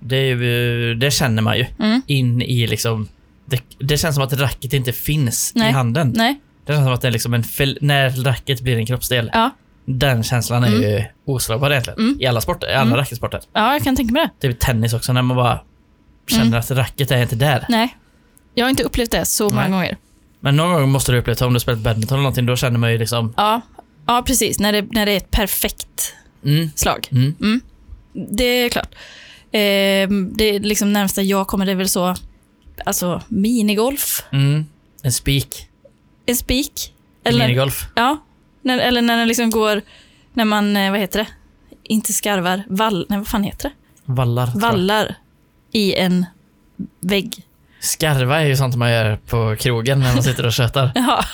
Det, 0.00 0.16
är 0.16 0.24
ju, 0.36 0.94
det 0.94 1.10
känner 1.10 1.42
man 1.42 1.56
ju 1.58 1.66
Mm. 1.78 2.02
in 2.06 2.42
i 2.42 2.66
liksom... 2.66 3.08
Det, 3.46 3.62
det 3.78 3.96
känns 3.98 4.14
som 4.14 4.24
att 4.24 4.32
racket 4.32 4.72
inte 4.72 4.92
finns 4.92 5.52
Nej. 5.54 5.68
i 5.68 5.72
handen. 5.72 6.12
Nej, 6.16 6.40
Det 6.66 6.72
känns 6.72 6.84
som 6.84 6.92
att 6.94 7.00
det 7.00 7.08
är 7.08 7.12
liksom 7.12 7.34
en... 7.34 7.42
fel- 7.44 7.78
När 7.80 8.10
racket 8.10 8.60
blir 8.60 8.76
en 8.76 8.86
kroppsdel. 8.86 9.30
ja. 9.34 9.50
Den 9.88 10.22
känslan 10.22 10.64
är 10.64 10.68
ju 10.70 11.04
oslagbar 11.26 11.70
egentligen. 11.70 11.98
Mm. 12.00 12.16
I 12.20 12.26
alla 12.26 12.40
sporter, 12.40 12.68
i 12.68 12.72
alla 12.72 12.82
Mm. 12.82 12.96
racketsporter. 12.96 13.40
ja, 13.52 13.72
jag 13.72 13.84
kan 13.84 13.96
tänka 13.96 14.12
mig 14.12 14.28
det. 14.40 14.48
Typ 14.48 14.60
tennis 14.60 14.92
också, 14.94 15.12
när 15.12 15.22
man 15.22 15.36
bara 15.36 15.60
känner 16.30 16.44
Mm. 16.46 16.58
att 16.58 16.70
racket 16.70 17.10
är 17.10 17.22
inte 17.22 17.36
där. 17.36 17.66
Nej, 17.68 17.96
jag 18.54 18.64
har 18.64 18.70
inte 18.70 18.82
upplevt 18.82 19.10
det 19.10 19.24
så 19.24 19.44
många 19.50 19.62
Nej. 19.62 19.70
gånger. 19.70 19.96
Men 20.40 20.56
någon 20.56 20.72
gång 20.72 20.88
måste 20.90 21.12
du 21.12 21.18
uppleva, 21.18 21.46
om 21.46 21.54
du 21.54 21.60
spelat 21.60 21.80
badminton 21.80 22.14
eller 22.16 22.22
någonting, 22.22 22.46
då 22.46 22.56
känner 22.56 22.78
man 22.78 22.92
ju 22.92 22.98
liksom... 22.98 23.34
Ja, 23.36 23.60
ja 24.06 24.22
precis. 24.26 24.58
När 24.58 24.72
det, 24.72 24.82
när 24.92 25.06
det 25.06 25.12
är 25.12 25.16
ett 25.16 25.30
perfekt 25.30 26.12
Mm, 26.44 26.70
slag. 26.74 27.08
mm, 27.12 27.60
Det 28.12 28.44
är 28.44 28.68
klart. 28.68 28.94
Eh, 29.52 30.08
det 30.36 30.44
är 30.56 30.60
liksom 30.60 30.92
närmsta 30.92 31.22
jag 31.22 31.46
kommer, 31.48 31.66
det 31.66 31.72
är 31.72 31.76
väl 31.76 31.88
så, 31.88 32.14
alltså 32.84 33.22
minigolf, 33.28 34.24
mm. 34.32 34.66
En 35.02 35.12
spik. 35.12 35.68
en 36.26 36.36
spik. 36.36 36.92
Eller, 37.24 37.46
Minigolf. 37.46 37.86
ja, 37.94 38.16
när, 38.62 38.78
eller 38.78 39.02
när 39.02 39.16
den 39.16 39.28
liksom 39.28 39.50
går, 39.50 39.82
när 40.32 40.44
man, 40.44 40.76
eh, 40.76 40.90
vad 40.90 41.00
heter 41.00 41.18
det, 41.18 41.26
inte 41.82 42.12
skarvar, 42.12 42.62
vall, 42.68 43.06
nej 43.08 43.18
vad 43.18 43.28
fan 43.28 43.42
heter 43.44 43.68
det? 43.68 43.74
Vallar. 44.12 44.50
Vallar 44.54 45.14
i 45.72 45.94
en 45.94 46.26
vägg. 47.00 47.42
Skarva 47.80 48.40
är 48.40 48.46
ju 48.46 48.56
sånt 48.56 48.76
man 48.76 48.90
gör 48.92 49.16
på 49.16 49.56
krogen 49.58 50.00
när 50.00 50.14
man 50.14 50.22
sitter 50.22 50.46
och 50.46 50.52
tjötar. 50.52 50.92
Jaha, 50.94 51.24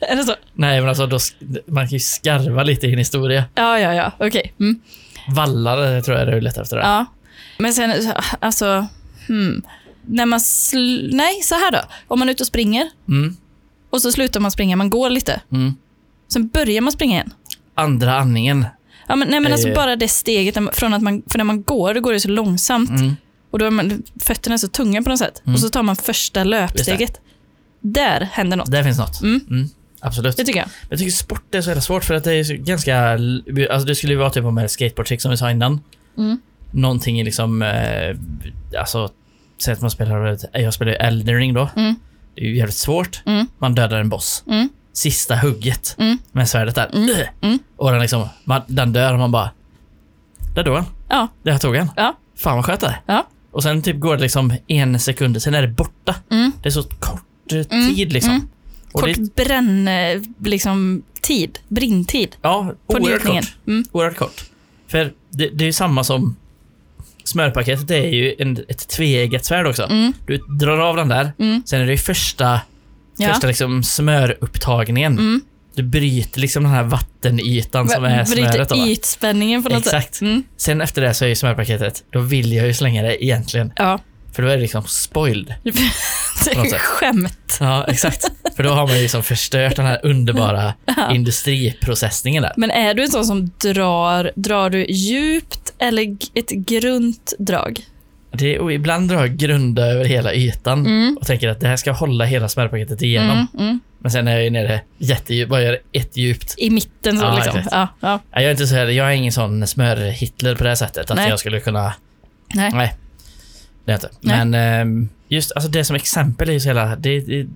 är 0.00 0.16
det 0.16 0.24
så? 0.24 0.34
Nej, 0.54 0.80
men 0.80 0.88
alltså 0.88 1.06
då, 1.06 1.18
man 1.66 1.84
kan 1.84 1.92
ju 1.92 2.00
skarva 2.00 2.62
lite 2.62 2.86
i 2.86 2.92
en 2.92 2.98
historia. 2.98 3.44
Ja, 3.54 3.78
ja, 3.78 3.94
ja, 3.94 4.12
okej. 4.18 4.54
Mm. 4.60 4.80
Vallar 5.28 5.96
eh, 5.96 6.02
tror 6.02 6.18
jag 6.18 6.28
du 6.28 6.40
letar 6.40 6.62
efter. 6.62 6.76
Det. 6.76 6.82
Ja. 6.82 7.06
Men 7.58 7.72
sen, 7.74 8.12
alltså, 8.40 8.86
hmm. 9.28 9.62
När 10.10 10.26
man, 10.26 10.38
sl- 10.38 11.08
nej 11.12 11.42
så 11.42 11.54
här 11.54 11.70
då. 11.72 11.78
Om 12.08 12.18
man 12.18 12.28
är 12.28 12.32
ute 12.32 12.42
och 12.42 12.46
springer 12.46 12.90
Mm, 13.08 13.36
och 13.90 14.02
så 14.02 14.12
slutar 14.12 14.40
man 14.40 14.50
springa, 14.50 14.76
man 14.76 14.90
går 14.90 15.10
lite. 15.10 15.40
mm. 15.52 15.74
Sen 16.32 16.48
börjar 16.48 16.80
man 16.80 16.92
springa 16.92 17.14
igen. 17.14 17.32
Andra 17.74 18.14
andningen. 18.18 18.66
Ja, 19.06 19.16
men, 19.16 19.28
nej, 19.28 19.40
men 19.40 19.52
alltså 19.52 19.68
Eh. 19.68 19.74
bara 19.74 19.96
det 19.96 20.08
steget, 20.08 20.58
från 20.72 20.94
att 20.94 21.02
man, 21.02 21.22
för 21.26 21.38
när 21.38 21.44
man 21.44 21.62
går, 21.62 21.94
då 21.94 22.00
går 22.00 22.12
det 22.12 22.20
så 22.20 22.28
långsamt. 22.28 22.90
Mm. 22.90 23.16
Och 23.50 23.58
då 23.58 23.64
är 23.66 23.70
man, 23.70 24.02
fötterna 24.20 24.54
är 24.54 24.58
så 24.58 24.68
tunga 24.68 25.02
på 25.02 25.10
något 25.10 25.18
sätt. 25.18 25.42
Mm. 25.44 25.54
Och 25.54 25.60
så 25.60 25.68
tar 25.68 25.82
man 25.82 25.96
första 25.96 26.44
löpsteget. 26.44 27.20
Där 27.80 28.20
händer 28.32 28.56
något. 28.56 28.70
Där 28.70 28.82
finns 28.82 28.98
något. 28.98 29.22
Mm. 29.22 29.68
Absolut. 30.00 30.36
Det 30.36 30.44
tycker 30.44 30.60
jag. 30.60 30.68
Jag 30.88 30.98
tycker 30.98 31.12
sport 31.12 31.54
är 31.54 31.60
så 31.60 31.70
jävla 31.70 31.80
svårt 31.80 32.04
för 32.04 32.14
att 32.14 32.24
det 32.24 32.32
är 32.34 32.54
ganska... 32.54 33.08
Alltså 33.70 33.86
det 33.86 33.94
skulle 33.94 34.12
ju 34.12 34.18
vara 34.18 34.30
typ 34.30 34.44
om 34.44 34.68
skateboardtrick 34.68 35.20
som 35.22 35.30
vi 35.30 35.36
sa 35.36 35.50
innan. 35.50 35.80
Mm. 36.18 36.40
Någonting 36.70 37.20
i 37.20 37.24
liksom... 37.24 37.62
Eh, 37.62 38.16
alltså... 38.80 39.10
Säg 39.62 39.72
att 39.72 39.80
man 39.80 39.90
spelar... 39.90 40.38
Jag 40.52 40.74
spelar 40.74 40.92
ju 40.92 40.98
Elden 40.98 41.36
Ring 41.36 41.54
då. 41.54 41.68
Mm. 41.76 41.94
Det 42.34 42.40
är 42.40 42.44
ju 42.46 42.56
jävligt 42.56 42.76
svårt. 42.76 43.22
Mm. 43.26 43.46
Man 43.58 43.74
dödar 43.74 44.00
en 44.00 44.08
boss. 44.08 44.44
Mm. 44.46 44.68
Sista 44.92 45.36
hugget 45.36 45.96
Mm. 45.98 46.18
med 46.32 46.48
svärdet 46.48 46.74
där. 46.74 46.90
Mm. 46.94 47.10
Mm. 47.40 47.58
Och 47.76 47.90
den 47.90 48.00
liksom... 48.00 48.28
Man, 48.44 48.62
den 48.66 48.92
dör 48.92 49.12
och 49.12 49.18
man 49.18 49.30
bara... 49.32 49.50
Där 50.54 50.64
dog 50.64 50.74
han. 50.74 50.84
Ja. 51.08 51.28
Där 51.42 51.58
tog 51.58 51.76
han. 51.76 51.90
Ja. 51.96 52.16
Fan 52.36 52.56
vad 52.56 52.64
skönt 52.64 52.80
det. 52.80 52.98
Ja. 53.06 53.26
Och 53.50 53.62
sen 53.62 53.82
typ 53.82 54.00
går 54.00 54.16
det 54.16 54.22
liksom 54.22 54.52
en 54.66 55.00
sekund, 55.00 55.42
sen 55.42 55.54
är 55.54 55.62
det 55.62 55.68
borta. 55.68 56.14
Det 56.62 56.68
är 56.68 56.70
så 56.70 56.82
kort 56.82 57.52
eh, 57.52 57.62
tid 57.62 58.12
liksom. 58.12 58.48
Och 58.92 59.00
Kort 59.00 59.10
det, 59.16 59.34
bränn, 59.44 59.88
eh, 59.88 60.22
liksom, 60.44 61.02
tid. 61.20 61.58
Brinntid. 61.68 62.36
ja, 62.42 62.72
På 62.86 62.94
oerhört 62.94 63.22
kort. 63.24 63.56
Mm. 63.66 63.84
Oerhört 63.92 64.16
kort. 64.16 64.44
För 64.88 65.12
det, 65.30 65.48
det 65.48 65.64
är 65.64 65.66
ju 65.66 65.72
samma 65.72 66.04
som 66.04 66.36
smörpaketet, 67.24 67.88
det 67.88 67.96
är 67.96 68.08
ju 68.10 68.34
en, 68.38 68.56
ett 68.68 68.88
tveeggat 68.88 69.44
svärd 69.44 69.66
också. 69.66 69.82
Mm. 69.82 70.12
Du 70.26 70.36
drar 70.36 70.78
av 70.78 70.96
den 70.96 71.08
där, 71.08 71.32
Mm. 71.38 71.62
sen 71.66 71.80
är 71.80 71.86
det 71.86 71.98
första, 71.98 72.60
Ja. 73.18 73.28
första 73.28 73.46
liksom 73.46 73.82
smörupptagningen. 73.82 75.12
Mm. 75.12 75.40
Du 75.74 75.82
bryter 75.82 76.40
liksom 76.40 76.62
den 76.62 76.72
här 76.72 76.82
vattenytan 76.82 77.88
som 77.88 78.04
är 78.04 78.24
smöret. 78.24 78.68
Bryter 78.68 78.88
ytspänningen 78.88 79.62
på 79.62 79.68
något 79.68 79.78
Exakt. 79.86 80.14
sätt. 80.14 80.22
Mm. 80.22 80.42
Sen 80.56 80.80
efter 80.80 81.02
det 81.02 81.14
så 81.14 81.24
är 81.24 81.28
ju 81.28 81.34
smörpaketet, 81.34 82.04
då 82.10 82.20
vill 82.20 82.52
jag 82.52 82.66
ju 82.66 82.74
slänga 82.74 83.02
det 83.02 83.24
egentligen. 83.24 83.72
Ja. 83.76 84.00
För 84.32 84.42
då 84.42 84.48
är 84.48 84.56
det 84.56 84.62
liksom 84.62 84.82
spoiled. 84.86 85.54
det 85.62 85.70
är 85.70 86.64
sätt. 86.64 86.80
skämt. 86.80 87.56
Ja, 87.60 87.84
exakt. 87.88 88.30
För 88.56 88.62
då 88.62 88.70
har 88.70 88.86
man 88.86 88.96
liksom 88.98 89.22
förstört 89.22 89.76
den 89.76 89.86
här 89.86 90.00
underbara 90.02 90.74
Ja. 90.96 91.14
industriprocessningen 91.14 92.42
där. 92.42 92.52
Men 92.56 92.70
är 92.70 92.94
du 92.94 93.02
en 93.02 93.10
sån 93.10 93.24
som 93.24 93.50
drar, 93.62 94.30
drar 94.34 94.70
du 94.70 94.86
djupt 94.86 95.72
eller 95.78 96.16
ett 96.34 96.50
grunt 96.50 97.32
drag? 97.38 97.80
Det 98.32 98.54
är, 98.54 98.70
ibland 98.70 99.08
drar 99.10 99.20
jag 99.20 99.36
grunda 99.36 99.86
över 99.86 100.04
hela 100.04 100.34
ytan 100.34 100.86
Mm. 100.86 101.16
och 101.20 101.26
tänker 101.26 101.48
att 101.48 101.60
det 101.60 101.68
här 101.68 101.76
ska 101.76 101.92
hålla 101.92 102.24
hela 102.24 102.48
smörpaketet 102.48 103.02
igenom. 103.02 103.30
Mm, 103.54 103.66
mm. 103.66 103.80
Men 103.98 104.10
sen 104.10 104.28
är 104.28 104.32
jag 104.32 104.44
ju 104.44 104.50
nere 104.50 104.80
jättedjupt, 104.98 105.50
bara 105.50 105.62
gör 105.62 105.78
ett 105.92 106.16
djupt. 106.16 106.54
I 106.58 106.70
mitten 106.70 107.18
så 107.18 107.24
Ja, 107.24 107.34
liksom. 107.36 107.62
ja. 107.70 107.88
Ja, 108.00 108.20
Jag 108.32 108.42
är 108.44 108.50
inte 108.50 108.66
så 108.66 108.74
här, 108.74 108.86
jag 108.86 109.06
är 109.08 109.12
ingen 109.12 109.32
sån 109.32 109.66
smör-Hitler 109.66 110.54
på 110.54 110.62
det 110.62 110.68
här 110.70 110.76
sättet. 110.76 111.10
Att 111.10 111.16
Nej. 111.16 111.28
jag 111.30 111.38
skulle 111.38 111.60
kunna... 111.60 111.94
Nej. 112.54 112.70
Nej. 112.74 112.94
Det 113.88 113.94
inte. 113.94 114.10
Nej. 114.20 114.36
Men 114.44 114.54
ehm, 114.54 115.08
just 115.28 115.52
alltså 115.52 115.70
det 115.70 115.84
som 115.84 115.96
exempel 115.96 116.48
är 116.48 116.52
ju 116.52 116.60
så 116.60 116.68
hela... 116.68 116.96
Det, 116.96 117.20
det, 117.20 117.46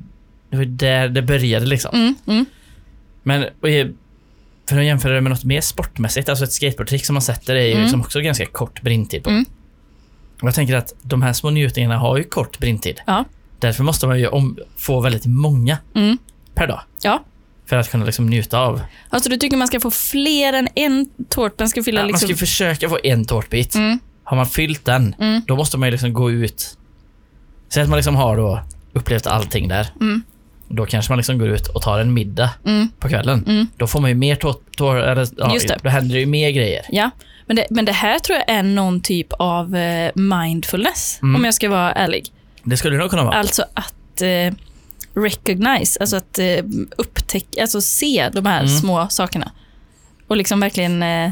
det 0.50 0.56
var 0.56 0.64
där 0.64 1.08
det 1.08 1.22
började 1.22 1.66
liksom. 1.66 1.94
Mm, 1.94 2.14
mm. 2.26 2.44
Men 3.22 3.46
för 4.68 4.78
att 4.78 4.84
jämföra 4.84 5.12
det 5.14 5.20
med 5.20 5.30
något 5.30 5.44
mer 5.44 5.60
sportmässigt, 5.60 6.28
alltså 6.28 6.44
ett 6.44 6.52
skateboardtrick 6.52 7.04
som 7.06 7.14
man 7.14 7.22
sätter 7.22 7.54
är 7.54 7.64
ju 7.66 7.70
Mm. 7.70 7.82
liksom 7.82 8.00
också 8.00 8.20
ganska 8.20 8.46
kort 8.46 8.82
brinntid 8.82 9.22
på. 9.24 9.30
Mm. 9.30 9.44
Och 10.40 10.48
jag 10.48 10.54
tänker 10.54 10.76
att 10.76 10.94
de 11.02 11.22
här 11.22 11.32
små 11.32 11.50
njutningarna 11.50 11.98
har 11.98 12.16
ju 12.16 12.24
kort 12.24 12.58
brinntid. 12.58 13.00
Ja. 13.06 13.24
Därför 13.58 13.84
måste 13.84 14.06
man 14.06 14.18
ju 14.18 14.26
om, 14.26 14.58
få 14.76 15.00
väldigt 15.00 15.26
många 15.26 15.78
Mm. 15.94 16.18
per 16.54 16.66
dag. 16.66 16.80
Ja. 17.02 17.24
För 17.66 17.76
att 17.76 17.90
kunna 17.90 18.04
liksom 18.04 18.26
njuta 18.26 18.58
av. 18.58 18.80
Alltså 19.08 19.30
du 19.30 19.36
tycker 19.36 19.56
man 19.56 19.68
ska 19.68 19.80
få 19.80 19.90
fler 19.90 20.52
än 20.52 20.68
en 20.74 21.10
tårta? 21.28 21.54
Man 21.58 21.68
ska 21.68 21.82
fylla 21.82 22.00
Ja, 22.00 22.04
Man 22.04 22.08
liksom... 22.08 22.26
ska 22.26 22.32
ju 22.32 22.36
försöka 22.36 22.88
få 22.88 22.98
en 23.04 23.24
tårtbit. 23.24 23.74
Mm, 23.74 23.98
Har 24.24 24.36
man 24.36 24.46
fyllt 24.46 24.84
den, 24.84 25.14
mm, 25.18 25.42
då 25.46 25.56
måste 25.56 25.78
man 25.78 25.86
ju 25.86 25.90
liksom 25.90 26.12
gå 26.12 26.30
ut. 26.30 26.78
Säg 27.68 27.82
att 27.82 27.88
man 27.88 27.96
liksom 27.96 28.16
har 28.16 28.36
då 28.36 28.60
upplevt 28.92 29.26
allting 29.26 29.68
där. 29.68 29.86
mm. 30.00 30.22
Då 30.68 30.86
kanske 30.86 31.12
man 31.12 31.16
liksom 31.16 31.38
går 31.38 31.48
ut 31.48 31.66
och 31.66 31.82
tar 31.82 31.98
en 31.98 32.14
middag 32.14 32.50
Mm. 32.66 32.88
på 32.98 33.08
kvällen. 33.08 33.44
Mm. 33.46 33.66
Då 33.76 33.86
får 33.86 34.00
man 34.00 34.10
ju 34.10 34.16
mer 34.16 34.34
tår, 34.36 34.54
tår 34.76 34.96
eller, 34.96 35.28
ja, 35.36 35.54
Just 35.54 35.68
det. 35.68 35.78
Då 35.82 35.88
händer 35.88 36.14
det 36.14 36.20
ju 36.20 36.26
mer 36.26 36.50
grejer. 36.50 36.82
Ja, 36.88 37.10
men 37.46 37.56
det, 37.56 37.66
men 37.70 37.84
det 37.84 37.92
här 37.92 38.18
tror 38.18 38.38
jag 38.38 38.56
är 38.56 38.62
någon 38.62 39.00
typ 39.00 39.32
av 39.32 39.76
eh, 39.76 40.10
mindfulness, 40.14 41.18
Mm. 41.22 41.36
om 41.36 41.44
jag 41.44 41.54
ska 41.54 41.68
vara 41.68 41.92
ärlig. 41.92 42.26
Det 42.62 42.76
skulle 42.76 42.96
det 42.96 43.00
nog 43.00 43.10
kunna 43.10 43.24
vara. 43.24 43.34
Alltså 43.36 43.64
att 43.74 44.22
eh, 44.22 44.54
recognize, 45.14 46.00
alltså 46.00 46.16
att 46.16 46.38
eh, 46.38 46.64
upptäcka, 46.96 47.60
alltså 47.62 47.80
se 47.80 48.28
de 48.32 48.46
här 48.46 48.60
Mm. 48.62 48.68
små 48.78 49.06
sakerna. 49.08 49.52
Och 50.26 50.36
liksom 50.36 50.60
verkligen, 50.60 51.02
eh, 51.02 51.30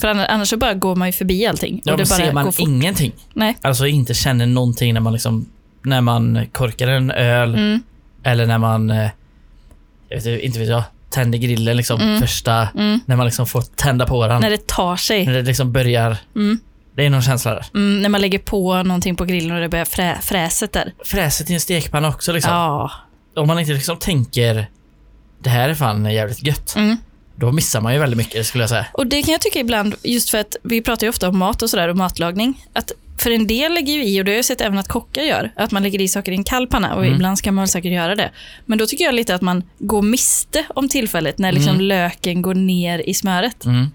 för 0.00 0.08
annars, 0.08 0.48
så 0.48 0.56
bara 0.56 0.74
går 0.74 0.96
man 0.96 1.08
ju 1.08 1.12
förbi 1.12 1.46
allting. 1.46 1.80
Ja, 1.84 1.92
och 1.92 1.98
det 1.98 2.08
bara 2.08 2.16
ser 2.16 2.32
man 2.32 2.52
ingenting, 2.58 3.12
Nej. 3.32 3.56
alltså 3.62 3.86
inte 3.86 4.14
känner 4.14 4.46
någonting 4.46 4.94
när 4.94 5.00
man 5.00 5.12
liksom 5.12 5.46
när 5.82 6.00
man 6.00 6.46
korkar 6.52 6.88
en 6.88 7.10
öl 7.10 7.54
Mm, 7.54 7.82
eller 8.22 8.46
när 8.46 8.58
man, 8.58 8.90
eh, 8.90 9.10
jag 10.08 10.16
vet 10.22 10.42
inte 10.44 10.58
vet 10.58 10.68
jag, 10.68 10.82
tänder 11.10 11.38
grillen 11.38 11.76
liksom 11.76 12.00
Mm. 12.00 12.20
första, 12.20 12.68
mm. 12.74 13.00
när 13.06 13.16
man 13.16 13.26
liksom 13.26 13.46
får 13.46 13.62
tända 13.62 14.06
på 14.06 14.26
den. 14.26 14.40
När 14.40 14.50
det 14.50 14.66
tar 14.66 14.96
sig. 14.96 15.26
När 15.26 15.32
det 15.32 15.42
liksom 15.42 15.72
börjar, 15.72 16.16
Mm, 16.36 16.58
det 16.96 17.06
är 17.06 17.10
någon 17.10 17.22
känsla 17.22 17.54
där. 17.54 17.66
mm, 17.74 18.02
när 18.02 18.08
man 18.08 18.20
lägger 18.20 18.38
på 18.38 18.82
någonting 18.82 19.16
på 19.16 19.24
grillen 19.24 19.56
och 19.56 19.60
det 19.62 19.68
börjar 19.68 19.84
frä, 19.84 20.18
fräset 20.22 20.72
där. 20.72 20.92
Fräset 21.04 21.50
i 21.50 21.54
en 21.54 21.60
stekpanna 21.60 22.08
också 22.08 22.32
liksom. 22.32 22.52
Ja. 22.52 22.90
Om 23.36 23.46
man 23.46 23.58
inte 23.58 23.72
liksom 23.72 23.96
tänker, 23.96 24.66
det 25.42 25.50
här 25.50 25.68
är 25.68 25.74
fan 25.74 26.12
jävligt 26.12 26.46
gött. 26.46 26.76
Då 27.40 27.52
missar 27.52 27.80
man 27.80 27.92
ju 27.94 27.98
väldigt 27.98 28.16
mycket 28.18 28.46
skulle 28.46 28.62
jag 28.62 28.68
säga. 28.68 28.86
Och 28.92 29.06
det 29.06 29.22
kan 29.22 29.32
jag 29.32 29.40
tycka 29.40 29.58
ibland, 29.60 29.94
just 30.02 30.30
för 30.30 30.38
att 30.38 30.56
vi 30.62 30.82
pratar 30.82 31.06
ju 31.06 31.08
ofta 31.08 31.28
om 31.28 31.38
mat 31.38 31.62
och 31.62 31.70
sådär 31.70 31.88
och 31.88 31.96
matlagning, 31.96 32.66
att 32.72 32.92
för 33.18 33.30
en 33.30 33.46
del 33.46 33.74
lägger 33.74 33.92
ju 33.92 34.04
i, 34.04 34.20
och 34.20 34.24
det 34.24 34.30
har 34.32 34.36
jag 34.36 34.44
sett 34.44 34.60
även 34.60 34.78
att 34.78 34.88
kockar 34.88 35.22
gör, 35.22 35.50
att 35.56 35.70
man 35.70 35.82
lägger 35.82 36.00
i 36.00 36.08
saker 36.08 36.32
i 36.32 36.34
en 36.34 36.44
kall 36.44 36.66
panna 36.66 36.94
och 36.94 37.02
Mm. 37.02 37.14
ibland 37.14 37.38
ska 37.38 37.52
man 37.52 37.68
säkert 37.68 37.92
göra 37.92 38.14
det. 38.14 38.30
Men 38.66 38.78
då 38.78 38.86
tycker 38.86 39.04
jag 39.04 39.14
lite 39.14 39.34
att 39.34 39.40
man 39.42 39.62
går 39.78 40.02
miste 40.02 40.64
om 40.68 40.88
tillfället 40.88 41.38
när 41.38 41.52
liksom 41.52 41.74
Mm. 41.74 41.86
löken 41.86 42.42
går 42.42 42.54
ner 42.54 42.98
i 42.98 43.14
smöret. 43.14 43.64
Mm. 43.64 43.86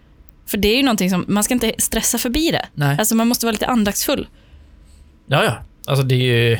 För 0.48 0.58
det 0.58 0.68
är 0.68 0.76
ju 0.78 0.84
någonting 0.84 1.10
som, 1.10 1.26
man 1.28 1.44
ska 1.44 1.54
inte 1.54 1.74
stressa 1.78 2.18
förbi 2.18 2.52
det. 2.52 2.66
Nej. 2.74 2.96
Alltså 3.00 3.16
man 3.16 3.28
måste 3.28 3.46
vara 3.46 3.52
lite 3.52 3.68
andaktsfull. 3.68 4.28
Ja, 5.28 5.44
ja. 5.44 5.58
Alltså 5.88 6.04
det 6.06 6.16
är 6.16 6.20
ju, 6.50 6.58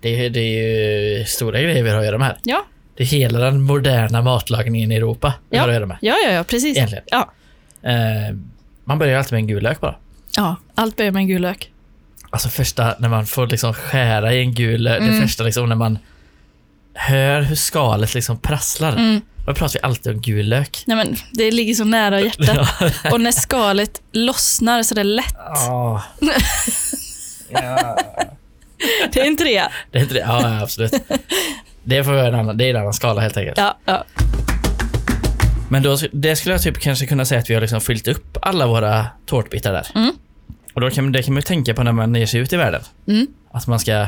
det 0.00 0.24
är, 0.26 0.30
det 0.30 0.40
är 0.40 1.18
ju 1.18 1.24
stora 1.24 1.60
grejer 1.62 1.82
vi 1.82 1.90
har 1.90 1.98
att 1.98 2.04
göra 2.06 2.18
med 2.18 2.26
här. 2.26 2.38
Ja, 2.44 2.64
Det 2.96 3.02
är 3.02 3.06
hela 3.06 3.38
den 3.38 3.62
moderna 3.62 4.22
matlagningen 4.22 4.92
i 4.92 4.94
Europa 4.96 5.32
Ja. 5.50 5.60
har 5.62 5.68
göra 5.72 5.86
med. 5.86 5.98
ja, 6.00 6.14
ja, 6.26 6.32
ja 6.32 6.44
precis. 6.44 6.76
Egentligen. 6.76 7.04
Ja. 7.10 7.32
Eh, 7.82 8.36
man 8.84 8.98
börjar 8.98 9.18
alltid 9.18 9.32
med 9.32 9.38
en 9.40 9.46
gul 9.46 9.62
lök 9.62 9.80
bara. 9.80 9.96
ja, 10.36 10.56
allt 10.74 10.96
börjar 10.96 11.10
med 11.12 11.20
en 11.20 11.26
gul 11.28 11.42
lök. 11.42 11.70
Alltså 12.30 12.48
första, 12.48 12.94
när 12.98 13.08
man 13.08 13.26
får 13.26 13.46
liksom 13.46 13.74
skära 13.74 14.34
i 14.34 14.40
en 14.40 14.54
gul 14.54 14.82
lök, 14.82 15.00
det 15.00 15.06
Mm. 15.08 15.22
första 15.22 15.44
liksom 15.44 15.68
när 15.68 15.76
man 15.76 15.98
hör 16.94 17.40
hur 17.42 17.56
skalet 17.56 18.14
liksom 18.14 18.38
prasslar. 18.38 18.92
Mm. 18.92 19.20
Då 19.46 19.54
pratar 19.54 19.74
vi 19.74 19.80
alltid 19.82 20.12
om 20.14 20.20
gul 20.20 20.48
lök. 20.48 20.82
Nej, 20.86 20.96
men 20.96 21.16
det 21.32 21.50
ligger 21.50 21.74
så 21.74 21.84
nära 21.84 22.20
hjärtat. 22.20 22.68
Och 23.12 23.20
när 23.20 23.32
skalet 23.32 24.02
lossnar 24.12 24.82
så 24.82 24.94
det 24.94 25.00
är 25.00 25.04
lätt. 25.04 25.34
Ja. 25.36 26.02
ja. 27.50 27.98
Det 29.12 29.20
är 29.20 29.24
inte 29.26 29.44
det? 29.44 29.68
Det 29.90 29.98
är 29.98 30.02
inte 30.02 30.14
det? 30.14 30.20
Ja, 30.20 30.40
ja, 30.42 30.62
absolut. 30.62 30.92
Det, 31.86 32.04
får 32.04 32.12
en 32.12 32.34
annan, 32.34 32.56
det 32.56 32.64
är 32.64 32.70
en 32.74 32.80
annan 32.80 32.92
skala 32.92 33.20
helt 33.20 33.36
enkelt. 33.36 33.58
Ja, 33.58 33.78
ja. 33.84 34.04
Men 35.68 35.82
då, 35.82 35.96
det 36.12 36.36
skulle 36.36 36.54
jag 36.54 36.62
typ 36.62 36.78
kanske 36.78 37.06
kunna 37.06 37.24
säga 37.24 37.40
att 37.40 37.50
vi 37.50 37.54
har 37.54 37.60
liksom 37.60 37.80
fyllt 37.80 38.08
upp 38.08 38.38
alla 38.42 38.66
våra 38.66 39.06
tårtbitar 39.26 39.72
där. 39.72 39.86
Mm. 39.94 40.12
Och 40.74 40.80
då 40.80 40.90
kan, 40.90 41.12
det 41.12 41.22
kan 41.22 41.34
man 41.34 41.38
ju 41.38 41.42
tänka 41.42 41.74
på 41.74 41.82
när 41.82 41.92
man 41.92 42.14
ger 42.14 42.26
sig 42.26 42.40
ut 42.40 42.52
i 42.52 42.56
världen. 42.56 42.80
Mm. 43.08 43.26
Att 43.50 43.66
man 43.66 43.80
ska 43.80 44.06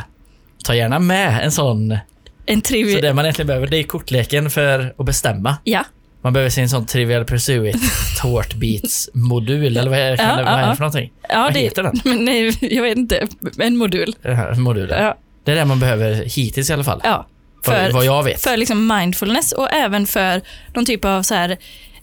ta 0.64 0.74
gärna 0.74 0.99
med 0.99 1.45
en 1.45 1.53
sån. 1.53 1.99
En 2.47 2.61
Så 2.62 2.68
trivia. 2.68 3.01
det 3.01 3.14
man 3.14 3.24
egentligen 3.24 3.47
behöver, 3.47 3.66
det 3.66 3.76
är 3.76 3.83
kortleken 3.83 4.51
för 4.51 4.95
att 4.99 5.07
bestämma. 5.07 5.57
Ja. 5.64 5.85
Man 6.22 6.33
behöver 6.33 6.51
sin 6.51 6.68
sån 6.68 6.87
Trivial 6.87 7.24
Pursuit 7.24 7.76
tårtbitsmodul, 8.22 9.76
eller 9.76 9.91
vad 9.91 9.99
är, 9.99 10.16
kan 10.16 10.29
Ja, 10.29 10.37
det, 10.37 10.45
vad 10.45 10.61
är 10.61 10.68
det 10.68 10.76
för 10.76 10.81
någonting? 10.83 11.12
ja 11.29 11.43
vad 11.43 11.53
det, 11.55 11.61
heter 11.61 11.83
den? 11.83 12.01
Men 12.05 12.24
nej, 12.24 12.57
jag 12.74 12.83
vet 12.83 12.99
inte. 12.99 13.26
En 13.59 13.76
modul. 13.76 14.14
Den 14.22 14.37
här 14.37 14.55
modulen. 14.55 15.05
Ja. 15.05 15.16
Det 15.45 15.53
är 15.53 15.57
det 15.57 15.64
man 15.64 15.81
behöver 15.81 16.14
hittills 16.14 16.70
i 16.70 16.72
alla 16.72 16.85
fall. 16.85 17.01
ja. 17.05 17.26
För, 17.62 17.92
vad 17.92 18.04
jag 18.04 18.22
vet. 18.22 18.42
för 18.42 18.56
liksom 18.56 18.86
mindfulness 18.98 19.52
och 19.52 19.72
även 19.72 20.06
för 20.06 20.42
någon 20.74 20.84
typ 20.84 21.04
av 21.04 21.22
så 21.22 21.34
här, 21.34 21.56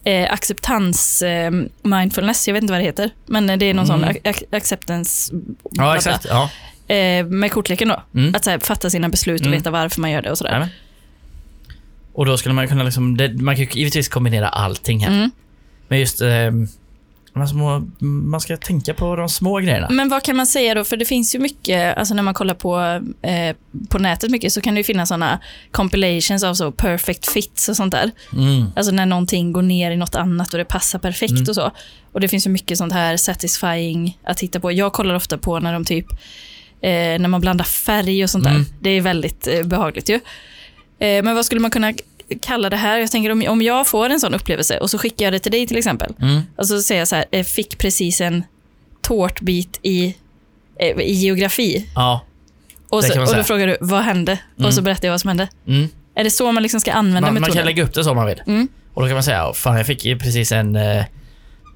eh, 0.04 0.32
acceptans 0.32 1.22
eh, 1.22 1.50
mindfulness. 1.82 2.46
Jag 2.48 2.54
vet 2.54 2.62
inte 2.62 2.72
vad 2.72 2.80
det 2.80 2.84
heter. 2.84 3.10
Men 3.26 3.46
det 3.58 3.66
är 3.66 3.74
någon 3.74 3.86
sån 3.86 4.04
Mm. 4.04 4.16
ac- 4.24 4.44
acceptance. 4.56 5.32
ja, 5.70 5.96
exakt. 5.96 6.26
Ja. 6.28 6.50
Eh, 6.94 7.26
med 7.26 7.52
kortleken 7.52 7.88
då. 7.88 8.02
Mm. 8.14 8.34
Att 8.34 8.44
så 8.44 8.50
här, 8.50 8.58
fatta 8.58 8.90
sina 8.90 9.08
beslut 9.08 9.40
och 9.40 9.46
Mm. 9.46 9.58
veta 9.58 9.70
varför 9.70 10.00
man 10.00 10.10
gör 10.10 10.22
det 10.22 10.30
och 10.30 10.38
sådär. 10.38 10.50
Jajamän. 10.50 10.68
Och 12.12 12.26
då 12.26 12.36
skulle 12.36 12.54
man 12.54 12.68
kunna 12.68 12.82
liksom, 12.82 13.16
det, 13.16 13.28
man 13.42 13.54
kan 13.56 13.64
ju 13.64 13.70
givetvis 13.72 14.08
kombinera 14.08 14.48
allting 14.48 15.00
här. 15.00 15.12
Mm. 15.12 15.30
Men 15.88 15.98
just, 16.00 16.22
man, 17.36 17.48
små, 17.48 17.82
man 18.00 18.40
ska 18.40 18.56
tänka 18.56 18.94
på 18.94 19.16
de 19.16 19.28
små 19.28 19.58
grejerna. 19.58 19.88
Men 19.90 20.08
vad 20.08 20.22
kan 20.22 20.36
man 20.36 20.46
säga 20.46 20.74
då? 20.74 20.84
För 20.84 20.96
det 20.96 21.04
finns 21.04 21.34
ju 21.34 21.38
mycket, 21.38 21.98
alltså 21.98 22.14
när 22.14 22.22
man 22.22 22.34
kollar 22.34 22.54
på, 22.54 22.80
eh, 23.28 23.56
på 23.88 23.98
nätet 23.98 24.30
mycket 24.30 24.52
så 24.52 24.60
kan 24.60 24.74
det 24.74 24.80
ju 24.80 24.84
finnas 24.84 25.08
sådana 25.08 25.38
compilations 25.70 26.44
av 26.44 26.54
så 26.54 26.72
perfect 26.72 27.28
fits 27.32 27.68
och 27.68 27.76
sånt 27.76 27.92
där. 27.92 28.10
Mm. 28.32 28.66
Alltså 28.76 28.92
när 28.92 29.06
någonting 29.06 29.52
går 29.52 29.62
ner 29.62 29.90
i 29.90 29.96
något 29.96 30.14
annat 30.14 30.52
och 30.52 30.58
det 30.58 30.64
passar 30.64 30.98
perfekt 30.98 31.30
Mm. 31.32 31.44
och 31.48 31.54
så. 31.54 31.70
Och 32.12 32.20
det 32.20 32.28
finns 32.28 32.46
ju 32.46 32.50
mycket 32.50 32.78
sånt 32.78 32.92
här 32.92 33.16
satisfying 33.16 34.18
att 34.24 34.36
titta 34.36 34.60
på. 34.60 34.72
Jag 34.72 34.92
kollar 34.92 35.14
ofta 35.14 35.38
på 35.38 35.60
när 35.60 35.72
de 35.72 35.84
typ, 35.84 36.06
eh, 36.80 36.90
när 36.90 37.28
man 37.28 37.40
blandar 37.40 37.64
färg 37.64 38.24
och 38.24 38.30
sånt 38.30 38.44
där. 38.44 38.50
Mm. 38.50 38.64
Det 38.80 38.90
är 38.90 39.00
väldigt 39.00 39.46
eh, 39.46 39.62
behagligt 39.62 40.08
ju. 40.08 40.14
Eh, 40.98 41.22
men 41.24 41.34
vad 41.34 41.44
skulle 41.46 41.60
man 41.60 41.70
kunna 41.70 41.92
kalla 42.40 42.70
det 42.70 42.76
här? 42.76 42.98
Jag 42.98 43.10
tänker 43.10 43.30
om, 43.32 43.44
om 43.48 43.62
jag 43.62 43.86
får 43.86 44.08
en 44.10 44.20
sån 44.20 44.34
upplevelse 44.34 44.78
och 44.78 44.90
så 44.90 44.98
skickar 44.98 45.24
jag 45.26 45.32
det 45.32 45.38
till 45.38 45.52
dig 45.52 45.66
till 45.66 45.76
exempel. 45.78 46.14
Mm. 46.20 46.40
Och 46.56 46.66
så 46.66 46.82
säger 46.82 47.00
jag 47.00 47.08
så 47.08 47.16
här, 47.16 47.24
eh, 47.30 47.44
fick 47.44 47.78
precis 47.78 48.20
en 48.20 48.44
tårtbit 49.02 49.78
i, 49.82 50.14
eh, 50.80 51.00
i 51.00 51.12
geografi. 51.12 51.90
Ja. 51.94 52.20
Och, 52.88 53.04
så, 53.04 53.18
man 53.18 53.28
och 53.28 53.34
då 53.36 53.44
frågar 53.44 53.66
du, 53.66 53.76
vad 53.80 54.02
hände? 54.02 54.32
Mm. 54.58 54.66
Och 54.68 54.74
så 54.74 54.82
berättar 54.82 55.08
jag 55.08 55.12
vad 55.12 55.20
som 55.20 55.28
hände. 55.28 55.48
Mm. 55.66 55.88
Är 56.14 56.24
det 56.24 56.30
så 56.30 56.52
man 56.52 56.62
liksom 56.62 56.80
ska 56.80 56.92
använda 56.92 57.20
Man, 57.20 57.34
man 57.34 57.40
metoden? 57.40 57.56
kan 57.56 57.66
lägga 57.66 57.82
upp 57.84 57.94
det 57.94 58.04
som 58.04 58.16
man 58.16 58.26
vill. 58.26 58.42
mm. 58.46 58.68
Och 58.94 59.02
då 59.02 59.08
kan 59.08 59.14
man 59.16 59.22
säga, 59.22 59.46
"Åh, 59.48 59.52
fan 59.54 59.76
jag 59.76 59.86
fick 59.86 60.04
ju 60.04 60.18
precis 60.18 60.52
en, 60.52 60.76
eh, 60.76 61.04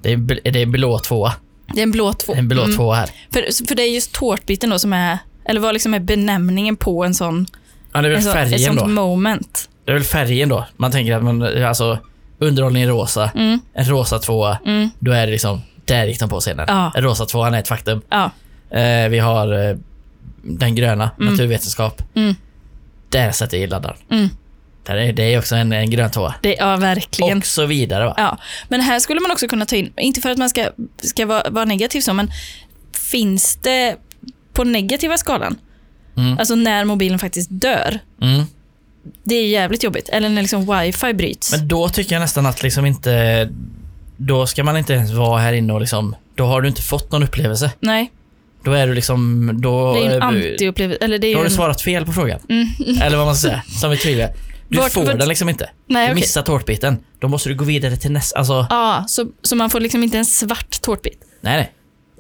det 0.03 0.13
är, 0.13 0.17
det 0.51 0.59
är 0.59 0.63
en 0.63 0.71
blå 0.73 0.99
tvåa. 0.99 1.33
Det 1.75 1.81
är 1.81 1.83
en 1.83 1.91
blå 1.91 2.13
två. 2.13 2.35
En 2.35 2.49
blå 2.49 2.63
Mm. 2.63 2.77
tvåa 2.77 2.95
här. 2.97 3.11
För, 3.33 3.67
för 3.69 3.75
det 3.75 3.83
är 3.83 3.91
just 3.95 4.13
tårtbiten 4.13 4.71
då 4.71 4.79
som 4.79 4.93
är, 4.93 5.19
eller 5.45 5.61
vad 5.61 5.73
liksom 5.75 5.95
är 5.95 5.99
benämningen 6.01 6.77
på 6.77 7.05
en 7.05 7.15
sån, 7.15 7.47
Ja, 7.93 8.01
det 8.03 8.09
är 8.09 8.11
en 8.11 8.15
väl 8.15 8.23
sån 8.23 8.31
ett 8.31 8.37
färgen 8.51 8.59
sånt 8.61 8.81
då. 8.81 8.87
moment? 8.87 9.69
Det 9.91 9.95
är 9.95 9.99
väl 9.99 10.05
färgen 10.05 10.49
då. 10.49 10.67
Man 10.77 10.91
tänker 10.93 11.17
att 11.17 11.23
man, 11.23 11.43
alltså, 11.65 11.99
underhållning 12.39 12.87
rosa, 12.87 13.31
Mm. 13.35 13.61
en 13.75 13.85
rosa 13.85 14.19
tvåa, 14.19 14.59
Mm. 14.67 14.91
då 14.99 15.13
är 15.13 15.27
det 15.27 15.33
liksom, 15.33 15.63
där 15.85 16.07
gick 16.07 16.21
de 16.21 16.29
på 16.29 16.41
scenen. 16.41 16.65
Ja. 16.69 16.93
En 16.95 17.03
rosa 17.03 17.27
tvåan 17.27 17.55
är 17.55 17.59
ett 17.59 17.69
faktum. 17.69 18.03
Ja. 18.11 18.31
Eh, 18.79 19.09
vi 19.09 19.19
har 19.19 19.69
eh, 19.69 19.77
den 20.43 20.75
gröna, 20.75 21.11
Mm. 21.21 21.33
naturvetenskap. 21.33 22.03
Mm. 22.15 22.35
Där 23.09 23.33
sätter 23.33 23.59
jag 23.59 23.71
laddaren. 23.71 23.97
Mm. 24.11 24.29
Där 24.87 24.97
är, 24.97 25.13
det 25.13 25.23
är 25.35 25.39
också 25.39 25.55
en, 25.57 25.73
en 25.73 25.91
grön 25.91 26.11
tvåa. 26.11 26.35
Det, 26.43 26.57
ja, 26.59 26.77
verkligen. 26.77 27.39
Och 27.39 27.47
så 27.47 27.67
vidare 27.67 28.05
va? 28.05 28.15
Ja, 28.17 28.39
men 28.69 28.81
här 28.81 28.99
skulle 28.99 29.21
man 29.21 29.31
också 29.31 29.49
kunna 29.49 29.67
ta 29.67 29.77
in, 29.77 29.93
inte 29.97 30.21
för 30.21 30.31
att 30.31 30.39
man 30.39 30.51
ska, 30.51 30.71
ska 31.03 31.27
vara, 31.27 31.51
vara 31.51 31.65
negativ 31.65 32.01
så, 32.01 32.13
men 32.13 32.31
finns 33.11 33.57
det 33.57 33.97
på 34.53 34.65
negativa 34.65 35.17
skalan, 35.19 35.59
Mm. 36.17 36.39
alltså 36.39 36.55
när 36.55 36.85
mobilen 36.85 37.19
faktiskt 37.19 37.49
dör. 37.53 37.99
Det 39.25 39.35
är 39.35 39.47
jävligt 39.47 39.83
jobbigt. 39.83 40.09
Eller 40.09 40.29
när 40.29 40.43
liksom 40.43 40.79
wifi 40.81 41.13
bryts. 41.15 41.53
Men 41.53 41.69
då 41.69 41.89
tycker 41.89 42.15
jag 42.15 42.21
nästan 42.21 42.47
att 42.47 42.63
liksom 42.63 42.87
inte... 42.87 43.49
Då 44.17 44.47
ska 44.47 44.65
man 44.65 44.77
inte 44.77 44.93
ens 44.93 45.11
vara 45.13 45.41
här 45.41 45.53
inne 45.53 45.73
och 45.73 45.81
liksom... 45.81 46.17
Då 46.35 46.45
har 46.47 46.61
du 46.61 46.69
inte 46.69 46.83
fått 46.83 47.13
någon 47.13 47.23
upplevelse. 47.23 47.73
Nej, 47.81 48.11
Då 48.65 48.73
är 48.73 48.87
du 48.87 48.95
liksom... 48.95 49.51
Då, 49.63 49.95
det 49.95 50.01
är 50.01 50.11
en 50.11 50.23
eh, 50.23 50.29
anti-upplevelse. 50.29 50.99
Eller 51.05 51.19
det 51.19 51.27
är 51.27 51.33
då 51.35 51.39
har 51.39 51.45
du 51.45 51.51
en, 51.51 51.57
svarat 51.57 51.81
fel 51.83 52.07
på 52.07 52.13
frågan. 52.13 52.41
Mm. 52.49 53.03
Eller 53.03 53.17
vad 53.17 53.27
man 53.27 53.37
ska 53.37 53.49
säga. 53.49 53.63
Som 53.81 53.93
i 53.93 53.97
trivia. 53.97 54.29
Du 54.69 54.79
Vart- 54.79 54.93
får 54.93 55.05
vart- 55.05 55.19
den 55.19 55.29
liksom 55.29 55.49
inte. 55.49 55.71
Nej, 55.87 56.07
Du 56.07 56.13
okej. 56.13 56.21
missar 56.21 56.43
tårtbiten. 56.43 56.99
Då 57.19 57.29
måste 57.29 57.49
du 57.49 57.55
gå 57.55 57.65
vidare 57.65 57.97
till 57.97 58.13
nästa. 58.13 58.39
Alltså, 58.39 58.67
Ja, 58.71 59.05
så, 59.09 59.27
så 59.43 59.57
man 59.57 59.71
får 59.71 59.81
liksom 59.81 60.03
inte 60.03 60.19
en 60.19 60.25
svart 60.25 60.81
tårtbit. 60.83 61.19
nej 61.41 61.57
nej. 61.57 61.73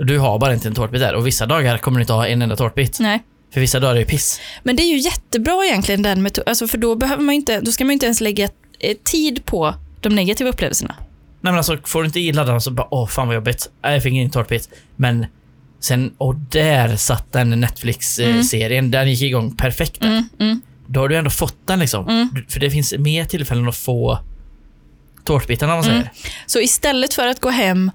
Du 0.07 0.19
har 0.19 0.39
bara 0.39 0.55
inte 0.55 0.69
en 0.69 0.75
tårtbit 0.75 1.01
där. 1.01 1.15
Och 1.15 1.27
vissa 1.27 1.47
dagar 1.47 1.79
kommer 1.79 1.99
du 1.99 2.03
inte 2.03 2.13
ha 2.13 2.27
en 2.27 2.43
enda 2.43 2.57
tårtbit. 2.57 3.01
Nej. 3.01 3.23
För 3.53 3.61
vissa 3.61 3.81
dagar 3.81 3.95
är 3.95 3.99
det 3.99 4.05
piss. 4.07 4.41
Men 4.63 4.77
det 4.77 4.83
är 4.83 4.93
ju 4.93 4.99
jättebra 4.99 5.65
egentligen 5.65 6.03
den 6.03 6.23
metoden, 6.23 6.49
alltså 6.49 6.69
för 6.69 6.79
då 6.79 6.95
behöver 6.97 7.23
man 7.23 7.35
inte, 7.35 7.61
då 7.61 7.73
ska 7.73 7.85
man 7.85 7.93
inte 7.93 8.07
ens 8.07 8.21
lägga 8.21 8.49
eh, 8.79 8.97
tid 9.05 9.45
på 9.45 9.75
de 10.01 10.09
negativa 10.15 10.51
upplevelserna. 10.51 10.95
Nej 11.43 11.53
men 11.53 11.57
alltså, 11.57 11.79
får 11.85 12.01
du 12.03 12.07
inte 12.07 12.21
i 12.21 12.33
laddarna 12.33 12.61
så 12.61 12.71
bara 12.71 12.87
åh 12.91 13.07
fan 13.09 13.27
vad 13.27 13.35
jobbigt. 13.35 13.71
Nej, 13.83 13.93
Jag 13.93 14.03
fick 14.03 14.13
ingen 14.13 14.31
tårtbit. 14.31 14.69
Men 14.97 15.27
sen, 15.81 16.15
och 16.19 16.35
där 16.35 16.97
satt 16.97 17.33
den 17.33 17.51
Netflix-serien. 17.51 18.91
Den 18.91 19.11
gick 19.11 19.23
igång 19.23 19.57
perfekt. 19.57 20.05
Mm, 20.05 20.25
mm, 20.41 20.61
Då 20.87 21.01
har 21.01 21.09
du 21.09 21.17
ändå 21.17 21.31
fått 21.31 21.57
den 21.67 21.79
liksom. 21.79 22.09
Mm. 22.09 22.29
För 22.49 22.61
det 22.61 22.71
finns 22.71 22.95
mer 22.99 23.25
tillfällen 23.25 23.69
att 23.69 23.77
få 23.77 24.19
tårtbitarna 25.25 25.75
om 25.75 25.81
man 25.81 25.89
Mm. 25.91 26.03
säger. 26.03 26.13
Så 26.47 26.61
istället 26.61 27.15
för 27.15 27.27
att 27.27 27.41
gå 27.41 27.49
hem 27.51 27.91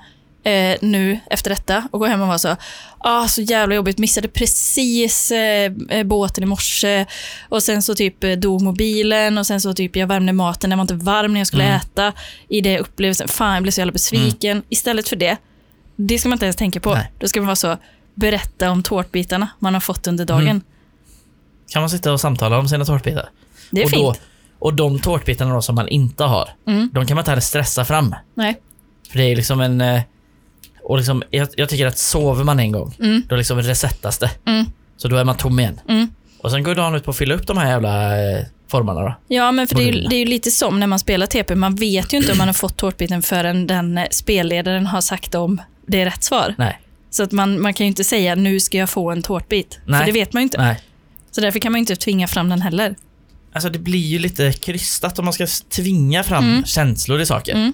eh, 0.46 0.78
nu 0.82 1.20
efter 1.30 1.50
detta 1.50 1.88
och 1.92 2.00
gå 2.00 2.06
hem 2.06 2.22
och 2.22 2.28
vara 2.28 2.38
så, 2.38 2.56
ah, 2.98 3.28
så 3.28 3.42
jävla 3.42 3.76
jobbigt, 3.76 3.98
missade 3.98 4.28
precis 4.28 5.32
eh, 5.32 5.72
eh, 5.90 6.04
båten 6.04 6.44
i 6.44 6.48
morse 6.48 7.06
och 7.50 7.64
sen 7.64 7.82
så 7.82 7.96
typ 7.96 8.24
eh, 8.24 8.32
dog 8.32 8.62
mobilen 8.62 9.38
och 9.38 9.48
sen 9.48 9.62
så 9.62 9.74
typ 9.74 9.96
jag 9.96 10.08
värmde 10.08 10.34
maten, 10.34 10.70
den 10.70 10.80
var 10.80 10.84
inte 10.84 10.94
varm 10.94 11.34
när 11.34 11.40
jag 11.40 11.48
skulle 11.48 11.64
Mm. 11.64 11.76
äta. 11.76 12.14
I 12.48 12.62
det 12.62 12.80
upplevelsen, 12.80 13.28
fan 13.28 13.54
jag 13.54 13.64
blev 13.64 13.72
så 13.72 13.82
jävla 13.82 13.92
besviken. 13.94 14.64
Istället 14.70 15.08
för 15.10 15.16
det, 15.16 15.38
det 15.96 16.20
ska 16.20 16.30
man 16.30 16.36
inte 16.36 16.46
ens 16.46 16.56
tänka 16.56 16.80
på. 16.80 16.94
Nej. 16.94 17.12
Då 17.20 17.28
ska 17.28 17.40
man 17.40 17.48
vara 17.48 17.56
så, 17.56 17.78
berätta 18.16 18.72
om 18.72 18.84
tårtbitarna 18.84 19.48
man 19.60 19.74
har 19.74 19.82
fått 19.82 20.08
under 20.08 20.26
dagen. 20.26 20.42
Mm. 20.48 20.62
Kan 21.68 21.82
man 21.82 21.90
sitta 21.90 22.14
och 22.14 22.22
samtala 22.22 22.58
om 22.60 22.68
sina 22.68 22.86
tårtbitar? 22.86 23.30
Det 23.72 23.82
är 23.82 23.86
och, 23.86 23.90
fint. 23.92 24.02
då, 24.02 24.16
och 24.60 24.74
de 24.74 25.00
tårtbitarna 25.00 25.54
då 25.54 25.62
som 25.62 25.76
man 25.76 25.88
inte 25.88 26.24
har, 26.24 26.50
Mm. 26.68 26.90
de 26.94 27.06
kan 27.06 27.16
man 27.16 27.22
inte 27.22 27.32
heller 27.32 27.42
stressa 27.42 27.86
fram. 27.86 28.16
Nej. 28.36 28.62
För 29.12 29.18
det 29.18 29.24
är 29.24 29.36
liksom 29.36 29.62
en... 29.62 29.82
Och 30.86 30.98
liksom, 30.98 31.24
jag, 31.30 31.48
jag 31.58 31.70
tycker 31.70 31.88
att 31.88 31.98
sover 31.98 32.44
man 32.44 32.60
en 32.60 32.72
gång, 32.72 32.96
Mm. 33.00 33.24
då 33.30 33.36
liksom 33.36 33.62
resettas 33.62 34.18
det. 34.18 34.32
Mm. 34.46 34.66
Så 34.98 35.08
då 35.08 35.16
är 35.16 35.24
man 35.24 35.38
tom 35.38 35.60
igen. 35.60 35.80
Mm. 35.90 36.08
Och 36.42 36.52
sen 36.52 36.64
går 36.64 36.76
dagen 36.76 36.96
ut 36.96 37.04
på 37.04 37.12
att 37.12 37.18
fylla 37.18 37.36
upp 37.36 37.48
de 37.48 37.58
här 37.58 37.70
jävla 37.70 38.18
eh, 38.32 38.46
formarna 38.72 39.02
då. 39.02 39.16
Ja, 39.28 39.52
men 39.52 39.68
för 39.68 39.76
det 39.76 39.84
är, 39.84 39.92
ju, 39.94 40.02
det 40.08 40.16
är 40.16 40.20
ju 40.20 40.26
lite 40.26 40.52
som 40.52 40.80
när 40.80 40.88
man 40.88 41.00
spelar 41.00 41.28
TP. 41.28 41.56
Man 41.56 41.76
vet 41.76 42.14
ju 42.14 42.18
inte 42.18 42.32
om 42.32 42.38
man 42.38 42.48
har 42.48 42.54
fått 42.54 42.78
tårtbiten 42.78 43.22
förrän 43.22 43.68
den 43.68 43.98
eh, 43.98 44.06
spelledaren 44.12 44.86
har 44.86 45.02
sagt 45.02 45.36
om 45.36 45.62
det 45.88 46.02
är 46.02 46.06
rätt 46.06 46.24
svar. 46.24 46.56
Nej. 46.58 46.82
Så 47.10 47.24
att 47.24 47.32
man, 47.32 47.62
man 47.62 47.74
kan 47.74 47.86
ju 47.86 47.88
inte 47.88 48.04
säga 48.04 48.36
nu 48.36 48.60
ska 48.60 48.78
jag 48.78 48.90
få 48.90 49.12
en 49.12 49.22
tårtbit. 49.22 49.80
Nej. 49.86 50.00
För 50.00 50.06
det 50.06 50.12
vet 50.12 50.34
man 50.34 50.42
ju 50.42 50.44
inte. 50.44 50.58
Nej. 50.62 50.82
Så 51.32 51.42
därför 51.42 51.60
kan 51.60 51.72
man 51.72 51.80
ju 51.80 51.82
inte 51.82 51.96
tvinga 51.96 52.28
fram 52.28 52.50
den 52.50 52.62
heller. 52.62 52.96
Alltså 53.54 53.70
det 53.70 53.80
blir 53.80 54.00
ju 54.00 54.20
lite 54.20 54.52
krystat 54.54 55.20
om 55.20 55.26
man 55.26 55.34
ska 55.34 55.48
tvinga 55.70 56.24
fram 56.24 56.44
Mm. 56.44 56.64
känslor 56.66 57.22
i 57.22 57.26
saker. 57.26 57.54
Mm. 57.54 57.74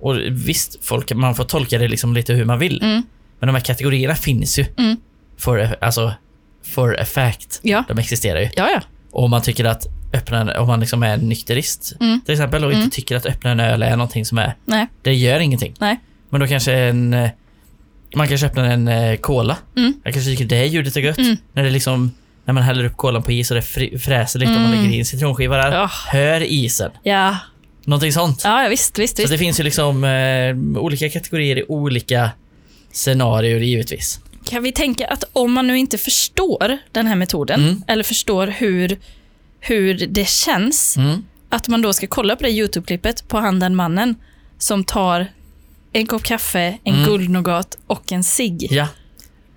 Och 0.00 0.16
visst, 0.30 0.84
folk, 0.84 1.12
man 1.14 1.34
får 1.34 1.44
tolka 1.44 1.78
det 1.78 1.88
liksom 1.88 2.14
lite 2.14 2.32
hur 2.32 2.44
man 2.44 2.58
vill. 2.58 2.82
Mm. 2.82 3.02
Men 3.40 3.46
de 3.46 3.54
här 3.54 3.62
kategorierna 3.62 4.14
finns 4.14 4.58
ju. 4.58 4.64
Mm. 4.78 4.96
For, 5.38 5.60
a- 5.60 5.74
alltså, 5.80 6.12
for 6.74 7.00
a 7.00 7.04
fact. 7.04 7.60
Ja. 7.62 7.84
De 7.88 7.98
existerar 7.98 8.40
ju. 8.40 8.48
Ja, 8.56 8.68
ja. 8.70 8.80
Och 9.10 9.24
om 9.24 9.30
man 9.30 9.42
tycker 9.42 9.64
att 9.64 9.86
öppna 10.12 10.60
om 10.60 10.66
man 10.68 10.80
liksom 10.80 11.02
är 11.02 11.16
nykterist 11.16 11.92
Mm. 12.00 12.20
till 12.20 12.32
exempel 12.32 12.64
och 12.64 12.70
Mm. 12.72 12.82
inte 12.84 12.96
tycker 12.96 13.16
att 13.16 13.26
öppna 13.26 13.50
en 13.50 13.60
öl 13.60 13.82
är 13.82 13.90
någonting 13.90 14.24
som 14.24 14.38
är, 14.38 14.54
Nej. 14.64 14.86
det 15.02 15.14
gör 15.14 15.40
ingenting. 15.40 15.74
Nej. 15.80 16.00
Men 16.30 16.40
då 16.40 16.46
kanske 16.46 16.72
en, 16.72 17.10
man 18.16 18.28
kanske 18.28 18.46
öppnar 18.46 18.64
en 18.64 18.88
eh, 18.88 19.16
cola. 19.16 19.56
Mm. 19.76 19.94
Jag 20.04 20.12
kanske 20.14 20.30
tycker 20.30 20.44
det 20.44 20.66
ljudet 20.66 20.96
är 20.96 21.00
gött. 21.00 21.18
Mm. 21.18 21.36
När 21.52 21.62
det 21.64 21.70
liksom, 21.70 22.10
när 22.44 22.54
man 22.54 22.62
häller 22.62 22.84
upp 22.84 22.96
kolan 22.96 23.22
på 23.22 23.32
is 23.32 23.50
och 23.50 23.54
det 23.56 23.62
fräser 24.00 24.38
lite 24.38 24.52
och 24.52 24.60
man 24.60 24.66
Mm. 24.72 24.82
lägger 24.82 24.94
i 24.96 24.98
en 24.98 25.04
citronskiva 25.04 25.56
där. 25.56 25.72
Ja. 25.72 25.90
Hör 26.08 26.40
isen. 26.40 26.90
Ja, 27.02 27.36
Någonting 27.84 28.12
sånt. 28.12 28.40
ja 28.44 28.66
visst, 28.70 28.98
visst. 28.98 29.16
Så 29.16 29.22
visst. 29.22 29.32
det 29.32 29.38
finns 29.38 29.60
ju 29.60 29.64
liksom 29.64 30.04
eh, 30.04 30.80
olika 30.82 31.08
kategorier 31.10 31.58
i 31.58 31.64
olika 31.68 32.30
scenarier 32.92 33.58
givetvis. 33.60 34.20
Kan 34.44 34.62
vi 34.62 34.72
tänka 34.72 35.06
att 35.06 35.24
om 35.32 35.52
man 35.52 35.66
nu 35.66 35.78
inte 35.78 35.98
förstår 35.98 36.78
den 36.92 37.06
här 37.06 37.16
metoden, 37.16 37.60
Mm. 37.64 37.82
eller 37.86 38.02
förstår 38.04 38.46
hur, 38.46 38.98
hur 39.60 39.94
det 39.94 40.28
känns, 40.28 40.96
Mm. 40.96 41.24
att 41.48 41.68
man 41.68 41.82
då 41.82 41.92
ska 41.92 42.06
kolla 42.06 42.36
på 42.36 42.42
det 42.42 42.50
YouTube-klippet 42.50 43.28
på 43.28 43.38
han 43.38 43.60
den 43.60 43.76
mannen 43.76 44.14
som 44.58 44.84
tar 44.84 45.26
en 45.92 46.06
kopp 46.06 46.22
kaffe, 46.22 46.78
en 46.84 46.94
Mm. 46.94 47.06
guldnougat 47.06 47.78
och 47.86 48.12
en 48.12 48.24
cigg. 48.24 48.66
Ja. 48.70 48.86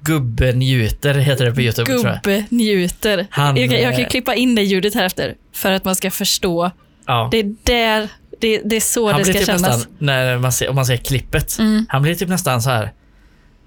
Gubben 0.02 0.60
njuter 0.60 1.14
heter 1.14 1.46
det 1.46 1.52
på 1.52 1.62
Youtube 1.62 1.86
tror 1.92 2.06
jag. 2.08 2.16
Gubbe 2.24 2.46
njuter. 2.50 3.28
Han, 3.30 3.58
jag, 3.58 3.70
kan, 3.70 3.82
jag 3.82 3.94
kan 3.94 4.04
eh, 4.04 4.10
klippa 4.10 4.36
in 4.36 4.56
det 4.56 4.62
ljudet 4.64 4.94
här 4.96 5.04
efter 5.06 5.36
för 5.54 5.72
att 5.72 5.86
man 5.86 5.96
ska 5.96 6.12
förstå. 6.12 6.72
Ja. 7.08 7.28
Det 7.32 7.38
är 7.40 7.56
där, 7.64 8.10
det, 8.42 8.62
det 8.66 8.76
är 8.76 8.80
så 8.82 9.12
han 9.12 9.20
det 9.20 9.26
ska 9.26 9.34
typ 9.34 9.46
kännas. 9.46 9.62
nästan, 9.62 9.94
när 9.98 10.38
man 10.38 10.52
ser, 10.52 10.70
om 10.70 10.76
man 10.76 10.86
ser 10.86 10.98
klippet, 10.98 11.60
Mm. 11.60 11.86
han 11.90 12.02
blir 12.02 12.16
typ 12.16 12.30
nästan 12.30 12.62
så 12.62 12.70
här. 12.70 12.92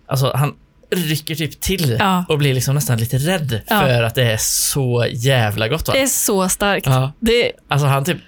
Alltså 0.09 0.33
han 0.35 0.55
rycker 0.91 1.35
typ 1.35 1.61
till 1.61 1.97
Ja. 2.01 2.25
och 2.29 2.39
blir 2.39 2.55
liksom 2.55 2.75
nästan 2.75 2.99
lite 2.99 3.19
rädd 3.19 3.61
Ja. 3.69 3.81
för 3.81 4.03
att 4.03 4.15
det 4.15 4.33
är 4.33 4.37
så 4.37 5.07
jävla 5.11 5.69
gott 5.69 5.89
va? 5.89 5.95
Det 5.95 6.03
är 6.03 6.07
så 6.07 6.49
starkt. 6.49 6.87
Ja. 6.87 7.13
Det, 7.21 7.53
Alltså 7.69 7.87
han 7.87 8.05
typ, 8.05 8.19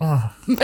åh, 0.00 0.24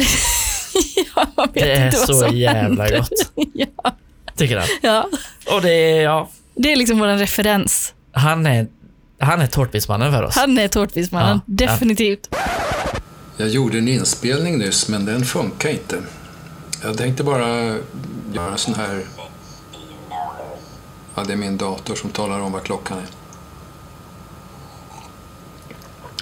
ja, 1.17 1.47
det 1.55 1.73
är 1.73 1.91
så 1.91 2.29
jävla 2.35 2.61
händer. 2.85 2.99
gott. 2.99 3.11
ja, 3.55 3.95
Tycker 4.37 4.57
han. 4.59 4.69
ja. 4.83 5.09
Och 5.57 5.63
det 5.63 5.71
är, 5.73 6.03
ja, 6.03 6.31
Det 6.55 6.73
är 6.73 6.77
liksom 6.77 6.99
vår 6.99 7.07
referens. 7.07 7.95
han 8.13 8.47
är, 8.47 8.67
han 9.21 9.41
är 9.41 9.47
tårtbitsmannen 9.47 10.13
för 10.13 10.23
oss. 10.23 10.37
Han 10.37 10.59
är 10.59 10.69
tårtbitsmannen. 10.69 11.41
Definitivt. 11.47 12.29
Jag 13.41 13.49
gjorde 13.49 13.79
en 13.79 13.89
inspelning 13.89 14.59
nyss, 14.59 14.89
men 14.89 15.05
den 15.05 15.25
funkar 15.25 15.69
inte. 15.69 16.03
Jag 16.83 16.99
tänkte 16.99 17.25
bara 17.25 17.79
göra 18.33 18.53
en 18.53 18.59
sån 18.59 18.75
här... 18.75 19.07
Ja, 21.15 21.25
det 21.25 21.33
är 21.33 21.37
min 21.37 21.57
dator 21.57 21.95
som 21.95 22.11
talar 22.11 22.41
om 22.41 22.53
vad 22.53 22.63
klockan 22.63 22.99
är. 22.99 23.07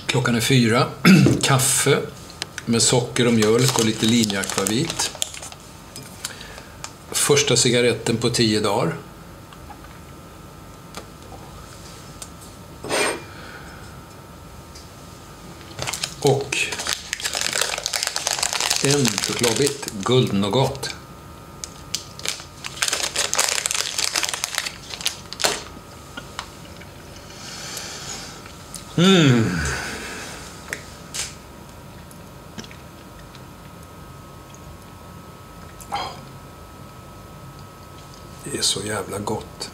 Klockan 0.07 0.35
är 0.35 0.41
fyra. 0.41 0.87
Kaffe 1.43 1.99
med 2.65 2.83
socker 2.83 3.27
och 3.27 3.35
mjölk 3.35 3.79
och 3.79 3.85
lite 3.85 4.07
linjeakvavit. 4.07 5.11
Första 7.11 7.57
cigaretten 7.57 8.17
på 8.17 8.31
tio 8.31 8.61
dagar. 8.61 8.97
Och 16.21 16.76
en 18.87 19.07
chokladbit 19.07 19.87
guldnougat. 20.05 20.95
Det 38.45 38.59
är 38.59 38.63
så 38.63 38.81
jävla 38.87 39.19
gott. 39.19 39.71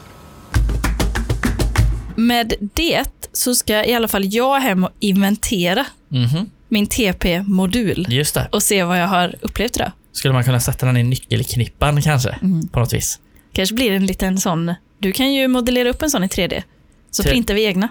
Med 2.17 2.55
det 2.75 3.29
så 3.33 3.55
ska 3.55 3.85
i 3.85 3.95
alla 3.95 4.09
fall 4.09 4.25
jag 4.35 4.61
hem 4.61 4.85
och 4.85 4.91
inventera 5.01 5.87
Mhm, 6.09 6.51
min 6.73 6.87
TP-modul 6.87 8.07
och 8.53 8.63
se 8.63 8.85
vad 8.85 9.01
jag 9.01 9.07
har 9.07 9.35
upplevt 9.41 9.77
idag. 9.77 9.93
Skulle 10.13 10.35
man 10.35 10.45
kunna 10.45 10.61
sätta 10.61 10.87
den 10.87 10.97
i 10.97 11.03
nyckelknippan 11.03 12.03
kanske? 12.03 12.39
Mm. 12.43 12.69
På 12.69 12.81
något 12.81 12.93
vis. 12.93 13.21
Kanske 13.53 13.75
blir 13.75 13.91
det 13.91 13.97
en 13.97 14.07
liten 14.07 14.39
sån, 14.39 14.75
du 14.99 15.13
kan 15.13 15.33
ju 15.33 15.49
modellera 15.49 15.89
upp 15.91 16.03
en 16.03 16.11
sån 16.11 16.25
i 16.25 16.27
3D. 16.27 16.63
Så 17.11 17.23
Tre- 17.23 17.33
printar 17.33 17.55
vi 17.55 17.65
egna. 17.65 17.89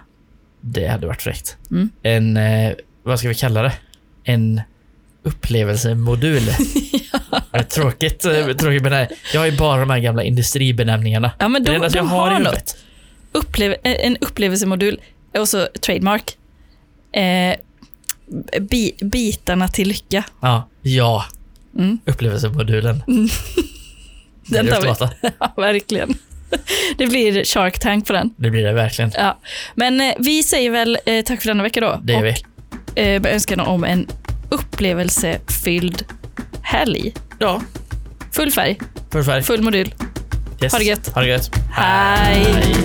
Det 0.61 0.87
hade 0.87 1.07
varit 1.07 1.21
fräckt. 1.21 1.57
Mm. 1.71 1.89
En, 2.03 2.37
eh, 2.37 2.73
vad 3.03 3.19
ska 3.19 3.27
vi 3.27 3.35
kalla 3.35 3.61
det? 3.61 3.73
En 4.23 4.61
upplevelsemodul. 5.23 6.41
ja. 7.51 7.63
Tråkigt, 7.63 8.25
eh, 8.25 8.47
tråkigt 8.47 8.83
men 8.83 8.91
nej. 8.91 9.09
Jag 9.33 9.41
har 9.41 9.45
ju 9.47 9.57
bara 9.57 9.79
de 9.79 9.89
här 9.89 9.99
gamla 9.99 10.23
industribenämningarna. 10.23 11.31
Ja, 11.39 11.47
men 11.47 11.63
det 11.63 11.69
är 11.69 11.73
de, 11.73 11.79
det 11.79 11.85
enda 11.85 11.89
de 11.89 11.97
jag 11.97 12.03
har 12.05 12.31
har 12.31 12.39
något. 12.39 12.75
Upplev, 13.31 13.75
en 13.83 14.17
upplevelsemodul 14.17 15.01
och 15.37 15.49
så 15.49 15.67
trademark. 15.81 16.37
Eh, 17.13 17.55
bi, 18.61 18.91
bitarna 19.01 19.67
till 19.67 19.87
lycka. 19.87 20.23
Ja, 20.41 20.69
ja. 20.81 21.25
Mm. 21.77 21.99
Upplevelsemodulen. 22.05 23.03
Den 23.07 24.65
Det 24.65 24.71
är 24.71 24.93
tar 24.93 25.09
vi. 25.21 25.29
Ja, 25.39 25.53
verkligen. 25.57 26.13
Det 26.97 27.07
blir 27.07 27.43
Shark 27.45 27.79
Tank 27.79 28.07
på 28.07 28.13
den. 28.13 28.33
Det 28.37 28.49
blir 28.49 28.63
det 28.63 28.73
verkligen. 28.73 29.11
Ja. 29.17 29.39
Men 29.75 30.01
eh, 30.01 30.13
vi 30.19 30.43
säger 30.43 30.69
väl 30.71 30.97
eh, 31.05 31.23
tack 31.23 31.41
för 31.41 31.47
denna 31.47 31.63
vecka 31.63 31.79
då. 31.81 31.99
Det 32.03 32.13
gör 32.13 32.21
vi. 32.23 32.29
eh, 33.15 33.21
med 33.21 33.25
önskan 33.25 33.59
om 33.59 33.83
en 33.83 34.07
upplevelsefylld 34.49 36.05
helg. 36.61 37.13
Ja, 37.39 37.61
Full 38.31 38.51
färg, 38.51 38.79
för 39.11 39.23
färg. 39.23 39.43
full 39.43 39.61
modul. 39.61 39.93
Yes. 40.63 40.71
Ha 40.73 40.79
det 40.79 40.85
gött. 40.85 41.07
Ha 41.07 41.21
det 41.21 41.27
gött. 41.27 41.51
Hej. 41.71 42.43
Hej. 42.53 42.75